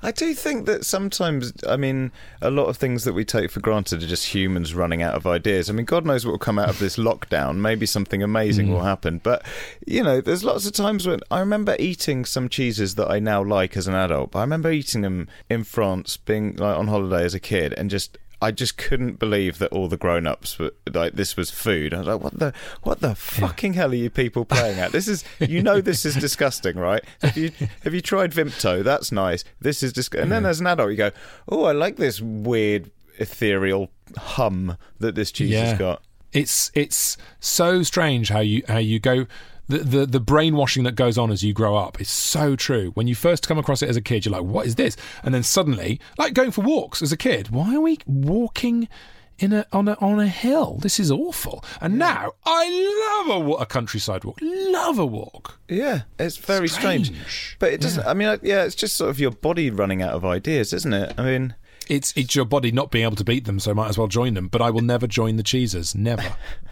I 0.03 0.12
do 0.12 0.33
think 0.33 0.65
that 0.67 0.85
sometimes, 0.85 1.51
I 1.67 1.75
mean, 1.75 2.12
a 2.41 2.51
lot 2.51 2.65
of 2.67 2.77
things 2.77 3.03
that 3.03 3.13
we 3.13 3.25
take 3.25 3.49
for 3.51 3.59
granted 3.59 4.03
are 4.03 4.07
just 4.07 4.33
humans 4.33 4.73
running 4.73 5.01
out 5.01 5.15
of 5.15 5.25
ideas. 5.25 5.69
I 5.69 5.73
mean, 5.73 5.85
God 5.85 6.05
knows 6.05 6.25
what 6.25 6.31
will 6.31 6.38
come 6.39 6.59
out 6.59 6.69
of 6.69 6.79
this 6.79 6.97
lockdown. 6.97 7.57
Maybe 7.57 7.85
something 7.85 8.21
amazing 8.23 8.67
Mm. 8.67 8.71
will 8.71 8.83
happen. 8.83 9.19
But, 9.23 9.43
you 9.85 10.03
know, 10.03 10.21
there's 10.21 10.43
lots 10.43 10.65
of 10.65 10.73
times 10.73 11.07
when 11.07 11.19
I 11.31 11.39
remember 11.39 11.75
eating 11.79 12.25
some 12.25 12.47
cheeses 12.47 12.95
that 12.95 13.09
I 13.09 13.19
now 13.19 13.43
like 13.43 13.75
as 13.75 13.88
an 13.88 13.95
adult. 13.95 14.31
But 14.31 14.39
I 14.39 14.41
remember 14.43 14.71
eating 14.71 15.01
them 15.01 15.27
in 15.49 15.63
France, 15.63 16.15
being 16.17 16.55
like 16.55 16.77
on 16.77 16.88
holiday 16.88 17.23
as 17.25 17.33
a 17.33 17.39
kid, 17.39 17.73
and 17.73 17.89
just. 17.89 18.17
I 18.41 18.52
just 18.52 18.78
couldn't 18.78 19.19
believe 19.19 19.58
that 19.60 19.71
all 19.73 19.88
the 19.89 19.97
grown-ups 19.97 20.58
were 20.60 20.71
like 20.93 21.13
this 21.15 21.36
was 21.36 21.52
food. 21.52 21.93
I 21.93 21.97
was 21.99 22.08
like, 22.08 22.21
"What 22.23 22.39
the, 22.39 22.54
what 22.84 23.02
the 23.02 23.13
fucking 23.15 23.73
hell 23.73 23.91
are 23.91 23.95
you 23.95 24.10
people 24.10 24.45
playing 24.45 24.80
at? 24.80 24.91
This 24.93 25.08
is, 25.10 25.23
you 25.39 25.62
know, 25.62 25.82
this 25.82 26.06
is 26.06 26.15
disgusting, 26.15 26.78
right? 26.78 27.04
Have 27.21 27.36
you, 27.36 27.52
have 27.84 27.93
you 27.93 28.02
tried 28.02 28.32
Vimto? 28.32 28.82
That's 28.84 29.12
nice. 29.12 29.43
This 29.60 29.84
is 29.84 29.91
disgusting. 29.91 30.23
And 30.23 30.32
then 30.32 30.45
as 30.45 30.62
an 30.62 30.67
adult, 30.67 30.91
you 30.91 30.95
go, 30.97 31.12
oh, 31.49 31.65
I 31.65 31.73
like 31.73 31.97
this 31.97 32.21
weird 32.21 32.91
ethereal 33.17 33.91
hum 34.17 34.78
that 34.99 35.15
this 35.15 35.32
cheese 35.32 35.49
Yeah. 35.52 35.65
has 35.65 35.78
got. 35.78 36.02
It's 36.32 36.71
it's 36.75 37.17
so 37.39 37.84
strange 37.84 38.30
how 38.30 38.39
you 38.39 38.63
how 38.67 38.78
you 38.78 38.99
go 38.99 39.25
the, 39.69 39.77
the 39.77 40.05
the 40.05 40.19
brainwashing 40.19 40.84
that 40.84 40.95
goes 40.95 41.17
on 41.17 41.32
as 41.32 41.43
you 41.43 41.53
grow 41.53 41.77
up 41.77 42.01
is 42.01 42.10
so 42.10 42.55
true. 42.55 42.91
When 42.95 43.08
you 43.08 43.15
first 43.15 43.47
come 43.47 43.58
across 43.58 43.82
it 43.82 43.89
as 43.89 43.95
a 43.95 44.01
kid, 44.01 44.25
you're 44.25 44.34
like, 44.34 44.43
"What 44.43 44.65
is 44.65 44.75
this?" 44.75 44.97
And 45.23 45.34
then 45.34 45.43
suddenly, 45.43 46.01
like 46.17 46.34
going 46.34 46.51
for 46.51 46.62
walks 46.62 47.01
as 47.01 47.12
a 47.12 47.17
kid, 47.17 47.49
why 47.49 47.75
are 47.75 47.82
we 47.82 47.99
walking 48.05 48.89
in 49.38 49.53
a 49.53 49.65
on 49.71 49.88
a 49.88 49.93
on 50.01 50.19
a 50.19 50.27
hill? 50.27 50.79
This 50.82 50.99
is 50.99 51.12
awful. 51.12 51.63
And 51.79 51.97
now 51.97 52.32
I 52.45 53.25
love 53.27 53.41
a, 53.41 53.51
a 53.62 53.65
countryside 53.65 54.23
walk. 54.25 54.39
Love 54.41 54.99
a 54.99 55.05
walk. 55.05 55.60
Yeah, 55.69 56.01
it's 56.17 56.38
very 56.38 56.67
strange. 56.67 57.08
Strange. 57.08 57.55
But 57.60 57.71
it 57.71 57.79
doesn't. 57.82 58.05
I 58.05 58.13
mean, 58.13 58.39
yeah, 58.41 58.63
it's 58.63 58.75
just 58.75 58.97
sort 58.97 59.10
of 59.12 59.19
your 59.19 59.32
body 59.32 59.69
running 59.69 60.01
out 60.01 60.13
of 60.13 60.25
ideas, 60.25 60.73
isn't 60.73 60.93
it? 60.93 61.13
I 61.17 61.23
mean, 61.23 61.55
It's 61.88 62.12
it's 62.17 62.36
your 62.36 62.45
body 62.45 62.71
not 62.71 62.91
being 62.91 63.05
able 63.05 63.15
to 63.17 63.23
beat 63.23 63.45
them, 63.45 63.60
so 63.60 63.71
I 63.71 63.73
might 63.75 63.89
as 63.89 63.97
well 63.97 64.08
join 64.08 64.34
them. 64.34 64.47
But 64.47 64.62
I 64.62 64.71
will 64.71 64.82
never 64.82 65.08
join 65.08 65.36
the 65.38 65.43
cheeses. 65.43 65.93
Never. 65.95 66.36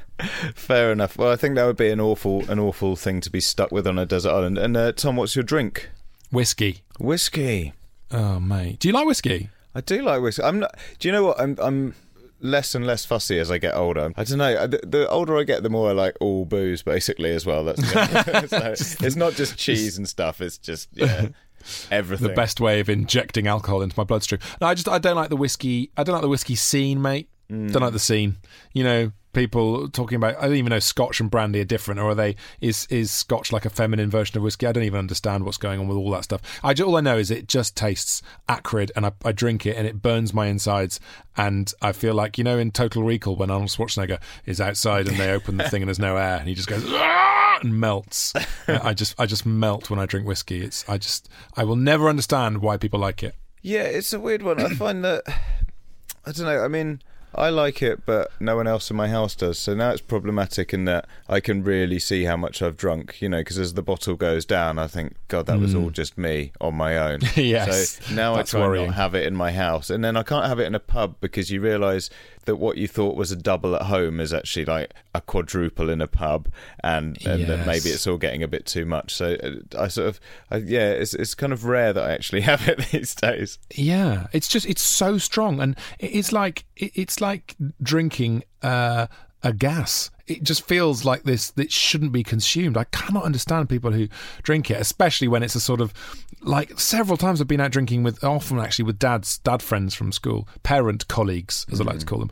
fair 0.56 0.91
enough. 0.91 1.17
Well, 1.17 1.32
I 1.32 1.36
think 1.36 1.56
that 1.56 1.65
would 1.65 1.77
be 1.77 1.89
an 1.89 1.99
awful, 1.99 2.49
an 2.49 2.60
awful 2.60 2.95
thing 2.95 3.21
to 3.21 3.30
be 3.30 3.39
stuck 3.39 3.71
with 3.71 3.88
on 3.88 3.97
a 3.97 4.06
desert 4.06 4.32
island. 4.32 4.58
And 4.58 4.75
uh, 4.75 4.91
Tom, 4.91 5.15
what's 5.15 5.36
your 5.36 5.43
drink? 5.43 5.89
Whiskey. 6.32 6.82
Whiskey. 6.99 7.73
Oh 8.12 8.39
mate, 8.39 8.80
do 8.80 8.88
you 8.88 8.93
like 8.93 9.06
whiskey? 9.06 9.49
I 9.75 9.82
do 9.82 10.01
like 10.01 10.21
whiskey. 10.21 10.43
I'm 10.43 10.60
not. 10.60 10.75
Do 10.99 11.08
you 11.08 11.12
know 11.12 11.23
what? 11.25 11.39
I'm. 11.39 11.58
I'm 11.60 11.93
less 12.39 12.75
and 12.75 12.86
less 12.86 13.03
fussy 13.03 13.39
as 13.39 13.49
I 13.49 13.58
get 13.58 13.75
older. 13.75 14.12
I 14.15 14.23
don't 14.23 14.38
know. 14.38 14.67
The, 14.67 14.80
the 14.86 15.10
older 15.10 15.38
I 15.38 15.43
get, 15.43 15.63
the 15.63 15.69
more 15.69 15.89
I 15.89 15.93
like 15.93 16.15
all 16.19 16.45
booze, 16.45 16.84
basically, 16.84 17.32
as 17.32 17.45
well. 17.45 17.63
That's 17.63 17.82
so 18.49 19.06
it's 19.06 19.15
not 19.15 19.34
just 19.34 19.58
cheese 19.58 19.97
and 19.97 20.08
stuff. 20.08 20.41
It's 20.41 20.58
just 20.58 20.89
yeah, 20.93 21.30
everything. 21.91 22.27
the 22.27 22.34
best 22.34 22.60
way 22.60 22.80
of 22.80 22.89
injecting 22.89 23.47
alcohol 23.47 23.82
into 23.82 23.95
my 23.97 24.03
bloodstream. 24.03 24.39
No, 24.62 24.67
I 24.67 24.73
just 24.73 24.88
I 24.88 24.99
don't 24.99 25.15
like 25.15 25.30
the 25.30 25.38
whiskey. 25.38 25.91
I 25.97 26.03
don't 26.03 26.13
like 26.13 26.21
the 26.21 26.30
whiskey 26.30 26.56
scene, 26.56 27.01
mate. 27.01 27.30
Don't 27.49 27.75
like 27.75 27.93
the 27.93 27.99
scene. 27.99 28.36
You 28.73 28.84
know, 28.84 29.12
people 29.33 29.89
talking 29.89 30.15
about. 30.15 30.37
I 30.37 30.47
don't 30.47 30.55
even 30.55 30.71
know 30.71 30.79
Scotch 30.79 31.19
and 31.19 31.29
brandy 31.29 31.59
are 31.61 31.65
different, 31.65 31.99
or 31.99 32.09
are 32.09 32.15
they? 32.15 32.35
Is 32.61 32.87
is 32.89 33.11
Scotch 33.11 33.51
like 33.51 33.65
a 33.65 33.69
feminine 33.69 34.09
version 34.09 34.37
of 34.37 34.43
whiskey? 34.43 34.67
I 34.67 34.71
don't 34.71 34.83
even 34.83 34.99
understand 34.99 35.45
what's 35.45 35.57
going 35.57 35.79
on 35.79 35.87
with 35.87 35.97
all 35.97 36.11
that 36.11 36.23
stuff. 36.23 36.41
I 36.63 36.73
all 36.73 36.95
I 36.95 37.01
know 37.01 37.17
is 37.17 37.31
it 37.31 37.47
just 37.47 37.75
tastes 37.75 38.21
acrid, 38.47 38.91
and 38.95 39.05
I, 39.05 39.11
I 39.23 39.31
drink 39.31 39.65
it, 39.65 39.77
and 39.77 39.87
it 39.87 40.01
burns 40.01 40.33
my 40.33 40.47
insides, 40.47 40.99
and 41.35 41.71
I 41.81 41.91
feel 41.91 42.13
like 42.13 42.37
you 42.37 42.43
know 42.43 42.57
in 42.57 42.71
Total 42.71 43.03
Recall 43.03 43.35
when 43.35 43.51
Arnold 43.51 43.69
Schwarzenegger 43.69 44.19
is 44.45 44.61
outside 44.61 45.07
and 45.07 45.17
they 45.17 45.31
open 45.31 45.57
the 45.57 45.69
thing 45.69 45.81
and 45.81 45.89
there's 45.89 45.99
no 45.99 46.17
air, 46.17 46.37
and 46.37 46.47
he 46.47 46.55
just 46.55 46.67
goes. 46.67 46.83
"Ah!" 46.87 47.59
and 47.61 47.79
melts. 47.79 48.33
I 48.67 48.93
just 48.93 49.19
I 49.19 49.25
just 49.25 49.45
melt 49.45 49.89
when 49.89 49.99
I 49.99 50.05
drink 50.05 50.27
whiskey. 50.27 50.61
It's 50.61 50.87
I 50.87 50.97
just 50.97 51.29
I 51.55 51.63
will 51.63 51.75
never 51.75 52.09
understand 52.09 52.61
why 52.61 52.77
people 52.77 52.99
like 52.99 53.23
it. 53.23 53.35
Yeah, 53.61 53.83
it's 53.83 54.13
a 54.13 54.19
weird 54.19 54.43
one. 54.43 54.61
I 54.61 54.69
find 54.69 55.03
that 55.03 55.23
I 56.25 56.31
don't 56.31 56.45
know. 56.45 56.63
I 56.63 56.67
mean, 56.67 57.01
I 57.35 57.49
like 57.49 57.81
it, 57.81 58.05
but 58.05 58.31
no 58.39 58.55
one 58.55 58.67
else 58.67 58.89
in 58.89 58.97
my 58.97 59.09
house 59.09 59.35
does. 59.35 59.59
So 59.59 59.75
now 59.75 59.91
it's 59.91 60.01
problematic 60.01 60.73
in 60.73 60.85
that 60.85 61.07
I 61.27 61.39
can 61.39 61.63
really 61.63 61.99
see 61.99 62.23
how 62.23 62.37
much 62.37 62.61
I've 62.61 62.77
drunk. 62.77 63.21
You 63.21 63.29
know, 63.29 63.39
because 63.39 63.59
as 63.59 63.73
the 63.73 63.83
bottle 63.83 64.15
goes 64.15 64.45
down, 64.45 64.79
I 64.79 64.87
think, 64.87 65.15
God, 65.27 65.45
that 65.45 65.59
was 65.59 65.75
all 65.75 65.89
mm. 65.89 65.93
just 65.93 66.17
me 66.17 66.51
on 66.59 66.75
my 66.75 66.97
own. 66.97 67.19
Yes, 67.37 67.99
So 68.03 68.15
now 68.15 68.35
I 68.35 68.43
try 68.43 68.61
worrying. 68.61 68.87
not 68.87 68.95
have 68.95 69.15
it 69.15 69.25
in 69.25 69.35
my 69.35 69.51
house, 69.51 69.89
and 69.89 70.03
then 70.03 70.17
I 70.17 70.23
can't 70.23 70.45
have 70.45 70.59
it 70.59 70.65
in 70.65 70.75
a 70.75 70.79
pub 70.79 71.15
because 71.21 71.51
you 71.51 71.61
realise 71.61 72.09
that 72.47 72.55
what 72.55 72.77
you 72.77 72.88
thought 72.88 73.15
was 73.15 73.31
a 73.31 73.36
double 73.36 73.75
at 73.75 73.83
home 73.83 74.19
is 74.19 74.33
actually 74.33 74.65
like 74.65 74.93
a 75.13 75.21
quadruple 75.21 75.89
in 75.91 76.01
a 76.01 76.07
pub, 76.07 76.49
and 76.83 77.17
and 77.25 77.43
that 77.45 77.60
Yes. 77.60 77.67
maybe 77.67 77.89
it's 77.93 78.07
all 78.07 78.17
getting 78.17 78.41
a 78.41 78.47
bit 78.47 78.65
too 78.65 78.86
much. 78.86 79.13
So 79.13 79.36
uh, 79.43 79.79
I 79.83 79.88
sort 79.88 80.07
of, 80.07 80.19
I, 80.49 80.57
yeah, 80.57 80.89
it's 80.89 81.13
it's 81.13 81.36
kind 81.36 81.53
of 81.53 81.65
rare 81.65 81.93
that 81.93 82.03
I 82.03 82.12
actually 82.13 82.41
have 82.51 82.67
it 82.67 82.79
these 82.91 83.13
days. 83.13 83.60
Yeah, 83.75 84.27
it's 84.33 84.47
just 84.47 84.65
it's 84.65 84.81
so 84.81 85.17
strong, 85.19 85.60
and 85.62 85.77
it's 85.99 86.31
like 86.31 86.65
it's 86.75 87.21
like 87.21 87.55
drinking 87.83 88.43
uh, 88.63 89.05
a 89.43 89.54
gas. 89.54 90.10
It 90.26 90.43
just 90.43 90.67
feels 90.67 91.06
like 91.06 91.23
this 91.23 91.52
that 91.52 91.71
shouldn't 91.71 92.12
be 92.12 92.23
consumed. 92.23 92.76
I 92.76 92.84
cannot 92.86 93.23
understand 93.23 93.69
people 93.69 93.91
who 93.91 94.10
drink 94.43 94.69
it, 94.69 94.80
especially 94.80 95.28
when 95.28 95.41
it's 95.41 95.56
a 95.56 95.62
sort 95.62 95.80
of 95.80 95.93
like 96.41 96.80
several 96.80 97.17
times 97.17 97.39
I've 97.39 97.47
been 97.47 97.62
out 97.62 97.71
drinking 97.71 98.04
with 98.04 98.23
often 98.23 98.60
actually 98.60 98.86
with 98.86 99.00
dads, 99.00 99.38
dad 99.39 99.62
friends 99.62 99.95
from 99.95 100.12
school, 100.12 100.47
parent 100.63 101.08
colleagues 101.08 101.65
as 101.71 101.80
I 101.80 101.86
like 101.86 102.00
to 102.00 102.06
call 102.06 102.19
them, 102.19 102.32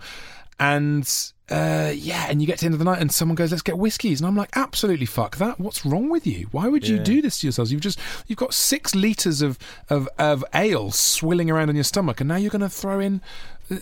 and 0.59 1.31
uh, 1.47 1.93
yeah, 1.95 2.25
and 2.27 2.41
you 2.41 2.47
get 2.47 2.57
to 2.57 2.61
the 2.61 2.65
end 2.65 2.73
of 2.73 2.79
the 2.79 2.85
night 2.85 2.99
and 2.99 3.11
someone 3.11 3.35
goes, 3.35 3.51
"Let's 3.51 3.61
get 3.61 3.77
whiskies," 3.77 4.19
and 4.19 4.27
I'm 4.27 4.35
like, 4.35 4.49
"Absolutely 4.55 5.05
fuck 5.05 5.37
that! 5.37 5.59
What's 5.59 5.85
wrong 5.85 6.09
with 6.09 6.25
you? 6.25 6.47
Why 6.51 6.67
would 6.67 6.87
you 6.87 6.97
do 6.97 7.21
this 7.21 7.39
to 7.39 7.47
yourselves? 7.47 7.71
You've 7.71 7.81
just 7.81 7.99
you've 8.25 8.39
got 8.39 8.53
six 8.53 8.95
liters 8.95 9.43
of 9.43 9.59
of 9.89 10.09
of 10.17 10.43
ale 10.55 10.89
swilling 10.91 11.51
around 11.51 11.69
in 11.69 11.75
your 11.75 11.83
stomach, 11.83 12.19
and 12.19 12.27
now 12.27 12.37
you're 12.37 12.49
going 12.49 12.61
to 12.61 12.69
throw 12.69 12.99
in 12.99 13.21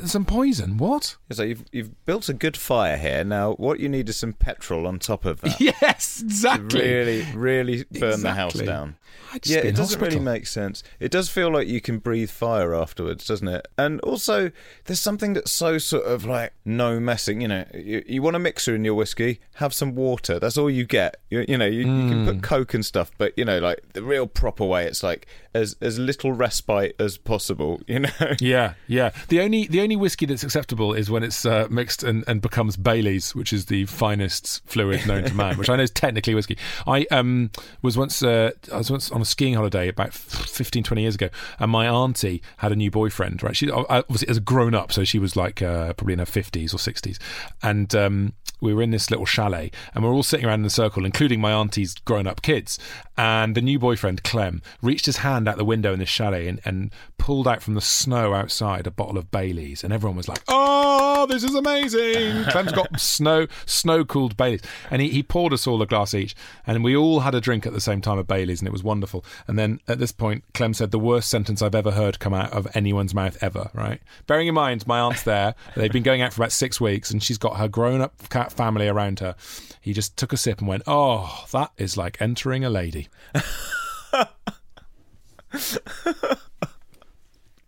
some 0.05 0.25
poison. 0.25 0.77
What? 0.77 1.17
So 1.31 1.43
you've 1.43 1.65
you've 1.71 2.05
built 2.05 2.29
a 2.29 2.33
good 2.33 2.55
fire 2.57 2.97
here. 2.97 3.23
Now 3.23 3.53
what 3.53 3.79
you 3.79 3.89
need 3.89 4.09
is 4.09 4.17
some 4.17 4.33
petrol 4.33 4.87
on 4.87 4.99
top 4.99 5.25
of 5.25 5.41
that. 5.41 5.59
Yes, 5.81 6.19
to 6.19 6.25
exactly. 6.25 6.81
really, 6.81 7.25
really 7.33 7.83
burn 7.99 8.21
the 8.21 8.33
house 8.33 8.53
down. 8.53 8.95
Just 9.41 9.47
Yeah, 9.47 9.59
it 9.61 9.75
doesn't 9.75 9.99
really 10.01 10.19
make 10.19 10.45
sense. 10.47 10.83
It 10.99 11.11
does 11.11 11.29
feel 11.29 11.51
like 11.51 11.67
you 11.67 11.81
can 11.81 11.97
breathe 11.99 12.29
fire 12.29 12.73
afterwards, 12.75 13.25
doesn't 13.25 13.47
it? 13.47 13.67
And 13.77 13.99
also, 14.01 14.51
there's 14.85 14.99
something 14.99 15.33
that's 15.33 15.51
so 15.51 15.77
sort 15.79 16.05
of 16.05 16.25
like 16.25 16.53
no 16.65 16.99
messing. 16.99 17.41
You 17.41 17.47
know, 17.47 17.65
you, 17.73 18.03
you 18.07 18.21
want 18.21 18.35
a 18.35 18.39
mixer 18.39 18.75
in 18.75 18.83
your 18.85 18.93
whiskey, 18.95 19.39
have 19.55 19.73
some 19.73 19.95
water. 19.95 20.39
That's 20.39 20.57
all 20.57 20.69
you 20.69 20.85
get. 20.85 21.17
You, 21.29 21.45
you 21.47 21.57
know, 21.57 21.65
you, 21.65 21.79
you 21.79 21.83
can 22.09 22.13
Mm. 22.13 22.25
put 22.25 22.43
coke 22.43 22.73
and 22.75 22.85
stuff, 22.85 23.11
but 23.17 23.33
you 23.37 23.43
know, 23.45 23.59
like 23.59 23.81
the 23.93 24.03
real 24.03 24.27
proper 24.27 24.65
way, 24.65 24.85
it's 24.85 25.01
like 25.03 25.25
as 25.53 25.75
as 25.81 25.99
little 25.99 26.31
respite 26.31 26.95
as 26.99 27.17
possible. 27.17 27.81
You 27.87 27.99
know. 27.99 28.09
Yeah, 28.39 28.73
yeah. 28.87 29.11
The 29.29 29.39
only 29.41 29.67
the 29.67 29.81
only 29.81 29.95
whiskey 29.95 30.25
that's 30.25 30.43
acceptable 30.43 30.93
is 30.93 31.09
when 31.09 31.23
it's 31.23 31.45
uh, 31.45 31.67
mixed 31.69 32.03
and, 32.03 32.23
and 32.27 32.41
becomes 32.41 32.75
Bailey's, 32.75 33.33
which 33.35 33.53
is 33.53 33.65
the 33.65 33.85
finest 33.85 34.61
fluid 34.65 35.05
known 35.07 35.23
to 35.25 35.33
man, 35.33 35.57
which 35.57 35.69
I 35.69 35.75
know 35.75 35.83
is 35.83 35.91
technically 35.91 36.35
whiskey. 36.35 36.57
I 36.87 37.05
um 37.11 37.51
was 37.81 37.97
once 37.97 38.21
uh, 38.23 38.51
I 38.71 38.77
was 38.77 38.91
once 38.91 39.11
on 39.11 39.21
a 39.21 39.25
skiing 39.25 39.53
holiday 39.53 39.87
about 39.87 40.13
15, 40.13 40.83
20 40.83 41.01
years 41.01 41.15
ago, 41.15 41.29
and 41.59 41.71
my 41.71 41.87
auntie 41.87 42.41
had 42.57 42.71
a 42.71 42.75
new 42.75 42.91
boyfriend. 42.91 43.43
Right, 43.43 43.55
she 43.55 43.71
uh, 43.71 43.83
obviously 43.89 44.27
as 44.27 44.37
a 44.37 44.41
grown 44.41 44.73
up, 44.73 44.91
so 44.91 45.03
she 45.03 45.19
was 45.19 45.35
like 45.35 45.61
uh, 45.61 45.93
probably 45.93 46.13
in 46.13 46.19
her 46.19 46.25
fifties 46.25 46.73
or 46.73 46.79
sixties, 46.79 47.19
and 47.61 47.93
um, 47.95 48.33
we 48.63 48.73
were 48.73 48.81
in 48.81 48.91
this 48.91 49.11
little 49.11 49.25
chalet, 49.25 49.71
and 49.93 50.03
we 50.03 50.09
we're 50.09 50.15
all 50.15 50.23
sitting 50.23 50.45
around 50.45 50.61
in 50.61 50.65
a 50.65 50.69
circle, 50.69 51.05
including 51.05 51.41
my 51.41 51.51
auntie's 51.51 51.93
grown 51.95 52.25
up 52.25 52.41
kids, 52.41 52.79
and 53.17 53.55
the 53.55 53.61
new 53.61 53.77
boyfriend 53.77 54.23
Clem 54.23 54.61
reached 54.81 55.05
his 55.05 55.17
hand 55.17 55.47
out 55.47 55.57
the 55.57 55.65
window 55.65 55.93
in 55.93 55.99
the 55.99 56.05
chalet 56.05 56.47
and, 56.47 56.59
and 56.65 56.91
pulled 57.17 57.47
out 57.47 57.61
from 57.61 57.75
the 57.75 57.81
snow 57.81 58.33
outside 58.33 58.87
a 58.87 58.91
bottle 58.91 59.17
of 59.17 59.29
Bailey's, 59.31 59.83
and 59.83 59.93
everyone 59.93 60.17
was 60.17 60.27
like, 60.27 60.41
"Oh, 60.47 61.25
this 61.27 61.43
is 61.43 61.53
amazing!" 61.53 62.43
Clem's 62.49 62.71
got 62.71 62.99
snow 62.99 63.47
snow 63.65 64.05
cooled 64.05 64.37
Bailey's, 64.37 64.61
and 64.89 65.01
he, 65.01 65.09
he 65.09 65.21
poured 65.21 65.53
us 65.53 65.67
all 65.67 65.81
a 65.81 65.85
glass 65.85 66.13
each, 66.13 66.35
and 66.65 66.83
we 66.83 66.95
all 66.95 67.19
had 67.19 67.35
a 67.35 67.41
drink 67.41 67.65
at 67.65 67.73
the 67.73 67.81
same 67.81 68.01
time 68.01 68.17
of 68.17 68.27
Bailey's, 68.27 68.61
and 68.61 68.67
it 68.67 68.73
was 68.73 68.83
wonderful. 68.83 69.25
And 69.47 69.59
then 69.59 69.79
at 69.87 69.99
this 69.99 70.11
point, 70.11 70.43
Clem 70.53 70.73
said 70.73 70.91
the 70.91 70.99
worst 70.99 71.29
sentence 71.29 71.61
I've 71.61 71.75
ever 71.75 71.91
heard 71.91 72.19
come 72.19 72.33
out 72.33 72.53
of 72.53 72.67
anyone's 72.75 73.13
mouth 73.13 73.37
ever. 73.41 73.69
Right, 73.73 74.01
bearing 74.25 74.47
in 74.47 74.55
mind 74.55 74.87
my 74.87 74.99
aunt's 74.99 75.23
there, 75.23 75.55
they've 75.75 75.91
been 75.91 76.03
going 76.03 76.21
out 76.21 76.33
for 76.33 76.41
about 76.41 76.51
six 76.51 76.79
weeks, 76.79 77.11
and 77.11 77.21
she's 77.21 77.37
got 77.37 77.57
her 77.57 77.67
grown 77.67 78.01
up 78.01 78.13
cat 78.29 78.52
family 78.53 78.87
around 78.87 79.19
her. 79.19 79.35
He 79.81 79.93
just 79.93 80.17
took 80.17 80.33
a 80.33 80.37
sip 80.37 80.59
and 80.59 80.67
went, 80.67 80.83
"Oh, 80.87 81.45
that 81.51 81.71
is 81.77 81.97
like 81.97 82.21
entering 82.21 82.63
a 82.63 82.69
lady." 82.69 83.09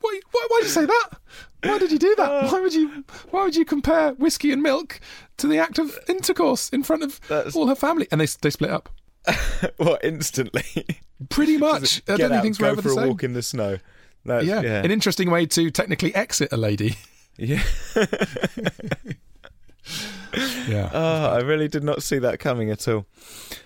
Why, 0.05 0.19
why, 0.31 0.47
why'd 0.49 0.63
you 0.63 0.69
say 0.69 0.85
that? 0.85 1.09
Why 1.63 1.79
did 1.79 1.91
you 1.91 1.97
do 1.97 2.13
that? 2.17 2.29
Uh, 2.29 2.49
why 2.49 2.59
would 2.59 2.73
you? 2.73 3.03
Why 3.31 3.43
would 3.43 3.55
you 3.55 3.65
compare 3.65 4.13
whiskey 4.13 4.51
and 4.51 4.61
milk 4.61 4.99
to 5.37 5.47
the 5.47 5.57
act 5.57 5.79
of 5.79 5.97
intercourse 6.07 6.69
in 6.69 6.83
front 6.83 7.03
of 7.03 7.55
all 7.55 7.67
her 7.67 7.75
family? 7.75 8.07
And 8.11 8.21
they 8.21 8.27
they 8.41 8.51
split 8.51 8.69
up. 8.69 8.89
well, 9.79 9.97
instantly. 10.03 10.63
Pretty 11.29 11.57
much. 11.57 12.03
I 12.07 12.17
don't 12.17 12.41
think 12.41 12.61
out, 12.61 12.69
were 12.69 12.75
go 12.75 12.81
for 12.83 12.89
a 12.89 12.93
same. 12.93 13.07
walk 13.07 13.23
in 13.23 13.33
the 13.33 13.41
snow. 13.41 13.79
That's, 14.25 14.45
yeah. 14.45 14.61
yeah, 14.61 14.83
an 14.83 14.91
interesting 14.91 15.29
way 15.29 15.45
to 15.47 15.71
technically 15.71 16.13
exit 16.13 16.51
a 16.51 16.57
lady. 16.57 16.97
yeah. 17.37 17.63
Yeah, 20.67 20.89
Oh, 20.93 21.25
I 21.31 21.39
really 21.41 21.67
did 21.67 21.83
not 21.83 22.01
see 22.03 22.17
that 22.19 22.39
coming 22.39 22.69
at 22.71 22.87
all. 22.87 23.05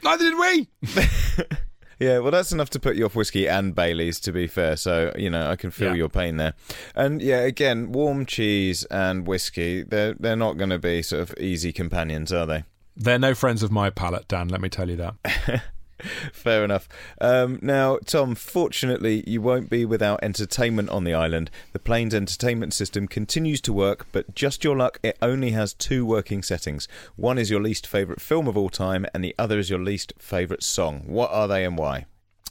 neither 0.04 0.24
did 0.26 0.38
we. 0.38 0.68
Yeah, 2.02 2.20
well, 2.20 2.32
that's 2.32 2.54
enough 2.54 2.70
to 2.70 2.80
put 2.80 2.95
you 2.95 3.04
off 3.04 3.14
whiskey 3.14 3.45
and 3.45 3.76
Bailey's, 3.76 4.22
to 4.22 4.32
be 4.32 4.47
fair. 4.47 4.78
So, 4.78 5.12
you 5.18 5.30
know, 5.30 5.50
I 5.52 5.58
can 5.58 5.70
feel 5.70 5.89
Yeah. 5.89 5.95
your 5.95 6.08
pain 6.08 6.38
there. 6.38 6.54
And 6.95 7.22
yeah, 7.22 7.39
again, 7.41 7.91
warm 7.91 8.26
cheese 8.26 8.86
and 8.86 9.28
whiskey, 9.28 9.84
they're, 9.84 10.14
they're 10.14 10.38
not 10.38 10.56
going 10.58 10.70
to 10.70 10.80
be 10.80 11.02
sort 11.02 11.22
of 11.24 11.36
easy 11.38 11.74
companions, 11.74 12.32
are 12.32 12.45
they? 12.45 12.64
They're 12.95 13.20
no 13.20 13.36
friends 13.36 13.64
of 13.64 13.72
my 13.74 13.89
palate, 13.89 14.30
Dan. 14.30 14.47
Let 14.47 14.62
me 14.62 14.70
tell 14.70 14.89
you 14.89 14.95
that. 14.95 15.62
Fair 16.34 16.64
enough. 16.64 16.88
Um, 17.20 17.60
now, 17.62 17.97
Tom, 18.06 18.36
fortunately, 18.36 19.24
you 19.28 19.41
won't 19.41 19.70
be 19.70 19.86
without 19.86 20.24
entertainment 20.24 20.89
on 20.89 21.04
the 21.04 21.14
island. 21.14 21.50
The 21.74 21.80
plane's 21.80 22.14
entertainment 22.14 22.74
system 22.74 23.08
continues 23.08 23.62
to 23.62 23.74
work, 23.74 24.08
but 24.12 24.36
just 24.36 24.64
your 24.64 24.78
luck, 24.78 25.00
it 25.04 25.18
only 25.22 25.52
has 25.52 25.74
two 25.74 26.06
working 26.06 26.43
settings. 26.43 26.88
One 27.16 27.38
is 27.38 27.50
your 27.50 27.62
least 27.62 27.88
favourite 27.88 28.22
film 28.22 28.47
of 28.47 28.58
all 28.58 28.70
time, 28.70 29.06
and 29.14 29.24
the 29.24 29.36
other 29.38 29.60
is 29.60 29.70
your 29.70 29.80
least 29.80 30.14
favourite 30.18 30.64
song. 30.64 31.04
What 31.06 31.32
are 31.32 31.47
they 31.47 31.66
and 31.66 31.78
why? 31.78 32.06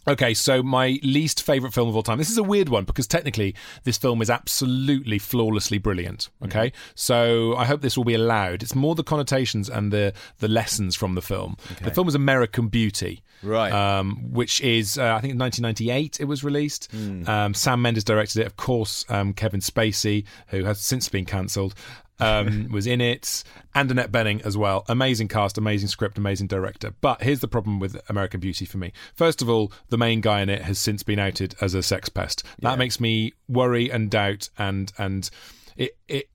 Okay, 0.09 0.32
so 0.32 0.62
my 0.62 0.99
least 1.03 1.42
favorite 1.42 1.74
film 1.74 1.86
of 1.86 1.94
all 1.94 2.03
time. 2.03 2.16
This 2.16 2.30
is 2.30 2.38
a 2.38 2.42
weird 2.42 2.70
one 2.70 2.84
because 2.84 3.07
technically 3.07 3.55
this 3.84 3.99
film 3.99 4.22
is 4.22 4.30
absolutely 4.30 5.18
flawlessly 5.18 5.76
brilliant. 5.76 6.30
Okay, 6.42 6.72
so 6.94 7.55
I 7.57 7.66
hope 7.66 7.82
this 7.82 7.94
will 7.94 8.05
be 8.05 8.14
allowed. 8.14 8.62
It's 8.62 8.74
more 8.74 8.94
the 8.94 9.05
connotations 9.05 9.68
and 9.68 9.92
the 9.92 10.14
the 10.38 10.49
lessons 10.49 10.96
from 10.96 11.14
the 11.14 11.20
film. 11.20 11.59
The 11.82 11.90
film 11.90 12.09
is 12.09 12.14
American 12.14 12.68
Beauty, 12.68 13.22
Right. 13.43 13.72
Um, 13.72 14.32
which 14.32 14.61
is 14.61 14.99
uh, 14.99 15.14
I 15.14 15.20
think 15.20 15.39
1998 15.39 16.20
it 16.20 16.24
was 16.24 16.43
released. 16.45 16.89
Um, 17.28 17.55
Sam 17.55 17.82
Mendes 17.82 18.05
directed 18.05 18.41
it. 18.41 18.47
Of 18.47 18.57
course, 18.57 19.05
um, 19.09 19.32
Kevin 19.32 19.61
Spacey, 19.61 20.24
who 20.49 20.64
has 20.64 20.80
since 20.80 21.09
been 21.09 21.24
cancelled. 21.24 21.74
um, 22.20 22.68
was 22.72 22.86
in 22.86 23.01
it, 23.01 23.45
and 23.74 23.91
Annette 23.91 24.11
Bening 24.11 24.45
as 24.45 24.57
well. 24.57 24.84
Amazing 24.89 25.28
cast, 25.28 25.57
amazing 25.57 25.89
script, 25.89 26.18
amazing 26.18 26.49
director. 26.49 26.93
But 27.01 27.22
here's 27.22 27.41
the 27.41 27.47
problem 27.49 27.78
with 27.78 27.97
American 28.11 28.41
Beauty 28.41 28.64
for 28.64 28.78
me. 28.78 28.93
First 29.14 29.41
of 29.41 29.49
all, 29.49 29.72
the 29.89 29.99
main 29.99 30.20
guy 30.20 30.41
in 30.41 30.49
it 30.49 30.62
has 30.62 30.78
since 30.80 31.05
been 31.05 31.20
outed 31.20 31.55
as 31.61 31.74
a 31.74 31.82
sex 31.82 32.09
pest. 32.09 32.43
That 32.61 32.78
makes 32.78 32.99
me 32.99 33.34
worry 33.49 33.89
and 33.91 34.11
doubt, 34.11 34.51
and 34.59 34.93
and 34.99 35.30
it 35.76 35.97
it 36.09 36.28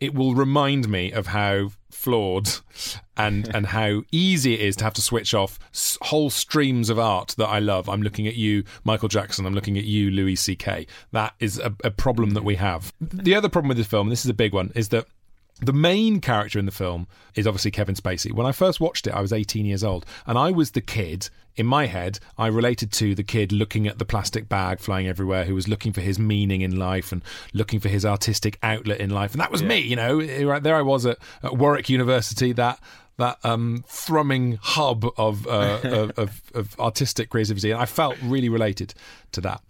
it 0.00 0.14
will 0.14 0.34
remind 0.34 0.88
me 0.88 1.12
of 1.12 1.28
how 1.28 1.70
flawed 1.90 2.48
and 3.16 3.48
and 3.54 3.66
how 3.66 4.02
easy 4.10 4.54
it 4.54 4.60
is 4.60 4.76
to 4.76 4.84
have 4.84 4.94
to 4.94 5.02
switch 5.02 5.32
off 5.34 5.58
s- 5.72 5.96
whole 6.02 6.30
streams 6.30 6.90
of 6.90 6.98
art 6.98 7.34
that 7.38 7.46
I 7.48 7.58
love. 7.58 7.88
I'm 7.88 8.02
looking 8.02 8.26
at 8.26 8.34
you, 8.34 8.64
Michael 8.84 9.08
Jackson. 9.08 9.46
I'm 9.46 9.54
looking 9.54 9.78
at 9.78 9.84
you, 9.84 10.10
Louis 10.10 10.36
C.K. 10.36 10.86
That 11.12 11.34
is 11.40 11.58
a, 11.58 11.74
a 11.84 11.90
problem 11.90 12.30
that 12.30 12.44
we 12.44 12.56
have. 12.56 12.92
The 13.00 13.34
other 13.34 13.48
problem 13.48 13.68
with 13.68 13.78
this 13.78 13.86
film, 13.86 14.08
and 14.08 14.12
this 14.12 14.24
is 14.24 14.30
a 14.30 14.34
big 14.34 14.52
one, 14.52 14.72
is 14.74 14.90
that 14.90 15.06
the 15.66 15.72
main 15.72 16.20
character 16.20 16.58
in 16.58 16.66
the 16.66 16.72
film 16.72 17.06
is 17.34 17.46
obviously 17.46 17.70
Kevin 17.70 17.94
Spacey. 17.94 18.32
When 18.32 18.46
I 18.46 18.52
first 18.52 18.80
watched 18.80 19.06
it, 19.06 19.14
I 19.14 19.20
was 19.20 19.32
18 19.32 19.66
years 19.66 19.84
old, 19.84 20.06
and 20.26 20.38
I 20.38 20.50
was 20.50 20.72
the 20.72 20.80
kid. 20.80 21.28
In 21.56 21.66
my 21.66 21.86
head, 21.86 22.18
I 22.36 22.48
related 22.48 22.90
to 22.94 23.14
the 23.14 23.22
kid 23.22 23.52
looking 23.52 23.86
at 23.86 24.00
the 24.00 24.04
plastic 24.04 24.48
bag 24.48 24.80
flying 24.80 25.06
everywhere, 25.06 25.44
who 25.44 25.54
was 25.54 25.68
looking 25.68 25.92
for 25.92 26.00
his 26.00 26.18
meaning 26.18 26.62
in 26.62 26.76
life 26.76 27.12
and 27.12 27.22
looking 27.52 27.78
for 27.78 27.88
his 27.88 28.04
artistic 28.04 28.58
outlet 28.60 28.98
in 28.98 29.10
life, 29.10 29.32
and 29.32 29.40
that 29.40 29.52
was 29.52 29.62
me. 29.62 29.78
You 29.78 29.94
know, 29.94 30.18
right 30.44 30.62
there 30.62 30.74
I 30.74 30.82
was 30.82 31.06
at, 31.06 31.18
at 31.44 31.56
Warwick 31.56 31.88
University. 31.88 32.52
That 32.52 32.80
that 33.16 33.38
um, 33.44 33.84
thrumming 33.86 34.58
hub 34.60 35.06
of, 35.16 35.46
uh, 35.46 35.80
of, 35.84 36.18
of 36.18 36.42
of 36.54 36.80
artistic 36.80 37.30
creativity, 37.30 37.70
and 37.70 37.80
I 37.80 37.86
felt 37.86 38.16
really 38.22 38.48
related 38.48 38.94
to 39.32 39.40
that. 39.42 39.62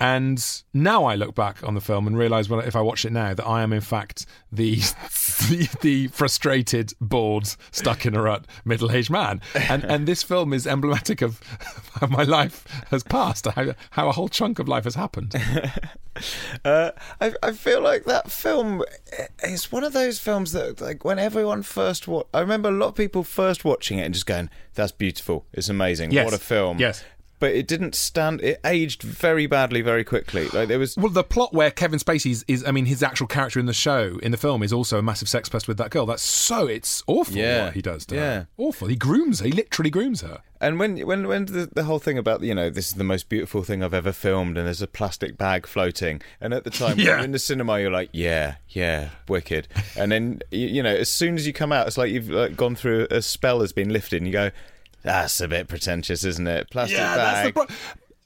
And 0.00 0.44
now 0.72 1.04
I 1.04 1.14
look 1.16 1.34
back 1.34 1.62
on 1.66 1.74
the 1.74 1.80
film 1.80 2.06
and 2.06 2.16
realise, 2.16 2.48
well, 2.48 2.60
if 2.60 2.74
I 2.74 2.80
watch 2.80 3.04
it 3.04 3.12
now, 3.12 3.34
that 3.34 3.46
I 3.46 3.62
am 3.62 3.72
in 3.72 3.80
fact 3.80 4.26
the 4.50 4.76
the, 5.48 5.68
the 5.80 6.08
frustrated, 6.08 6.92
bored, 7.00 7.48
stuck 7.70 8.06
in 8.06 8.14
a 8.14 8.22
rut, 8.22 8.46
middle-aged 8.64 9.10
man. 9.10 9.40
And 9.54 9.84
and 9.92 10.06
this 10.06 10.22
film 10.22 10.52
is 10.52 10.66
emblematic 10.66 11.22
of 11.22 11.40
how 12.00 12.06
my 12.06 12.22
life 12.24 12.66
has 12.90 13.02
passed, 13.02 13.46
how 13.46 13.74
how 13.90 14.08
a 14.08 14.12
whole 14.12 14.28
chunk 14.28 14.58
of 14.58 14.68
life 14.68 14.84
has 14.84 14.94
happened. 14.94 15.34
Uh, 16.64 16.90
I, 17.20 17.32
I 17.42 17.52
feel 17.52 17.80
like 17.80 18.04
that 18.04 18.30
film 18.30 18.84
is 19.42 19.72
one 19.72 19.82
of 19.82 19.94
those 19.94 20.18
films 20.18 20.52
that, 20.52 20.80
like, 20.80 21.06
when 21.06 21.18
everyone 21.18 21.62
first 21.62 22.06
wa- 22.06 22.24
I 22.34 22.40
remember 22.40 22.70
lot 22.82 22.88
of 22.90 22.94
people 22.94 23.22
first 23.24 23.64
watching 23.64 23.98
it 23.98 24.02
and 24.04 24.12
just 24.14 24.26
going, 24.26 24.50
"That's 24.74 24.92
beautiful, 24.92 25.46
it's 25.52 25.68
amazing, 25.68 26.10
Yes. 26.12 26.24
what 26.24 26.34
a 26.34 26.38
film." 26.38 26.78
Yes. 26.78 27.04
But 27.42 27.50
it 27.56 27.66
didn't 27.66 27.96
stand. 27.96 28.40
It 28.40 28.60
aged 28.64 29.02
very 29.02 29.48
badly, 29.48 29.80
very 29.82 30.04
quickly. 30.04 30.46
Like 30.50 30.68
there 30.68 30.78
was. 30.78 30.96
Well, 30.96 31.08
the 31.10 31.24
plot 31.24 31.52
where 31.52 31.72
Kevin 31.72 31.98
Spacey 31.98 32.44
is, 32.46 32.64
I 32.64 32.70
mean, 32.70 32.86
his 32.86 33.02
actual 33.02 33.26
character 33.26 33.58
in 33.58 33.66
the 33.66 33.72
show, 33.72 34.20
in 34.22 34.30
the 34.30 34.36
film, 34.38 34.62
is 34.62 34.72
also 34.72 34.96
a 34.96 35.02
massive 35.02 35.28
sex 35.28 35.48
pest 35.48 35.66
with 35.66 35.76
that 35.78 35.90
girl. 35.90 36.06
That's 36.06 36.22
so, 36.22 36.68
it's 36.68 37.02
awful 37.08 37.34
Yeah. 37.36 37.64
what 37.64 37.74
he 37.74 37.82
does 37.82 38.06
to 38.06 38.14
Yeah. 38.14 38.20
her. 38.20 38.48
Awful. 38.58 38.86
He 38.86 38.94
grooms 38.94 39.40
her. 39.40 39.46
He 39.46 39.52
literally 39.52 39.90
grooms 39.90 40.20
her. 40.20 40.40
And 40.60 40.78
when 40.78 40.96
when 41.04 41.26
when 41.26 41.46
the, 41.46 41.68
the 41.74 41.82
whole 41.82 41.98
thing 41.98 42.16
about 42.16 42.42
you 42.44 42.54
know 42.54 42.70
this 42.70 42.86
is 42.86 42.94
the 42.94 43.02
most 43.02 43.28
beautiful 43.28 43.64
thing 43.64 43.82
I've 43.82 43.92
ever 43.92 44.12
filmed 44.12 44.56
and 44.56 44.64
there's 44.68 44.80
a 44.80 44.86
plastic 44.86 45.36
bag 45.36 45.66
floating 45.66 46.22
and 46.40 46.54
at 46.54 46.62
the 46.62 46.70
time 46.70 46.90
when 46.96 46.98
Yeah. 47.04 47.16
you're 47.16 47.24
in 47.24 47.32
the 47.32 47.40
cinema 47.40 47.80
you're 47.80 47.90
like 47.90 48.10
yeah 48.12 48.54
yeah 48.68 49.08
wicked 49.28 49.66
and 49.96 50.12
then 50.12 50.38
you, 50.52 50.68
you 50.68 50.80
know 50.84 50.94
as 50.94 51.10
soon 51.10 51.34
as 51.34 51.48
you 51.48 51.52
come 51.52 51.72
out 51.72 51.88
it's 51.88 51.98
like 51.98 52.12
you've 52.12 52.30
like, 52.30 52.56
gone 52.56 52.76
through 52.76 53.08
a 53.10 53.22
spell 53.22 53.60
has 53.60 53.72
been 53.72 53.88
lifted 53.92 54.18
and 54.18 54.26
you 54.28 54.32
go 54.32 54.52
that's 55.02 55.40
a 55.40 55.48
bit 55.48 55.68
pretentious 55.68 56.24
isn't 56.24 56.46
it 56.46 56.70
plastic 56.70 56.98
Yeah, 56.98 57.16
bag 57.16 57.34
that's 57.34 57.48
the 57.48 57.52
pro- 57.52 57.76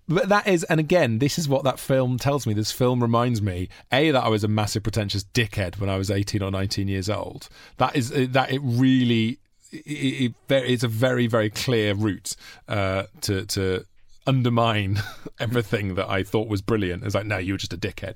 But 0.08 0.28
that 0.28 0.46
is, 0.46 0.62
and 0.64 0.78
again, 0.78 1.18
this 1.18 1.36
is 1.36 1.48
what 1.48 1.64
that 1.64 1.80
film 1.80 2.16
tells 2.16 2.46
me. 2.46 2.54
This 2.54 2.70
film 2.70 3.02
reminds 3.02 3.42
me, 3.42 3.68
a 3.90 4.12
that 4.12 4.22
I 4.22 4.28
was 4.28 4.44
a 4.44 4.48
massive 4.48 4.84
pretentious 4.84 5.24
dickhead 5.24 5.80
when 5.80 5.90
I 5.90 5.96
was 5.96 6.10
eighteen 6.12 6.42
or 6.42 6.50
nineteen 6.52 6.86
years 6.86 7.10
old. 7.10 7.48
That 7.78 7.96
is 7.96 8.10
that 8.10 8.52
it 8.52 8.60
really, 8.62 9.38
it, 9.72 9.78
it, 9.86 10.34
it- 10.48 10.64
it's 10.70 10.84
a 10.84 10.88
very 10.88 11.26
very 11.26 11.50
clear 11.50 11.92
route 11.94 12.36
uh, 12.68 13.04
to 13.22 13.46
to 13.46 13.84
undermine 14.28 15.00
everything 15.40 15.96
that 15.96 16.08
I 16.08 16.22
thought 16.22 16.46
was 16.46 16.62
brilliant. 16.62 17.02
It's 17.04 17.16
like, 17.16 17.26
no, 17.26 17.38
you're 17.38 17.56
just 17.56 17.72
a 17.72 17.76
dickhead, 17.78 18.14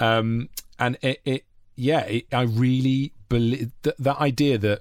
um, 0.00 0.48
and 0.80 0.98
it, 1.02 1.20
it 1.24 1.44
yeah, 1.76 2.00
it, 2.00 2.26
I 2.32 2.42
really 2.42 3.12
believe 3.28 3.70
th- 3.84 3.96
that 4.00 4.18
idea 4.18 4.58
that 4.58 4.80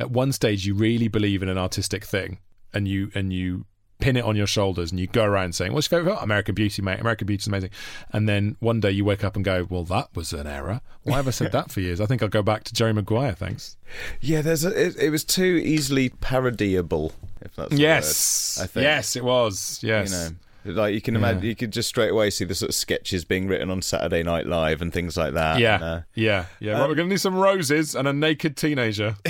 at 0.00 0.10
one 0.10 0.32
stage 0.32 0.66
you 0.66 0.74
really 0.74 1.06
believe 1.08 1.42
in 1.44 1.48
an 1.48 1.58
artistic 1.58 2.04
thing 2.04 2.38
and 2.72 2.86
you 2.86 3.10
and 3.14 3.32
you 3.32 3.66
pin 3.98 4.16
it 4.16 4.24
on 4.24 4.36
your 4.36 4.46
shoulders 4.46 4.90
and 4.90 5.00
you 5.00 5.06
go 5.06 5.24
around 5.24 5.54
saying, 5.54 5.72
"What's 5.72 5.90
your 5.90 6.00
favorite 6.00 6.14
film? 6.14 6.24
American 6.24 6.54
Beauty, 6.54 6.82
mate. 6.82 7.00
American 7.00 7.26
Beauty's 7.26 7.46
amazing." 7.46 7.70
And 8.12 8.28
then 8.28 8.56
one 8.60 8.80
day 8.80 8.90
you 8.90 9.04
wake 9.04 9.24
up 9.24 9.36
and 9.36 9.44
go, 9.44 9.66
"Well, 9.68 9.84
that 9.84 10.08
was 10.14 10.32
an 10.32 10.46
error. 10.46 10.80
Why 11.02 11.16
have 11.16 11.28
I 11.28 11.30
said 11.30 11.52
that 11.52 11.70
for 11.70 11.80
years? 11.80 12.00
I 12.00 12.06
think 12.06 12.22
I'll 12.22 12.28
go 12.28 12.42
back 12.42 12.64
to 12.64 12.74
Jerry 12.74 12.92
Maguire, 12.92 13.32
thanks." 13.32 13.76
yeah 14.20 14.42
there's 14.42 14.64
a, 14.64 14.86
it, 14.86 14.96
it 14.96 15.10
was 15.10 15.22
too 15.22 15.62
easily 15.64 16.08
parodiable 16.08 17.12
if 17.40 17.54
that's 17.54 17.72
yes, 17.72 18.56
word, 18.58 18.64
I 18.64 18.66
think 18.66 18.82
yes, 18.82 19.16
it 19.16 19.24
was. 19.24 19.80
Yes, 19.82 20.10
you 20.10 20.16
know 20.16 20.36
like 20.66 20.94
you 20.94 21.00
can 21.00 21.16
imagine 21.16 21.42
you 21.42 21.54
could 21.54 21.70
just 21.70 21.88
straight 21.88 22.10
away 22.10 22.30
see 22.30 22.44
the 22.44 22.54
sort 22.54 22.68
of 22.68 22.74
sketches 22.74 23.24
being 23.24 23.46
written 23.46 23.70
on 23.70 23.82
Saturday 23.82 24.22
Night 24.22 24.46
Live 24.46 24.82
and 24.82 24.92
things 24.92 25.16
like 25.16 25.34
that 25.34 25.58
yeah, 25.58 25.74
and, 25.76 25.84
uh, 25.84 26.00
yeah, 26.14 26.46
yeah. 26.60 26.72
right, 26.72 26.88
we're 26.88 26.94
going 26.94 27.08
to 27.08 27.14
need 27.14 27.20
some 27.20 27.36
roses 27.36 27.94
and 27.94 28.08
a 28.08 28.12
naked 28.12 28.56
teenager. 28.56 29.16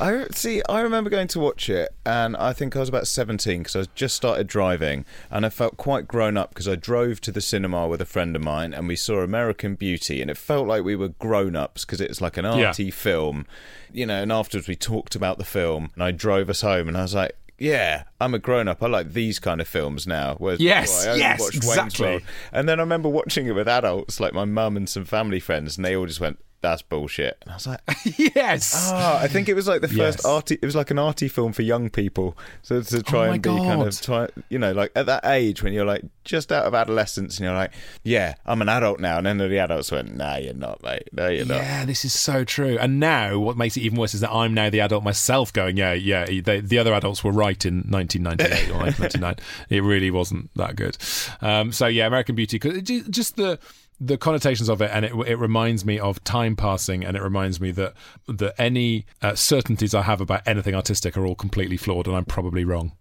I 0.00 0.26
see. 0.32 0.62
I 0.68 0.80
remember 0.80 1.10
going 1.10 1.28
to 1.28 1.40
watch 1.40 1.68
it, 1.68 1.94
and 2.04 2.36
I 2.36 2.52
think 2.52 2.74
I 2.76 2.80
was 2.80 2.88
about 2.88 3.06
seventeen 3.06 3.62
because 3.62 3.76
I 3.76 3.90
just 3.94 4.14
started 4.16 4.46
driving, 4.46 5.04
and 5.30 5.44
I 5.46 5.48
felt 5.48 5.76
quite 5.76 6.08
grown 6.08 6.36
up 6.36 6.50
because 6.50 6.68
I 6.68 6.74
drove 6.76 7.20
to 7.22 7.32
the 7.32 7.40
cinema 7.40 7.86
with 7.88 8.00
a 8.00 8.06
friend 8.06 8.34
of 8.36 8.42
mine, 8.42 8.72
and 8.74 8.88
we 8.88 8.96
saw 8.96 9.20
American 9.20 9.74
Beauty, 9.74 10.20
and 10.22 10.30
it 10.30 10.36
felt 10.36 10.66
like 10.66 10.84
we 10.84 10.96
were 10.96 11.08
grown 11.08 11.56
ups 11.56 11.84
because 11.84 12.00
it's 12.00 12.20
like 12.20 12.36
an 12.36 12.44
Yeah. 12.44 12.68
arty 12.68 12.90
film, 12.90 13.46
you 13.92 14.06
know. 14.06 14.22
And 14.22 14.32
afterwards, 14.32 14.68
we 14.68 14.76
talked 14.76 15.14
about 15.14 15.38
the 15.38 15.44
film, 15.44 15.90
and 15.94 16.02
I 16.02 16.10
drove 16.10 16.48
us 16.50 16.60
home, 16.62 16.88
and 16.88 16.96
I 16.96 17.02
was 17.02 17.14
like. 17.14 17.36
Yeah, 17.58 18.04
I'm 18.20 18.34
a 18.34 18.40
grown 18.40 18.66
up. 18.66 18.82
I 18.82 18.88
like 18.88 19.12
these 19.12 19.38
kind 19.38 19.60
of 19.60 19.68
films 19.68 20.04
now. 20.04 20.34
Whereas 20.38 20.58
Yes, 20.58 20.90
before 20.90 21.04
I 21.04 21.12
only 21.12 21.20
yes, 21.20 21.54
exactly. 21.54 22.24
And 22.50 22.68
then 22.68 22.80
I 22.80 22.82
remember 22.82 23.08
watching 23.08 23.46
it 23.46 23.52
with 23.52 23.68
adults, 23.68 24.18
like 24.18 24.32
my 24.32 24.44
mum 24.44 24.76
and 24.76 24.88
some 24.88 25.04
family 25.04 25.38
friends, 25.38 25.76
and 25.76 25.84
they 25.84 25.94
all 25.94 26.06
just 26.06 26.18
went, 26.18 26.40
"That's 26.62 26.80
bullshit." 26.82 27.36
And 27.42 27.50
I 27.50 27.54
was 27.54 27.66
like, 27.66 27.80
yes. 28.34 28.72
Ah, 28.92 29.20
I 29.20 29.28
think 29.28 29.48
it 29.48 29.54
was 29.54 29.68
like 29.68 29.80
the 29.82 29.88
first 29.88 30.18
Yes. 30.18 30.24
arty. 30.24 30.58
It 30.60 30.64
was 30.64 30.74
like 30.76 30.90
an 30.90 30.98
arty 30.98 31.28
film 31.28 31.52
for 31.52 31.62
young 31.62 31.90
people, 31.90 32.36
so 32.62 32.80
to 32.80 33.02
try 33.02 33.28
Oh 33.28 33.32
and 33.32 33.42
be 33.42 33.50
kind 33.50 33.82
of 33.82 34.00
try, 34.00 34.28
you 34.48 34.58
know, 34.58 34.72
like 34.72 34.92
at 34.96 35.06
that 35.06 35.24
age 35.26 35.62
when 35.62 35.72
you're 35.72 35.84
like 35.84 36.02
just 36.24 36.50
out 36.52 36.64
of 36.66 36.74
adolescence 36.74 37.36
and 37.38 37.44
you're 37.44 37.54
like, 37.54 37.72
yeah, 38.04 38.34
I'm 38.46 38.62
an 38.62 38.68
adult 38.68 39.00
now, 39.00 39.18
and 39.18 39.26
then 39.26 39.38
the 39.38 39.58
adults 39.58 39.90
went, 39.92 40.14
nah, 40.16 40.36
you're 40.36 40.54
not, 40.54 40.82
mate, 40.82 41.08
no, 41.12 41.28
you're 41.28 41.44
not. 41.44 41.56
Yeah, 41.56 41.84
this 41.84 42.04
is 42.04 42.18
so 42.18 42.44
true. 42.44 42.78
And 42.80 43.00
now, 43.00 43.38
what 43.38 43.56
makes 43.56 43.76
it 43.76 43.80
even 43.80 43.98
worse 43.98 44.14
is 44.14 44.20
that 44.20 44.30
I'm 44.32 44.54
now 44.54 44.70
the 44.70 44.80
adult 44.80 45.02
myself 45.04 45.52
going, 45.52 45.76
yeah, 45.76 45.92
yeah, 45.94 46.24
they, 46.40 46.60
the 46.60 46.78
other 46.78 46.94
adults 46.94 47.24
were 47.24 47.32
right 47.32 47.64
in 47.66 47.82
1998 47.88 48.70
or 48.70 48.78
1999. 48.78 49.36
It 49.68 49.82
really 49.82 50.10
wasn't 50.12 50.50
that 50.54 50.76
good. 50.76 50.96
Um, 51.40 51.72
so, 51.72 51.86
yeah, 51.88 52.06
American 52.06 52.36
Beauty, 52.36 52.58
'cause 52.58 52.76
it 52.76 53.10
just 53.10 53.36
the 53.36 53.58
the 54.04 54.18
connotations 54.18 54.68
of 54.68 54.82
it, 54.82 54.90
and 54.92 55.04
it, 55.04 55.12
it 55.26 55.36
reminds 55.36 55.84
me 55.84 55.98
of 55.98 56.22
time 56.24 56.56
passing, 56.56 57.04
and 57.04 57.16
it 57.16 57.22
reminds 57.22 57.60
me 57.60 57.70
that 57.72 57.94
that 58.26 58.54
any 58.60 59.06
uh, 59.22 59.34
certainties 59.34 59.94
I 59.94 60.02
have 60.02 60.20
about 60.20 60.42
anything 60.46 60.74
artistic 60.74 61.16
are 61.16 61.24
all 61.24 61.36
completely 61.36 61.76
flawed, 61.76 62.06
and 62.06 62.16
I'm 62.16 62.24
probably 62.24 62.64
wrong. 62.64 62.92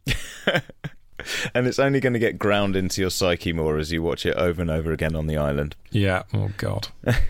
And 1.54 1.68
it's 1.68 1.78
only 1.78 2.00
going 2.00 2.14
to 2.14 2.20
get 2.20 2.40
ground 2.40 2.76
into 2.76 3.00
your 3.00 3.12
psyche 3.12 3.54
more 3.54 3.78
as 3.78 3.92
you 3.92 4.02
watch 4.02 4.26
it 4.26 4.36
over 4.38 4.60
and 4.60 4.72
over 4.72 4.92
again 4.92 5.16
on 5.16 5.28
the 5.28 5.38
island. 5.38 5.76
Yeah. 5.92 6.24
Oh 6.34 6.50
God. 6.58 6.88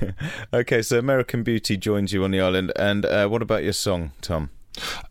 okay, 0.54 0.82
so 0.82 0.98
American 0.98 1.44
Beauty 1.44 1.76
joins 1.76 2.14
you 2.14 2.24
on 2.24 2.32
the 2.32 2.40
island, 2.40 2.72
and 2.78 3.06
uh, 3.06 3.28
what 3.28 3.42
about 3.42 3.64
your 3.64 3.74
song, 3.74 4.12
Tom? 4.22 4.50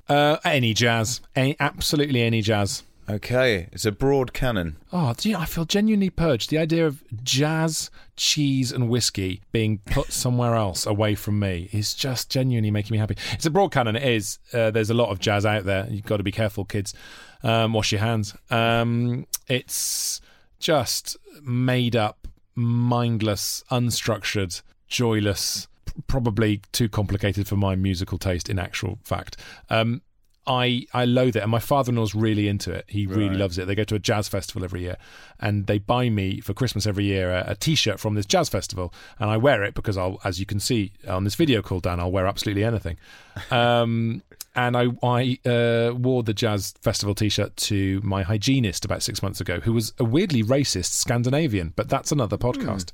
Uh, 0.09 0.39
any 0.45 0.73
jazz, 0.73 1.21
any 1.37 1.57
absolutely 1.61 2.23
any 2.23 2.41
jazz. 2.41 2.83
Okay, 3.11 3.69
it's 3.73 3.85
a 3.85 3.91
broad 3.91 4.33
canon. 4.33 4.77
Oh, 4.93 5.13
do 5.17 5.29
you 5.29 5.37
I 5.37 5.45
feel 5.45 5.65
genuinely 5.65 6.11
purged. 6.11 6.49
The 6.49 6.59
idea 6.59 6.87
of 6.87 7.03
jazz, 7.25 7.91
cheese, 8.17 8.71
and 8.71 8.89
whiskey 8.89 9.43
being 9.51 9.79
put 9.79 10.13
somewhere 10.13 10.55
else 10.55 10.87
away 10.87 11.17
from 11.17 11.41
me 11.41 11.69
is 11.73 11.93
just 11.95 12.31
genuinely 12.31 12.71
making 12.71 12.93
me 12.93 12.99
happy. 12.99 13.17
It's 13.33 13.47
a 13.47 13.51
broad 13.51 13.73
canon. 13.73 13.97
It 13.97 14.05
is. 14.05 14.39
Uh, 14.53 14.71
there's 14.71 14.91
a 14.91 14.95
lot 14.95 15.09
of 15.11 15.19
jazz 15.19 15.45
out 15.45 15.65
there. 15.65 15.89
You've 15.91 16.05
got 16.05 16.19
to 16.19 16.23
be 16.23 16.31
careful, 16.31 16.65
kids. 16.65 16.95
Um, 17.43 17.73
wash 17.73 17.91
your 17.91 18.01
hands. 18.01 18.37
Um, 18.49 19.27
it's 19.49 20.21
just 20.61 21.17
made 21.43 21.97
up, 21.97 22.29
mindless, 22.55 23.65
unstructured, 23.73 24.63
joyless. 24.87 25.67
Probably 26.07 26.63
too 26.71 26.89
complicated 26.89 27.49
for 27.49 27.57
my 27.57 27.75
musical 27.75 28.19
taste. 28.19 28.49
In 28.49 28.61
actual 28.61 29.01
fact, 29.03 29.37
um, 29.69 30.03
I 30.51 30.85
I 30.93 31.05
loathe 31.05 31.37
it, 31.37 31.43
and 31.43 31.51
my 31.51 31.61
father-in-law's 31.61 32.15
really 32.15 32.49
into 32.49 32.73
it. 32.73 32.85
He 32.89 33.07
really 33.07 33.29
Right. 33.29 33.39
loves 33.39 33.57
it. 33.59 33.67
They 33.67 33.75
go 33.77 33.85
to 33.85 33.95
a 33.95 33.99
jazz 34.01 34.29
festival 34.29 34.65
every 34.65 34.81
year, 34.83 34.97
and 35.39 35.67
they 35.69 35.79
buy 35.79 36.09
me 36.11 36.41
for 36.41 36.53
Christmas 36.55 36.87
every 36.87 37.05
year 37.05 37.31
a, 37.31 37.53
a 37.53 37.55
T-shirt 37.55 38.01
from 38.01 38.15
this 38.17 38.27
jazz 38.27 38.49
festival, 38.49 38.93
and 39.21 39.31
I 39.31 39.37
wear 39.37 39.63
it 39.63 39.75
because 39.75 39.97
I'll, 39.97 40.19
as 40.25 40.41
you 40.41 40.47
can 40.47 40.59
see 40.61 40.93
on 41.07 41.23
this 41.25 41.37
video 41.37 41.63
called 41.63 41.85
Dan, 41.85 42.01
I'll 42.01 42.11
wear 42.13 42.27
absolutely 42.27 42.65
anything. 42.65 42.97
Um, 43.51 44.23
and 44.57 44.77
I 44.77 44.87
I 45.05 45.39
uh, 45.49 45.95
wore 45.95 46.25
the 46.25 46.35
jazz 46.35 46.75
festival 46.83 47.15
T-shirt 47.15 47.57
to 47.57 48.01
my 48.03 48.23
hygienist 48.25 48.85
about 48.85 49.01
six 49.05 49.23
months 49.23 49.41
ago, 49.41 49.61
who 49.61 49.73
was 49.73 49.93
a 49.99 50.05
weirdly 50.05 50.43
racist 50.43 50.93
Scandinavian, 51.05 51.73
but 51.77 51.89
that's 51.89 52.11
another 52.11 52.37
podcast. 52.37 52.91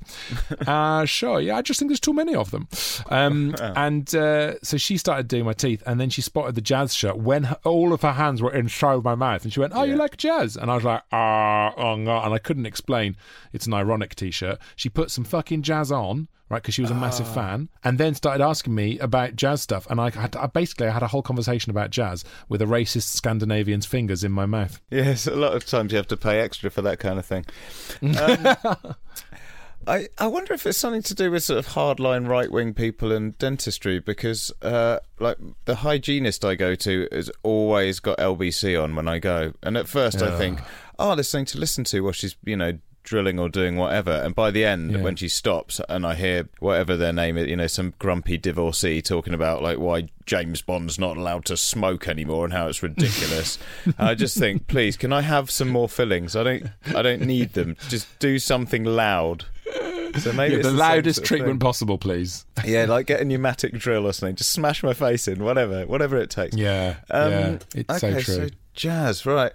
uh, 0.67 1.05
sure, 1.05 1.39
yeah, 1.41 1.55
I 1.57 1.63
just 1.63 1.79
think 1.79 1.89
there's 1.89 1.99
too 1.99 2.13
many 2.13 2.35
of 2.35 2.51
them. 2.51 2.67
Um, 3.09 3.55
and 3.75 4.13
uh, 4.13 4.59
so 4.61 4.77
she 4.77 4.97
started 4.97 5.27
doing 5.27 5.45
my 5.45 5.53
teeth, 5.53 5.81
and 5.87 5.99
then 5.99 6.11
she 6.11 6.21
spotted 6.21 6.53
the 6.53 6.61
jazz 6.61 6.93
shirt 6.93 7.17
when 7.17 7.43
all 7.63 7.93
of 7.93 8.01
her 8.01 8.13
hands 8.13 8.41
were 8.41 8.53
inside 8.53 9.03
my 9.03 9.15
mouth, 9.15 9.43
and 9.43 9.53
she 9.53 9.59
went, 9.59 9.73
"Oh, 9.75 9.83
you 9.83 9.95
like 9.95 10.17
jazz?" 10.17 10.55
And 10.55 10.71
I 10.71 10.75
was 10.75 10.83
like, 10.83 11.03
"Ah, 11.11 11.73
oh 11.77 11.95
no," 11.95 12.21
and 12.21 12.33
I 12.33 12.37
couldn't 12.37 12.65
explain. 12.65 13.15
It's 13.53 13.67
an 13.67 13.73
ironic 13.73 14.15
T-shirt. 14.15 14.59
She 14.75 14.89
put 14.89 15.11
some 15.11 15.23
fucking 15.23 15.61
jazz 15.63 15.91
on. 15.91 16.27
Right, 16.49 16.61
because 16.61 16.75
she 16.75 16.81
was 16.81 16.91
a 16.91 16.95
massive 16.95 17.27
fan, 17.27 17.67
and 17.83 17.97
then 17.97 18.15
started 18.15 18.41
asking 18.41 18.73
me 18.73 18.97
about 18.99 19.35
jazz 19.35 19.61
stuff, 19.61 19.85
and 19.89 19.99
I, 19.99 20.11
had, 20.11 20.33
I 20.37 20.45
basically 20.45 20.87
I 20.87 20.91
had 20.91 21.03
a 21.03 21.07
whole 21.07 21.21
conversation 21.21 21.71
about 21.71 21.89
jazz 21.89 22.23
with 22.47 22.61
a 22.61 22.65
racist 22.65 23.09
Scandinavian's 23.09 23.85
fingers 23.85 24.23
in 24.23 24.31
my 24.31 24.45
mouth. 24.45 24.79
Yes, 24.89 25.27
a 25.27 25.35
lot 25.35 25.55
of 25.55 25.65
times 25.65 25.91
you 25.91 25.97
have 25.97 26.07
to 26.07 26.15
pay 26.15 26.39
extra 26.39 26.69
for 26.69 26.81
that 26.83 26.99
kind 26.99 27.19
of 27.19 27.25
thing. 27.25 27.43
Um, 28.01 28.55
I, 29.87 30.07
I 30.17 30.27
wonder 30.27 30.53
if 30.53 30.65
it's 30.65 30.77
something 30.77 31.01
to 31.03 31.15
do 31.15 31.31
with 31.31 31.43
sort 31.43 31.59
of 31.59 31.67
hardline 31.67 32.27
right 32.27 32.51
wing 32.51 32.73
people 32.73 33.11
and 33.11 33.37
dentistry 33.37 33.99
because, 33.99 34.51
uh, 34.61 34.99
like, 35.19 35.37
the 35.65 35.75
hygienist 35.75 36.43
I 36.43 36.55
go 36.55 36.75
to 36.75 37.07
has 37.11 37.31
always 37.43 37.99
got 37.99 38.17
LBC 38.17 38.81
on 38.81 38.95
when 38.95 39.07
I 39.07 39.19
go. 39.19 39.53
And 39.63 39.77
at 39.77 39.87
first 39.87 40.21
I 40.21 40.37
think, 40.37 40.59
oh, 40.99 41.15
there's 41.15 41.29
something 41.29 41.45
to 41.47 41.57
listen 41.59 41.83
to 41.85 42.01
while 42.01 42.11
she's, 42.11 42.35
you 42.43 42.57
know, 42.57 42.77
drilling 43.03 43.39
or 43.39 43.47
doing 43.47 43.77
whatever. 43.77 44.11
And 44.11 44.35
by 44.35 44.51
the 44.51 44.65
end, 44.65 44.91
Yeah. 44.91 45.01
when 45.01 45.15
she 45.15 45.29
stops 45.29 45.79
and 45.87 46.05
I 46.05 46.15
hear 46.15 46.49
whatever 46.59 46.97
their 46.97 47.13
name 47.13 47.37
is, 47.37 47.47
you 47.47 47.55
know, 47.55 47.67
some 47.67 47.93
grumpy 47.99 48.37
divorcee 48.37 49.01
talking 49.01 49.33
about, 49.33 49.63
like, 49.63 49.77
why 49.77 50.09
James 50.25 50.61
Bond's 50.61 50.99
not 50.99 51.15
allowed 51.15 51.45
to 51.45 51.55
smoke 51.55 52.09
anymore 52.09 52.43
and 52.43 52.53
how 52.53 52.67
it's 52.67 52.83
ridiculous. 52.83 53.57
I 53.97 54.13
just 54.15 54.37
think, 54.37 54.67
please, 54.67 54.97
can 54.97 55.13
I 55.13 55.21
have 55.21 55.49
some 55.49 55.69
more 55.69 55.87
fillings? 55.87 56.35
I 56.35 56.43
don't, 56.43 56.65
I 56.93 57.01
don't 57.01 57.21
need 57.21 57.53
them. 57.53 57.77
Just 57.87 58.19
do 58.19 58.37
something 58.39 58.83
loud. 58.83 59.45
So 60.19 60.33
maybe 60.33 60.55
Yeah, 60.55 60.61
the 60.63 60.71
loudest 60.71 61.17
sort 61.17 61.25
of 61.25 61.27
treatment 61.27 61.53
thing. 61.53 61.59
possible, 61.59 61.97
please. 61.97 62.45
Yeah, 62.65 62.85
like 62.85 63.05
get 63.05 63.19
a 63.21 63.25
pneumatic 63.25 63.73
drill 63.73 64.07
or 64.07 64.13
something. 64.13 64.35
Just 64.35 64.51
smash 64.51 64.81
my 64.81 64.93
face 64.93 65.27
in, 65.27 65.43
whatever, 65.43 65.85
whatever 65.85 66.17
it 66.17 66.29
takes. 66.31 66.55
Yeah, 66.55 66.95
Um, 67.11 67.31
yeah, 67.31 67.57
it's 67.75 68.03
okay, 68.03 68.21
so 68.21 68.35
true. 68.37 68.49
jazz, 68.73 69.25
right? 69.25 69.51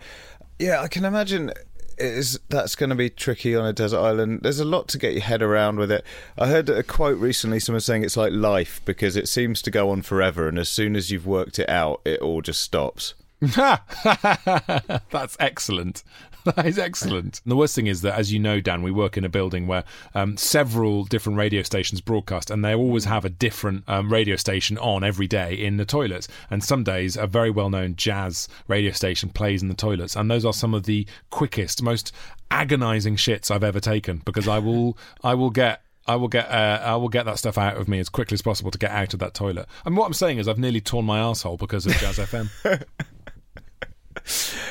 Yeah, 0.61 0.81
I 0.81 0.89
can 0.89 1.05
imagine. 1.05 1.51
It 1.99 2.07
is 2.07 2.39
that's 2.49 2.75
going 2.77 2.91
to 2.91 2.97
be 2.97 3.11
tricky 3.11 3.55
on 3.57 3.67
a 3.67 3.73
desert 3.73 3.99
island. 4.01 4.41
There's 4.43 4.61
a 4.61 4.65
lot 4.65 4.89
to 4.89 4.99
get 4.99 5.13
your 5.15 5.23
head 5.23 5.43
around 5.43 5.79
with 5.79 5.91
it. 5.91 6.05
I 6.39 6.47
heard 6.49 6.69
a 6.71 6.83
quote 6.83 7.19
recently. 7.19 7.59
Someone 7.61 7.81
saying 7.81 8.05
it's 8.05 8.17
like 8.17 8.33
life 8.33 8.81
because 8.85 9.17
it 9.17 9.29
seems 9.29 9.63
to 9.63 9.71
go 9.71 9.91
on 9.91 10.03
forever, 10.03 10.49
and 10.49 10.59
as 10.59 10.69
soon 10.69 10.95
as 10.97 11.11
you've 11.11 11.27
worked 11.27 11.59
it 11.59 11.69
out, 11.69 12.01
it 12.05 12.21
all 12.21 12.41
just 12.41 12.61
stops. 12.63 13.15
That's 13.41 15.37
excellent. 15.41 16.03
That 16.57 16.66
is 16.66 16.78
excellent. 16.78 17.40
And 17.45 17.51
the 17.53 17.57
worst 17.57 17.74
thing 17.74 17.86
is 17.86 18.03
that, 18.03 18.18
as 18.18 18.32
you 18.32 18.38
know, 18.38 18.61
Dan, 18.61 18.82
we 18.82 18.90
work 18.90 19.16
in 19.16 19.24
a 19.24 19.28
building 19.28 19.66
where 19.66 19.84
um, 20.14 20.36
several 20.36 21.05
different 21.05 21.38
radio 21.38 21.62
stations 21.62 22.01
broadcast, 22.01 22.51
and 22.51 22.64
they 22.64 22.74
always 22.74 23.05
have 23.05 23.24
a 23.24 23.28
different 23.28 23.84
um, 23.88 24.12
radio 24.12 24.34
station 24.36 24.76
on 24.78 25.05
every 25.05 25.28
day 25.28 25.55
in 25.55 25.76
the 25.76 25.84
toilets. 25.84 26.26
And 26.51 26.62
some 26.64 26.82
days, 26.82 27.16
a 27.16 27.26
very 27.26 27.51
well 27.51 27.70
known 27.70 27.95
jazz 27.95 28.49
radio 28.66 28.90
station 28.90 29.28
plays 29.28 29.62
in 29.62 29.68
the 29.68 29.74
toilets. 29.74 30.16
And 30.16 30.30
those 30.30 30.45
are 30.45 30.53
some 30.53 30.74
of 30.74 30.84
the 30.84 31.07
quickest, 31.30 31.80
most 31.82 32.12
agonizing 32.51 33.16
shits 33.16 33.51
I've 33.51 33.64
ever 33.64 33.80
taken 33.80 34.22
because 34.24 34.49
I 34.49 34.59
will, 34.59 34.99
I 35.22 35.34
will 35.34 35.51
get. 35.51 35.82
I 36.05 36.16
will 36.16 36.26
get 36.26 36.51
uh, 36.51 36.80
I 36.82 36.97
will 36.97 37.09
get 37.09 37.26
that 37.26 37.38
stuff 37.38 37.57
out 37.57 37.76
of 37.76 37.86
me 37.86 38.01
as 38.01 38.09
quickly 38.09 38.34
as 38.34 38.43
possible 38.43 38.72
to 38.72 38.78
get 38.78 38.90
out 38.90 39.14
of 39.14 39.20
that 39.20 39.34
toilet. 39.34 39.68
And 39.84 39.97
what 39.97 40.05
I'm 40.05 40.14
saying 40.14 40.38
is 40.38 40.49
I've 40.49 40.59
nearly 40.59 40.80
torn 40.80 41.05
my 41.05 41.20
asshole 41.20 41.59
because 41.59 41.86
of 41.86 41.93
Jazz 41.93 42.18
FM. 42.18 42.51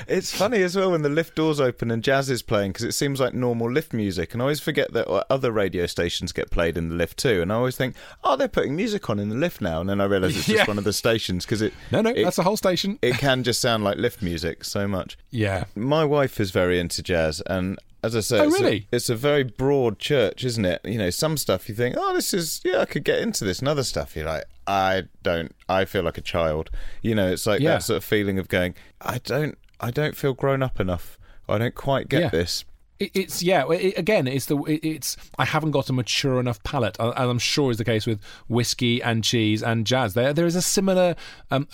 It's 0.08 0.36
funny 0.36 0.62
as 0.62 0.76
well 0.76 0.92
when 0.92 1.02
the 1.02 1.10
lift 1.10 1.36
doors 1.36 1.60
open 1.60 1.92
and 1.92 2.04
jazz 2.04 2.30
is 2.30 2.42
playing 2.42 2.72
because 2.72 2.84
it 2.86 2.94
seems 2.94 3.20
like 3.20 3.34
normal 3.34 3.70
lift 3.72 3.94
music, 3.94 4.34
and 4.34 4.42
I 4.42 4.46
always 4.46 4.60
forget 4.60 4.92
that 4.94 5.08
uh, 5.10 5.24
other 5.30 5.52
radio 5.52 5.86
stations 5.86 6.32
get 6.32 6.50
played 6.52 6.78
in 6.78 6.90
the 6.90 6.96
lift 6.96 7.18
too. 7.18 7.42
And 7.42 7.52
I 7.52 7.56
always 7.56 7.76
think, 7.78 7.96
oh, 8.24 8.36
they're 8.36 8.48
putting 8.48 8.76
music 8.76 9.10
on 9.10 9.20
in 9.20 9.30
the 9.30 9.36
lift 9.36 9.62
now, 9.62 9.82
and 9.82 9.90
then 9.90 10.02
I 10.02 10.06
realise 10.06 10.36
it's 10.36 10.46
just 10.48 10.58
Yeah. 10.60 10.66
one 10.66 10.78
of 10.78 10.84
the 10.84 10.94
stations 10.94 11.46
because 11.46 11.62
it 11.62 11.74
No, 11.92 12.02
no, 12.02 12.10
it, 12.12 12.24
that's 12.24 12.38
a 12.38 12.44
whole 12.44 12.58
station. 12.58 13.00
it 13.02 13.16
can 13.18 13.44
just 13.44 13.62
sound 13.62 13.84
like 13.84 13.98
lift 13.98 14.22
music 14.22 14.64
so 14.64 14.88
much. 14.88 15.18
Yeah. 15.30 15.66
My 15.76 16.04
wife 16.06 16.40
is 16.40 16.52
very 16.52 16.80
into 16.80 17.02
jazz, 17.04 17.42
and 17.48 17.78
as 18.04 18.16
I 18.16 18.22
say, 18.22 18.40
Oh, 18.40 18.48
it's, 18.48 18.60
a- 18.60 18.64
really? 18.64 18.88
it's 18.92 19.10
a 19.10 19.16
very 19.16 19.44
broad 19.44 20.00
church, 20.00 20.44
isn't 20.44 20.66
it? 20.66 20.82
You 20.84 20.98
know, 20.98 21.12
some 21.12 21.38
stuff 21.38 21.70
you 21.70 21.76
think, 21.76 21.96
oh, 22.00 22.14
this 22.16 22.34
is 22.34 22.60
yeah, 22.64 22.80
I 22.80 22.86
could 22.86 23.04
get 23.04 23.20
into 23.20 23.46
this, 23.46 23.60
and 23.60 23.68
other 23.68 23.84
stuff 23.84 24.16
you're 24.16 24.26
like, 24.26 24.46
I 24.66 25.04
don't, 25.22 25.54
I 25.70 25.86
feel 25.86 26.04
like 26.04 26.18
a 26.18 26.22
child. 26.22 26.70
You 27.04 27.14
know, 27.14 27.32
it's 27.32 27.46
like 27.46 27.62
Yeah. 27.62 27.74
that 27.74 27.84
sort 27.84 27.98
of 27.98 28.04
feeling 28.04 28.40
of 28.40 28.48
going, 28.48 28.74
I 29.02 29.20
don't, 29.20 29.58
I 29.82 29.92
don't 29.92 30.16
feel 30.16 30.34
grown 30.34 30.62
up 30.64 30.80
enough. 30.80 31.18
I 31.50 31.58
don't 31.58 31.76
quite 31.76 32.08
get 32.08 32.22
Yeah. 32.22 32.30
this. 32.30 32.64
It's 33.00 33.42
yeah. 33.42 33.68
It, 33.72 33.98
again, 33.98 34.28
it's 34.28 34.46
the 34.46 34.58
it's 34.68 35.18
I 35.40 35.46
haven't 35.46 35.72
got 35.72 35.90
a 35.90 35.94
mature 35.94 36.40
enough 36.40 36.62
palate, 36.62 36.98
as 37.00 37.12
I'm 37.18 37.40
sure 37.40 37.72
is 37.72 37.78
the 37.80 37.84
case 37.84 38.06
with 38.06 38.20
whiskey 38.48 39.02
and 39.02 39.24
cheese 39.24 39.64
and 39.64 39.88
jazz. 39.88 40.14
There 40.14 40.34
there 40.34 40.46
is 40.46 40.56
a 40.56 40.62
similar 40.62 41.16
um, 41.50 41.68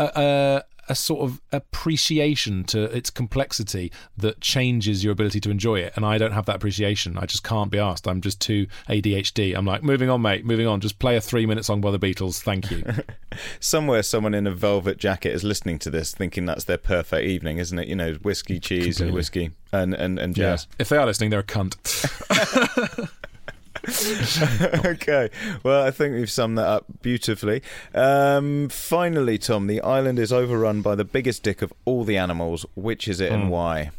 a 0.90 0.96
sort 0.96 1.22
of 1.22 1.42
appreciation 1.52 2.64
to 2.66 2.84
its 2.84 3.10
complexity 3.10 3.92
that 4.18 4.42
changes 4.42 5.04
your 5.04 5.14
ability 5.14 5.40
to 5.42 5.52
enjoy 5.52 5.80
it. 5.80 5.94
And 5.96 6.06
I 6.06 6.18
don't 6.18 6.32
have 6.32 6.46
that 6.46 6.58
appreciation. 6.58 7.18
I 7.18 7.26
just 7.26 7.44
can't 7.44 7.72
be 7.72 7.80
asked. 7.80 8.08
I'm 8.08 8.22
just 8.22 8.40
too 8.40 8.68
ADHD. 8.90 9.56
I'm 9.56 9.66
like 9.66 9.84
moving 9.84 10.10
on, 10.10 10.22
mate. 10.22 10.46
Moving 10.46 10.68
on. 10.68 10.80
Just 10.80 11.00
play 11.00 11.18
a 11.18 11.22
three 11.22 11.46
minute 11.46 11.66
song 11.66 11.82
by 11.82 11.92
the 11.92 12.00
Beatles. 12.00 12.42
Thank 12.42 12.72
you. 12.72 12.84
Somewhere, 13.60 14.04
someone 14.04 14.34
in 14.34 14.48
a 14.48 14.52
velvet 14.52 14.98
jacket 14.98 15.34
is 15.34 15.44
listening 15.44 15.80
to 15.80 15.90
this, 15.90 16.14
thinking 16.14 16.46
that's 16.46 16.64
their 16.64 16.78
perfect 16.78 17.28
evening, 17.28 17.58
isn't 17.58 17.78
it? 17.78 17.88
You 17.88 17.96
know, 17.96 18.14
whiskey, 18.24 18.60
cheese, 18.60 19.02
and 19.02 19.14
whiskey, 19.14 19.52
and 19.72 19.94
and 19.94 20.18
and 20.18 20.38
yeah. 20.38 20.52
jazz. 20.52 20.68
If 20.80 20.90
they 20.90 20.98
are 20.98 21.06
listening, 21.06 21.30
they're 21.30 21.42
a 21.42 21.44
cunt. 21.44 21.76
okay. 24.86 25.30
Well, 25.64 25.84
I 25.84 25.92
think 25.92 26.14
we've 26.16 26.30
summed 26.30 26.58
that 26.58 26.68
up 26.68 26.86
beautifully. 27.02 27.62
Um, 27.94 28.70
finally, 28.70 29.38
Tom, 29.38 29.68
the 29.68 29.82
island 29.82 30.20
is 30.20 30.32
overrun 30.34 30.82
by 30.82 30.96
the 30.96 31.06
biggest 31.06 31.44
dick 31.44 31.62
of 31.62 31.72
all 31.86 32.04
the 32.04 32.18
animals. 32.18 32.66
Which 32.76 33.08
is 33.08 33.20
it 33.22 33.30
Hmm. 33.30 33.36
and 33.36 33.50
why? 33.52 33.92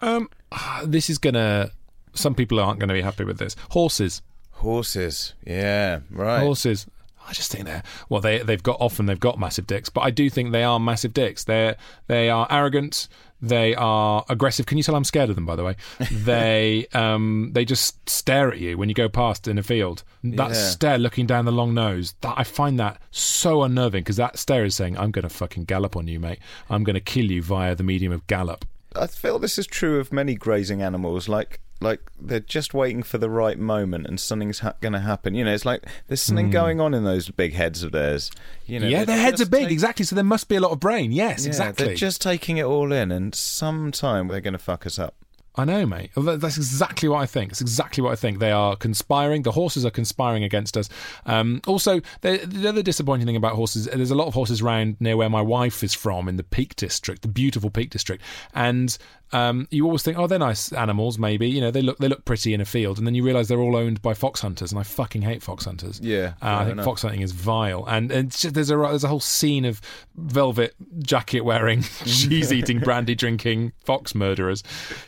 Um, 0.00 0.28
this 0.84 1.08
is 1.10 1.18
gonna. 1.18 1.70
Some 2.14 2.34
people 2.34 2.60
aren't 2.60 2.78
going 2.78 2.88
to 2.88 2.94
be 2.94 3.00
happy 3.02 3.24
with 3.24 3.38
this. 3.38 3.56
Horses. 3.70 4.22
Horses. 4.52 5.34
Yeah, 5.44 6.00
right. 6.10 6.40
Horses. 6.40 6.86
I 7.28 7.32
just 7.32 7.50
think 7.50 7.64
they're 7.64 7.82
well. 8.08 8.20
They 8.20 8.38
they've 8.38 8.62
got 8.62 8.76
often 8.80 9.06
they've 9.06 9.18
got 9.20 9.38
massive 9.38 9.66
dicks, 9.66 9.88
but 9.88 10.02
I 10.02 10.10
do 10.10 10.28
think 10.30 10.52
they 10.52 10.64
are 10.64 10.78
massive 10.80 11.12
dicks. 11.14 11.44
They 11.44 11.74
they 12.06 12.28
are 12.30 12.46
arrogant. 12.50 13.08
They 13.42 13.74
are 13.74 14.24
aggressive. 14.30 14.64
Can 14.64 14.78
you 14.78 14.84
tell 14.84 14.94
I'm 14.94 15.04
scared 15.04 15.28
of 15.28 15.34
them? 15.36 15.44
By 15.44 15.56
the 15.56 15.64
way, 15.64 15.76
they 16.10 16.86
um 16.94 17.50
they 17.52 17.64
just 17.64 18.08
stare 18.08 18.50
at 18.50 18.58
you 18.58 18.78
when 18.78 18.88
you 18.88 18.94
go 18.94 19.08
past 19.08 19.46
in 19.48 19.58
a 19.58 19.62
field. 19.62 20.02
That 20.22 20.48
Yeah. 20.50 20.54
stare, 20.54 20.98
looking 20.98 21.26
down 21.26 21.44
the 21.44 21.52
long 21.52 21.74
nose. 21.74 22.14
That 22.22 22.34
I 22.38 22.44
find 22.44 22.78
that 22.78 23.00
so 23.10 23.62
unnerving 23.62 24.02
because 24.02 24.16
that 24.16 24.38
stare 24.38 24.64
is 24.64 24.74
saying, 24.74 24.96
"I'm 24.96 25.10
going 25.10 25.24
to 25.24 25.28
fucking 25.28 25.64
gallop 25.64 25.96
on 25.96 26.08
you, 26.08 26.18
mate. 26.20 26.38
I'm 26.70 26.84
going 26.84 26.94
to 26.94 27.00
kill 27.00 27.30
you 27.30 27.42
via 27.42 27.74
the 27.74 27.82
medium 27.84 28.12
of 28.12 28.26
gallop." 28.26 28.64
I 28.96 29.08
feel 29.08 29.38
this 29.40 29.58
is 29.58 29.66
true 29.66 29.98
of 29.98 30.12
many 30.12 30.36
grazing 30.36 30.80
animals. 30.80 31.28
Like, 31.28 31.60
like 31.80 32.00
they're 32.20 32.40
just 32.40 32.72
waiting 32.74 33.02
for 33.02 33.18
the 33.18 33.28
right 33.28 33.58
moment, 33.58 34.06
and 34.06 34.18
something's 34.18 34.60
ha- 34.60 34.74
going 34.80 34.92
to 34.94 35.00
happen. 35.00 35.34
You 35.34 35.44
know, 35.44 35.52
it's 35.52 35.64
like 35.66 35.84
there's 36.08 36.22
something 36.22 36.50
going 36.50 36.80
on 36.80 36.94
in 36.94 37.04
those 37.04 37.30
big 37.30 37.54
heads 37.54 37.82
of 37.82 37.92
theirs. 37.92 38.30
You 38.66 38.80
know, 38.80 38.86
yeah, 38.88 39.04
their 39.04 39.18
heads 39.18 39.40
are 39.40 39.46
big, 39.46 39.64
take- 39.64 39.72
exactly. 39.72 40.04
So 40.04 40.14
there 40.14 40.24
must 40.24 40.48
be 40.48 40.56
a 40.56 40.60
lot 40.60 40.70
of 40.70 40.80
brain. 40.80 41.12
Yes, 41.12 41.42
Yeah, 41.44 41.48
exactly. 41.48 41.86
They're 41.86 41.94
just 41.96 42.22
taking 42.22 42.56
it 42.58 42.64
all 42.64 42.92
in, 42.92 43.10
and 43.12 43.34
sometime 43.34 44.28
they're 44.28 44.40
going 44.40 44.52
to 44.52 44.58
fuck 44.58 44.86
us 44.86 44.98
up. 44.98 45.14
I 45.56 45.64
know, 45.64 45.86
mate. 45.86 46.10
That's 46.16 46.56
exactly 46.56 47.08
what 47.08 47.18
I 47.18 47.26
think. 47.26 47.52
It's 47.52 47.60
exactly 47.60 48.02
what 48.02 48.10
I 48.10 48.16
think. 48.16 48.40
They 48.40 48.50
are 48.50 48.74
conspiring. 48.74 49.42
The 49.42 49.52
horses 49.52 49.84
are 49.86 49.90
conspiring 49.90 50.42
against 50.42 50.76
us. 50.76 50.88
Um, 51.26 51.60
also, 51.68 52.00
the, 52.22 52.38
the 52.44 52.68
other 52.68 52.82
disappointing 52.82 53.24
thing 53.24 53.36
about 53.36 53.54
horses, 53.54 53.86
there's 53.86 54.10
a 54.10 54.16
lot 54.16 54.26
of 54.26 54.34
horses 54.34 54.62
around 54.62 54.96
near 54.98 55.16
where 55.16 55.30
my 55.30 55.42
wife 55.42 55.84
is 55.84 55.94
from 55.94 56.28
in 56.28 56.38
the 56.38 56.42
Peak 56.42 56.74
District, 56.74 57.22
the 57.22 57.28
beautiful 57.28 57.70
Peak 57.70 57.90
District, 57.90 58.20
and 58.52 58.98
um, 59.34 59.66
you 59.70 59.84
always 59.84 60.02
think, 60.02 60.16
oh, 60.16 60.26
they're 60.26 60.38
nice 60.38 60.72
animals. 60.72 61.18
Maybe 61.18 61.48
you 61.48 61.60
know 61.60 61.70
they 61.70 61.82
look 61.82 61.98
they 61.98 62.08
look 62.08 62.24
pretty 62.24 62.54
in 62.54 62.60
a 62.60 62.64
field, 62.64 62.98
and 62.98 63.06
then 63.06 63.14
you 63.14 63.22
realise 63.24 63.48
they're 63.48 63.60
all 63.60 63.76
owned 63.76 64.00
by 64.00 64.14
fox 64.14 64.40
hunters, 64.40 64.70
and 64.72 64.78
I 64.78 64.84
fucking 64.84 65.22
hate 65.22 65.42
fox 65.42 65.64
hunters. 65.64 66.00
Yeah, 66.02 66.34
Uh, 66.40 66.46
I 66.46 66.58
think 66.60 66.72
enough. 66.74 66.84
fox 66.84 67.02
hunting 67.02 67.20
is 67.22 67.32
vile, 67.32 67.84
and, 67.86 68.10
and 68.12 68.30
just, 68.30 68.54
there's 68.54 68.70
a 68.70 68.76
there's 68.76 69.04
a 69.04 69.08
whole 69.08 69.20
scene 69.20 69.64
of 69.64 69.80
velvet 70.14 70.74
jacket 71.00 71.40
wearing, 71.40 71.82
cheese 72.04 72.52
eating, 72.52 72.78
brandy 72.86 73.14
drinking 73.14 73.72
fox 73.84 74.14
murderers, 74.14 74.62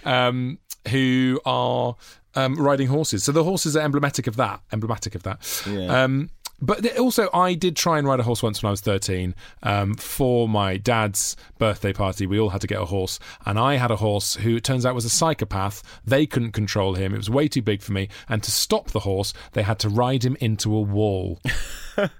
um, 0.05 0.59
who 0.89 1.41
are 1.45 1.95
um, 2.35 2.55
riding 2.61 2.89
horses. 2.89 3.25
So 3.25 3.33
the 3.33 3.45
horses 3.45 3.77
are 3.77 3.81
emblematic 3.81 4.27
of 4.27 4.37
that. 4.37 4.61
Emblematic 4.73 5.15
of 5.15 5.23
that. 5.23 5.63
Yeah. 5.71 6.03
Um, 6.05 6.31
but 6.61 6.99
also, 6.99 7.29
I 7.35 7.55
did 7.55 7.77
try 7.77 7.99
and 7.99 8.07
ride 8.07 8.21
a 8.21 8.23
horse 8.23 8.43
once 8.43 8.63
when 8.63 8.69
I 8.69 8.71
was 8.71 8.81
13 8.81 9.35
um, 9.63 9.95
for 9.95 10.49
my 10.49 10.77
dad's 10.77 11.37
birthday 11.59 11.93
party. 11.93 12.27
We 12.27 12.39
all 12.41 12.51
had 12.51 12.63
to 12.63 12.67
get 12.67 12.81
a 12.81 12.87
horse, 12.87 13.19
and 13.45 13.59
I 13.59 13.77
had 13.77 13.91
a 13.91 13.97
horse 13.97 14.37
who 14.37 14.57
it 14.57 14.65
turns 14.65 14.87
out 14.87 14.95
was 14.95 15.05
a 15.05 15.11
psychopath. 15.11 15.83
They 16.05 16.27
couldn't 16.27 16.53
control 16.53 16.95
him, 16.95 17.15
it 17.15 17.19
was 17.19 17.31
way 17.31 17.49
too 17.49 17.63
big 17.63 17.83
for 17.83 17.93
me. 17.93 18.09
And 18.29 18.43
to 18.43 18.51
stop 18.51 18.91
the 18.91 19.01
horse, 19.01 19.33
they 19.53 19.63
had 19.63 19.79
to 19.81 19.89
ride 19.89 20.25
him 20.25 20.37
into 20.41 20.75
a 20.75 20.81
wall. 20.81 21.41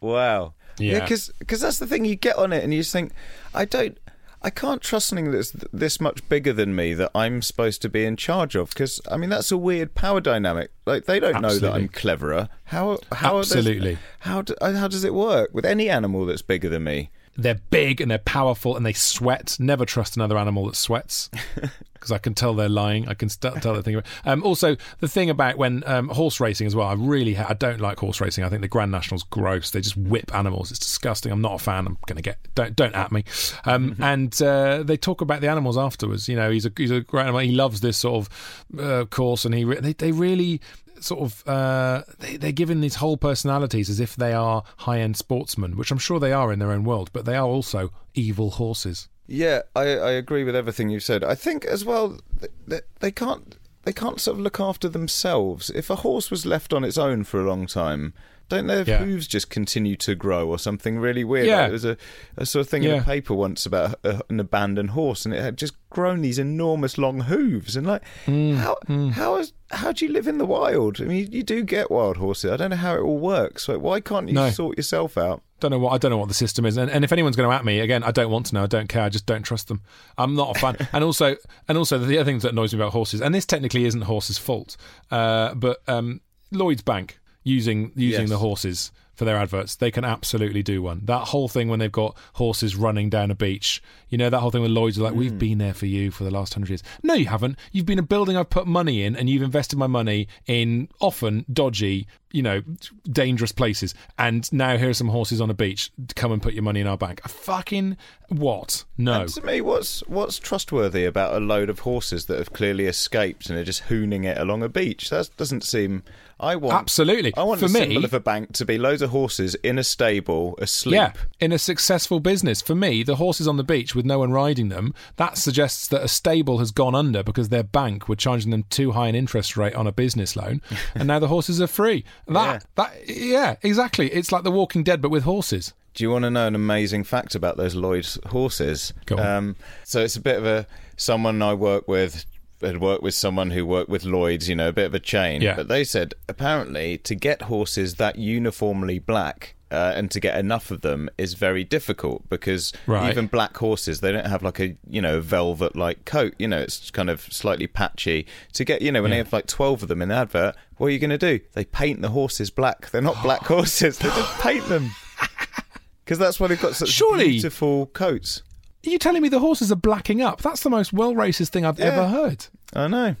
Wow. 0.00 0.54
Yeah. 0.78 1.00
because 1.00 1.60
that's 1.60 1.78
the 1.78 1.86
thing. 1.86 2.04
You 2.04 2.16
get 2.16 2.36
on 2.36 2.52
it 2.52 2.64
and 2.64 2.72
you 2.74 2.80
just 2.80 2.92
think, 2.92 3.12
I 3.54 3.64
don't, 3.64 3.96
I 4.44 4.50
can't 4.50 4.82
trust 4.82 5.08
something 5.08 5.30
that's 5.30 5.52
this 5.72 6.02
much 6.02 6.28
bigger 6.28 6.52
than 6.52 6.76
me 6.76 6.92
that 6.92 7.10
I'm 7.14 7.40
supposed 7.40 7.80
to 7.80 7.88
be 7.88 8.04
in 8.04 8.16
charge 8.16 8.54
of. 8.54 8.68
Because 8.68 9.00
I 9.10 9.16
mean, 9.16 9.30
that's 9.30 9.50
a 9.50 9.56
weird 9.56 9.94
power 9.94 10.20
dynamic. 10.20 10.70
Like 10.84 11.06
they 11.06 11.18
don't 11.18 11.40
know 11.40 11.58
that 11.58 11.72
I'm 11.72 11.88
cleverer. 11.88 12.50
How? 12.64 12.98
How? 13.10 13.38
Absolutely. 13.38 13.96
How? 14.20 14.42
Do, 14.42 14.54
how 14.60 14.86
does 14.86 15.02
it 15.02 15.14
work 15.14 15.48
with 15.54 15.64
any 15.64 15.88
animal 15.88 16.26
that's 16.26 16.42
bigger 16.42 16.68
than 16.68 16.84
me? 16.84 17.10
They're 17.36 17.60
big 17.70 18.00
and 18.00 18.10
they're 18.10 18.18
powerful 18.18 18.76
and 18.76 18.84
they 18.86 18.92
sweat. 18.92 19.56
Never 19.58 19.84
trust 19.84 20.16
another 20.16 20.38
animal 20.38 20.66
that 20.66 20.76
sweats 20.76 21.30
because 22.04 22.12
I 22.12 22.18
can 22.18 22.34
tell 22.34 22.52
they're 22.54 22.68
lying. 22.68 23.08
I 23.08 23.14
can 23.14 23.28
st- 23.28 23.62
tell 23.62 23.72
they're 23.72 23.82
thinking. 23.82 23.98
About. 23.98 24.32
Um, 24.32 24.42
also, 24.42 24.76
the 25.00 25.08
thing 25.08 25.30
about 25.30 25.56
when 25.56 25.82
um, 25.86 26.08
horse 26.10 26.38
racing 26.38 26.66
as 26.66 26.76
well, 26.76 26.86
I 26.86 26.92
really 26.92 27.34
ha- 27.34 27.46
I 27.48 27.54
don't 27.54 27.80
like 27.80 27.98
horse 27.98 28.20
racing. 28.20 28.44
I 28.44 28.50
think 28.50 28.60
the 28.60 28.68
Grand 28.68 28.92
National's 28.92 29.22
gross. 29.22 29.70
They 29.70 29.80
just 29.80 29.96
whip 29.96 30.34
animals. 30.34 30.70
It's 30.70 30.80
disgusting. 30.80 31.32
I'm 31.32 31.40
not 31.40 31.54
a 31.54 31.58
fan. 31.58 31.86
I'm 31.86 31.96
gonna 32.06 32.20
get 32.22 32.38
don't 32.54 32.76
don't 32.76 32.94
at 32.94 33.10
me. 33.10 33.24
Um, 33.64 33.96
and 34.00 34.40
uh, 34.42 34.82
they 34.82 34.96
talk 34.98 35.22
about 35.22 35.40
the 35.40 35.48
animals 35.48 35.78
afterwards. 35.78 36.28
You 36.28 36.36
know, 36.36 36.50
he's 36.50 36.66
a 36.66 36.72
he's 36.76 36.90
a 36.90 37.00
great 37.00 37.22
animal. 37.22 37.40
He 37.40 37.52
loves 37.52 37.80
this 37.80 37.96
sort 37.96 38.26
of 38.26 38.78
uh, 38.78 39.06
course, 39.06 39.44
and 39.44 39.54
he 39.54 39.64
re- 39.64 39.80
they 39.80 39.94
they 39.94 40.12
really 40.12 40.60
sort 41.00 41.20
of 41.20 41.48
uh, 41.48 42.02
they, 42.18 42.36
they're 42.36 42.52
given 42.52 42.80
these 42.80 42.96
whole 42.96 43.16
personalities 43.16 43.90
as 43.90 44.00
if 44.00 44.16
they 44.16 44.32
are 44.32 44.62
high 44.78 45.00
end 45.00 45.16
sportsmen, 45.16 45.76
which 45.76 45.90
I'm 45.90 45.98
sure 45.98 46.20
they 46.20 46.32
are 46.32 46.52
in 46.52 46.58
their 46.58 46.72
own 46.72 46.84
world, 46.84 47.10
but 47.12 47.24
they 47.24 47.36
are 47.36 47.46
also 47.46 47.92
evil 48.14 48.50
horses. 48.50 49.08
Yeah, 49.26 49.62
I, 49.74 49.82
I 49.82 50.10
agree 50.12 50.44
with 50.44 50.56
everything 50.56 50.90
you've 50.90 51.02
said. 51.02 51.24
I 51.24 51.34
think 51.34 51.64
as 51.64 51.84
well 51.84 52.18
th- 52.40 52.52
th- 52.68 52.84
they 53.00 53.10
can't 53.10 53.56
they 53.84 53.92
can't 53.92 54.20
sort 54.20 54.36
of 54.36 54.42
look 54.42 54.60
after 54.60 54.88
themselves. 54.88 55.70
If 55.70 55.90
a 55.90 55.96
horse 55.96 56.30
was 56.30 56.46
left 56.46 56.72
on 56.72 56.84
its 56.84 56.98
own 56.98 57.24
for 57.24 57.40
a 57.40 57.48
long 57.48 57.66
time, 57.66 58.14
don't 58.56 58.66
their 58.66 58.84
Yeah. 58.84 58.98
hooves 58.98 59.26
just 59.26 59.50
continue 59.50 59.96
to 59.96 60.14
grow 60.14 60.48
or 60.48 60.58
something 60.58 60.98
really 60.98 61.24
weird? 61.24 61.46
Yeah. 61.46 61.56
Like, 61.56 61.64
there 61.66 61.72
was 61.72 61.84
a, 61.84 61.96
a 62.36 62.46
sort 62.46 62.62
of 62.62 62.68
thing 62.70 62.84
in 62.84 62.90
Yeah. 62.90 63.00
a 63.00 63.04
paper 63.04 63.34
once 63.34 63.66
about 63.66 63.98
a, 64.04 64.22
an 64.28 64.40
abandoned 64.40 64.90
horse, 64.90 65.24
and 65.24 65.34
it 65.34 65.42
had 65.42 65.56
just 65.56 65.74
grown 65.90 66.22
these 66.22 66.38
enormous 66.38 66.98
long 66.98 67.20
hooves. 67.20 67.76
And 67.76 67.86
like, 67.86 68.02
Mm, 68.26 68.56
how 68.56 68.76
how 69.12 69.36
is 69.36 69.52
how 69.70 69.92
do 69.92 70.04
you 70.06 70.12
live 70.12 70.28
in 70.28 70.38
the 70.38 70.46
wild? 70.46 71.00
I 71.00 71.04
mean, 71.04 71.16
you, 71.18 71.38
you 71.38 71.42
do 71.42 71.62
get 71.64 71.90
wild 71.90 72.16
horses. 72.18 72.50
I 72.50 72.56
don't 72.56 72.70
know 72.70 72.76
how 72.76 72.94
it 72.94 73.00
all 73.00 73.18
works. 73.18 73.68
Like, 73.68 73.80
why 73.80 74.00
can't 74.00 74.28
you 74.28 74.34
No. 74.34 74.50
sort 74.50 74.76
yourself 74.76 75.18
out? 75.18 75.42
Don't 75.60 75.70
know 75.70 75.78
what 75.78 75.92
I 75.92 75.98
don't 75.98 76.10
know 76.10 76.18
what 76.18 76.28
the 76.28 76.34
system 76.34 76.66
is, 76.66 76.76
and, 76.76 76.90
and 76.90 77.04
if 77.04 77.12
anyone's 77.12 77.36
going 77.36 77.48
to 77.48 77.54
at 77.54 77.64
me 77.64 77.80
again, 77.80 78.02
I 78.02 78.10
don't 78.10 78.30
want 78.30 78.46
to 78.46 78.54
know. 78.54 78.64
I 78.64 78.66
don't 78.66 78.88
care. 78.88 79.02
I 79.02 79.08
just 79.08 79.24
don't 79.24 79.42
trust 79.44 79.68
them. 79.68 79.80
I'm 80.18 80.34
not 80.34 80.56
a 80.56 80.60
fan. 80.60 80.88
and 80.92 81.02
also, 81.04 81.36
and 81.68 81.78
also 81.78 81.96
the 81.98 82.18
other 82.18 82.24
thing 82.24 82.38
that 82.40 82.50
annoys 82.52 82.74
me 82.74 82.80
about 82.80 82.92
horses, 82.92 83.20
and 83.22 83.34
this 83.34 83.46
technically 83.46 83.84
isn't 83.86 84.02
horses' 84.02 84.36
fault, 84.36 84.76
uh, 85.10 85.54
but 85.54 85.80
um, 85.88 86.20
Lloyd's 86.50 86.82
Bank 86.82 87.18
using 87.44 87.92
using 87.94 88.22
Yes. 88.22 88.30
the 88.30 88.38
horses 88.38 88.90
for 89.14 89.24
their 89.24 89.36
adverts, 89.36 89.76
they 89.76 89.92
can 89.92 90.04
absolutely 90.04 90.62
do 90.64 90.82
one. 90.82 91.02
That 91.04 91.28
whole 91.28 91.46
thing 91.46 91.68
when 91.68 91.78
they've 91.78 91.92
got 91.92 92.16
horses 92.32 92.74
running 92.74 93.08
down 93.10 93.30
a 93.30 93.34
beach, 93.36 93.80
you 94.14 94.18
know 94.18 94.30
that 94.30 94.38
whole 94.38 94.52
thing 94.52 94.62
with 94.62 94.70
Lloyd's, 94.70 94.96
are 94.96 95.02
like 95.02 95.14
we've 95.14 95.32
mm. 95.32 95.40
been 95.40 95.58
there 95.58 95.74
for 95.74 95.86
you 95.86 96.12
for 96.12 96.22
the 96.22 96.30
last 96.30 96.54
hundred 96.54 96.68
years. 96.68 96.84
No, 97.02 97.14
you 97.14 97.26
haven't. 97.26 97.58
You've 97.72 97.84
been 97.84 97.98
a 97.98 98.02
building 98.02 98.36
I've 98.36 98.48
put 98.48 98.64
money 98.64 99.02
in, 99.02 99.16
and 99.16 99.28
you've 99.28 99.42
invested 99.42 99.76
my 99.76 99.88
money 99.88 100.28
in 100.46 100.88
often 101.00 101.44
dodgy, 101.52 102.06
you 102.30 102.40
know, 102.40 102.62
dangerous 103.10 103.50
places. 103.50 103.92
And 104.16 104.50
now 104.52 104.76
here 104.76 104.90
are 104.90 104.94
some 104.94 105.08
horses 105.08 105.40
on 105.40 105.50
a 105.50 105.54
beach. 105.54 105.90
Come 106.14 106.30
and 106.30 106.40
put 106.40 106.54
your 106.54 106.62
money 106.62 106.78
in 106.78 106.86
our 106.86 106.96
bank. 106.96 107.28
Fucking 107.28 107.96
what? 108.28 108.84
No. 108.96 109.22
And 109.22 109.28
to 109.30 109.44
me, 109.44 109.60
what's 109.60 110.06
what's 110.06 110.38
trustworthy 110.38 111.04
about 111.04 111.34
a 111.34 111.40
load 111.40 111.68
of 111.68 111.80
horses 111.80 112.26
that 112.26 112.38
have 112.38 112.52
clearly 112.52 112.86
escaped 112.86 113.50
and 113.50 113.58
are 113.58 113.64
just 113.64 113.84
hooning 113.84 114.24
it 114.24 114.38
along 114.38 114.62
a 114.62 114.68
beach? 114.68 115.10
That 115.10 115.30
doesn't 115.36 115.64
seem. 115.64 116.04
I 116.40 116.56
want 116.56 116.76
Absolutely. 116.76 117.32
I 117.36 117.44
want 117.44 117.60
For 117.60 117.68
the 117.68 117.74
me- 117.74 117.86
symbol 117.86 118.04
of 118.04 118.12
a 118.12 118.20
bank 118.20 118.52
to 118.54 118.64
be 118.64 118.76
loads 118.76 119.02
of 119.02 119.10
horses 119.10 119.54
in 119.56 119.78
a 119.78 119.84
stable 119.84 120.56
asleep. 120.58 120.94
Yeah, 120.94 121.12
in 121.40 121.52
a 121.52 121.58
successful 121.58 122.20
business. 122.20 122.60
For 122.60 122.74
me, 122.74 123.02
the 123.02 123.16
horses 123.16 123.46
on 123.46 123.56
the 123.56 123.64
beach 123.64 123.94
with 123.94 124.03
no 124.04 124.18
one 124.18 124.32
riding 124.32 124.68
them, 124.68 124.94
that 125.16 125.38
suggests 125.38 125.88
that 125.88 126.02
a 126.02 126.08
stable 126.08 126.58
has 126.58 126.70
gone 126.70 126.94
under 126.94 127.22
because 127.22 127.48
their 127.48 127.62
bank 127.62 128.08
were 128.08 128.16
charging 128.16 128.50
them 128.50 128.64
too 128.70 128.92
high 128.92 129.08
an 129.08 129.14
interest 129.14 129.56
rate 129.56 129.74
on 129.74 129.86
a 129.86 129.92
business 129.92 130.36
loan, 130.36 130.60
and 130.94 131.06
now 131.06 131.18
the 131.18 131.28
horses 131.28 131.60
are 131.60 131.66
free. 131.66 132.04
That, 132.26 132.64
that, 132.76 133.08
yeah, 133.08 133.56
exactly. 133.62 134.12
It's 134.12 134.32
like 134.32 134.44
The 134.44 134.50
Walking 134.50 134.82
Dead, 134.82 135.00
but 135.00 135.10
with 135.10 135.24
horses. 135.24 135.74
Do 135.94 136.02
you 136.02 136.10
want 136.10 136.24
to 136.24 136.30
know 136.30 136.48
an 136.48 136.56
amazing 136.56 137.04
fact 137.04 137.36
about 137.36 137.56
those 137.56 137.76
Lloyd's 137.76 138.18
horses? 138.26 138.92
Um, 139.16 139.56
so 139.84 140.00
it's 140.00 140.16
a 140.16 140.20
bit 140.20 140.36
of 140.36 140.44
a 140.44 140.66
someone 140.96 141.40
I 141.40 141.54
work 141.54 141.86
with 141.86 142.24
had 142.60 142.80
worked 142.80 143.02
with 143.02 143.14
someone 143.14 143.50
who 143.50 143.66
worked 143.66 143.88
with 143.88 144.04
Lloyd's, 144.04 144.48
you 144.48 144.56
know, 144.56 144.68
a 144.68 144.72
bit 144.72 144.86
of 144.86 144.94
a 144.94 144.98
chain. 144.98 145.42
Yeah. 145.42 145.54
But 145.54 145.68
they 145.68 145.84
said 145.84 146.14
apparently 146.28 146.98
to 146.98 147.14
get 147.14 147.42
horses 147.42 147.96
that 147.96 148.16
uniformly 148.16 148.98
black. 148.98 149.54
Uh, 149.70 149.92
and 149.96 150.10
to 150.10 150.20
get 150.20 150.38
enough 150.38 150.70
of 150.70 150.82
them 150.82 151.08
is 151.18 151.34
very 151.34 151.64
difficult 151.64 152.28
because 152.28 152.72
Right. 152.86 153.10
even 153.10 153.26
black 153.26 153.56
horses 153.56 154.00
they 154.00 154.12
don't 154.12 154.26
have 154.26 154.42
like 154.42 154.60
a 154.60 154.76
you 154.88 155.00
know 155.02 155.20
velvet 155.20 155.74
like 155.74 156.04
coat 156.04 156.34
you 156.38 156.46
know 156.46 156.58
it's 156.60 156.90
kind 156.92 157.10
of 157.10 157.22
slightly 157.22 157.66
patchy 157.66 158.26
to 158.52 158.64
get 158.64 158.82
you 158.82 158.92
know 158.92 159.02
when 159.02 159.10
they 159.10 159.16
have 159.16 159.32
like 159.32 159.46
12 159.46 159.82
of 159.84 159.88
them 159.88 160.00
in 160.02 160.10
the 160.10 160.14
advert 160.14 160.54
what 160.76 160.88
are 160.88 160.90
you 160.90 160.98
going 161.00 161.10
to 161.10 161.18
do 161.18 161.40
they 161.54 161.64
paint 161.64 162.02
the 162.02 162.10
horses 162.10 162.50
black 162.50 162.90
they're 162.90 163.00
not 163.02 163.20
black 163.22 163.40
horses 163.46 163.98
they 163.98 164.08
just 164.10 164.38
paint 164.40 164.64
them 164.68 164.90
because 166.04 166.18
that's 166.18 166.38
why 166.38 166.46
they've 166.46 166.60
got 166.60 166.74
such 166.76 166.90
Surely- 166.90 167.30
beautiful 167.30 167.86
coats. 167.86 168.42
Are 168.86 168.90
you 168.90 168.98
telling 168.98 169.22
me 169.22 169.30
the 169.30 169.38
horses 169.40 169.72
are 169.72 169.76
blacking 169.76 170.20
up? 170.20 170.42
That's 170.42 170.62
the 170.62 170.68
most 170.70 170.92
well 170.92 171.14
racist 171.14 171.48
thing 171.48 171.64
I've 171.64 171.78
Yeah. 171.78 171.86
ever 171.86 172.06
heard. 172.08 172.46
I 172.74 172.86
know. 172.86 173.16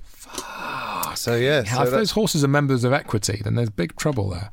So 1.14 1.36
yeah, 1.36 1.62
so 1.64 1.82
if 1.82 1.90
those 1.90 2.12
horses 2.12 2.44
are 2.44 2.48
members 2.48 2.84
of 2.84 2.92
equity, 2.92 3.40
then 3.42 3.54
there's 3.54 3.70
big 3.70 3.96
trouble 3.96 4.30
there. 4.30 4.50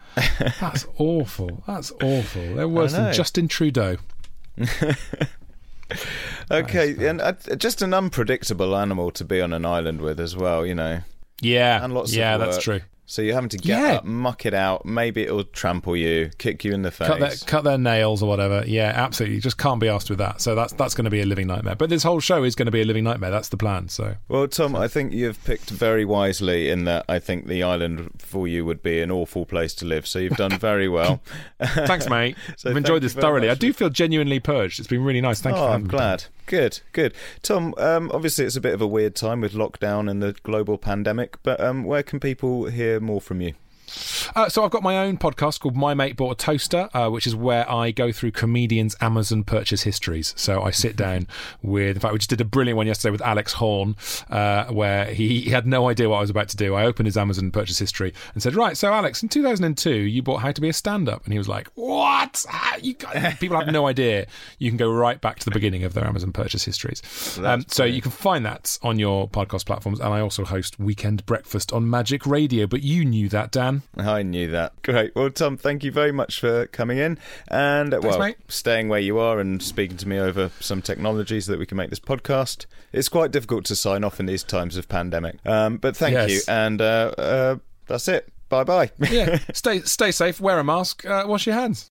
That's 0.60 0.86
awful. 0.98 1.64
That's 1.68 1.92
awful. 1.92 2.56
They're 2.56 2.68
worse 2.68 2.94
than 2.94 3.14
Justin 3.14 3.48
Trudeau. 3.48 3.98
okay, 6.52 7.08
and 7.08 7.22
uh, 7.22 7.34
just 7.58 7.82
an 7.82 7.94
unpredictable 7.94 8.76
animal 8.76 9.12
to 9.12 9.26
be 9.26 9.42
on 9.42 9.54
an 9.54 9.66
island 9.66 10.02
with 10.02 10.20
as 10.20 10.36
well. 10.36 10.66
You 10.66 10.76
know, 10.76 11.02
Yeah, 11.42 11.84
and 11.84 11.94
lots 11.94 12.14
yeah, 12.14 12.38
that's 12.38 12.62
true. 12.64 12.82
So 13.12 13.22
you're 13.22 13.36
having 13.36 13.50
to 13.50 13.58
get 13.58 13.78
Yeah. 13.78 13.94
up, 13.96 14.06
muck 14.06 14.46
it 14.46 14.54
out. 14.54 14.86
Maybe 14.86 15.24
it'll 15.24 15.44
trample 15.44 15.98
you, 15.98 16.32
kick 16.38 16.64
you 16.64 16.72
in 16.74 16.82
the 16.82 16.92
face. 16.92 17.08
cut 17.10 17.20
their 17.20 17.32
cut 17.46 17.64
their 17.66 17.78
nails 17.78 18.24
or 18.24 18.30
whatever. 18.30 18.64
Yeah, 18.66 18.94
absolutely. 18.96 19.36
You 19.36 19.42
just 19.42 19.58
can't 19.58 19.82
be 19.82 19.90
asked 19.90 20.10
with 20.10 20.20
that. 20.20 20.40
So 20.40 20.56
that's 20.56 20.72
that's 20.74 20.94
going 20.96 21.04
to 21.04 21.12
be 21.12 21.20
a 21.20 21.26
living 21.26 21.48
nightmare. 21.48 21.76
But 21.76 21.90
this 21.90 22.04
whole 22.04 22.22
show 22.22 22.44
is 22.46 22.56
going 22.56 22.68
to 22.68 22.72
be 22.72 22.82
a 22.82 22.86
living 22.86 23.04
nightmare. 23.04 23.30
That's 23.30 23.50
the 23.50 23.58
plan. 23.58 23.90
So 23.90 24.16
Well, 24.30 24.48
Tom, 24.48 24.78
I 24.78 24.88
think 24.88 25.12
you've 25.12 25.44
picked 25.44 25.70
very 25.70 26.06
wisely 26.06 26.70
in 26.70 26.86
that 26.86 27.04
I 27.10 27.20
think 27.20 27.48
the 27.48 27.64
island 27.64 28.12
for 28.20 28.48
you 28.48 28.64
would 28.64 28.82
be 28.82 29.02
an 29.02 29.12
awful 29.12 29.46
place 29.46 29.74
to 29.76 29.86
live. 29.86 30.08
So 30.08 30.18
you've 30.20 30.38
done 30.38 30.58
very 30.58 30.88
well. 30.88 31.22
thanks, 31.62 32.08
mate. 32.10 32.38
So 32.58 32.70
I've 32.70 32.78
enjoyed 32.78 33.02
this 33.02 33.14
thoroughly. 33.14 33.50
I 33.50 33.56
do 33.56 33.74
feel 33.74 33.90
genuinely 33.90 34.40
purged. 34.40 34.80
It's 34.80 34.88
been 34.88 35.04
really 35.04 35.20
nice. 35.22 35.42
Thank 35.42 35.58
you. 35.58 35.62
oh, 35.64 35.68
For 35.68 35.74
I'm 35.74 35.88
glad. 35.88 36.20
me. 36.24 36.41
Good, 36.52 36.82
good. 36.92 37.14
Tom, 37.44 37.74
um, 37.78 38.12
obviously 38.14 38.44
it's 38.44 38.58
a 38.58 38.62
bit 38.62 38.74
of 38.74 38.82
a 38.82 38.86
weird 38.86 39.16
time 39.16 39.40
with 39.40 39.54
lockdown 39.54 40.12
and 40.12 40.22
the 40.22 40.34
global 40.44 40.78
pandemic, 40.78 41.42
but 41.44 41.62
um, 41.62 41.86
where 41.86 42.04
can 42.04 42.20
people 42.20 42.66
hear 42.66 43.00
more 43.00 43.22
from 43.22 43.40
you? 43.40 43.54
Uh, 44.36 44.50
so 44.50 44.64
I've 44.64 44.72
got 44.72 44.84
my 44.84 44.98
own 44.98 45.18
podcast 45.18 45.60
called 45.60 45.76
My 45.76 45.94
Mate 45.94 46.16
Bought 46.16 46.32
a 46.32 46.36
Toaster, 46.36 46.90
uh, 46.94 47.10
which 47.10 47.28
is 47.28 47.36
where 47.36 47.70
I 47.70 47.92
go 47.92 48.12
through 48.12 48.32
comedians' 48.32 48.96
Amazon 49.02 49.44
purchase 49.44 49.84
histories. 49.84 50.34
So 50.38 50.62
I 50.62 50.72
sit 50.72 50.96
down 50.96 51.28
with, 51.62 51.98
in 51.98 52.00
fact, 52.00 52.14
we 52.14 52.20
just 52.20 52.30
did 52.30 52.42
a 52.42 52.46
brilliant 52.46 52.78
one 52.78 52.88
yesterday 52.88 53.12
with 53.12 53.22
Alex 53.22 53.54
Horne, 53.54 53.96
uh, 54.30 54.66
where 54.66 55.06
he, 55.06 55.42
he 55.42 55.50
had 55.50 55.68
no 55.68 55.90
idea 55.90 56.10
what 56.10 56.18
I 56.18 56.22
was 56.22 56.30
about 56.30 56.50
to 56.50 56.58
do. 56.58 56.76
I 56.76 56.86
opened 56.86 57.08
his 57.08 57.18
Amazon 57.18 57.52
purchase 57.52 57.78
history 57.80 58.14
and 58.34 58.42
said, 58.42 58.56
"Right, 58.56 58.78
so 58.78 58.94
Alex, 58.94 59.22
in 59.24 59.30
2002, 59.30 59.92
you 59.92 60.22
bought 60.22 60.38
How 60.42 60.52
to 60.52 60.62
Be 60.62 60.70
a 60.70 60.74
Stand-Up," 60.74 61.24
and 61.24 61.34
he 61.34 61.38
was 61.38 61.48
like, 61.48 61.68
"What? 61.76 62.46
How, 62.48 62.78
you 62.78 62.94
got, 62.94 63.14
people 63.40 63.58
have 63.58 63.72
no 63.72 63.88
idea." 63.88 64.28
You 64.60 64.70
can 64.70 64.78
go 64.78 64.92
right 64.92 65.20
back 65.20 65.40
to 65.40 65.46
the 65.46 65.52
beginning 65.52 65.84
of 65.84 65.94
their 65.94 66.06
Amazon 66.06 66.32
purchase 66.32 66.64
histories. 66.64 67.02
Um, 67.40 67.66
so 67.68 67.84
you 67.84 68.02
can 68.02 68.12
find 68.12 68.46
that 68.46 68.78
on 68.82 69.00
your 69.00 69.28
podcast 69.30 69.66
platforms, 69.66 70.00
and 70.00 70.14
I 70.14 70.22
also 70.22 70.46
host 70.46 70.80
Weekend 70.80 71.26
Breakfast 71.26 71.74
on 71.74 71.90
Magic 71.90 72.26
Radio. 72.26 72.68
But 72.68 72.84
you 72.84 73.06
knew 73.06 73.30
that, 73.30 73.52
Dan. 73.52 73.81
I 73.98 74.24
knew 74.24 74.50
that. 74.52 74.74
Great. 74.84 75.16
Well, 75.16 75.30
Tom, 75.30 75.58
thank 75.58 75.84
you 75.84 75.92
very 75.92 76.12
much 76.12 76.40
for 76.40 76.68
coming 76.68 76.98
in 76.98 77.18
and 77.48 77.92
well, 78.04 78.20
mate. 78.20 78.38
staying 78.48 78.90
where 78.90 79.00
you 79.00 79.18
are 79.20 79.40
and 79.40 79.62
speaking 79.62 79.98
to 79.98 80.08
me 80.08 80.18
over 80.20 80.52
some 80.60 80.82
technology 80.82 81.40
so 81.42 81.52
that 81.52 81.60
we 81.60 81.66
can 81.66 81.78
make 81.78 81.90
this 81.90 82.00
podcast. 82.00 82.66
It's 82.94 83.10
quite 83.10 83.32
difficult 83.32 83.66
to 83.66 83.76
sign 83.76 84.04
off 84.04 84.20
in 84.20 84.26
these 84.26 84.44
times 84.44 84.78
of 84.78 84.90
pandemic, 84.90 85.38
um, 85.46 85.78
but 85.78 85.96
thank 85.96 86.14
Yes. 86.14 86.30
you. 86.32 86.42
And 86.48 86.82
uh, 86.82 87.14
uh, 87.18 87.56
that's 87.88 88.08
it. 88.08 88.32
Bye 88.50 88.64
bye. 88.66 88.92
Yeah, 89.10 89.40
stay 89.54 89.80
stay 89.82 90.12
safe, 90.12 90.42
wear 90.42 90.60
a 90.60 90.64
mask, 90.64 91.06
uh, 91.06 91.24
wash 91.26 91.46
your 91.48 91.56
hands. 91.56 91.90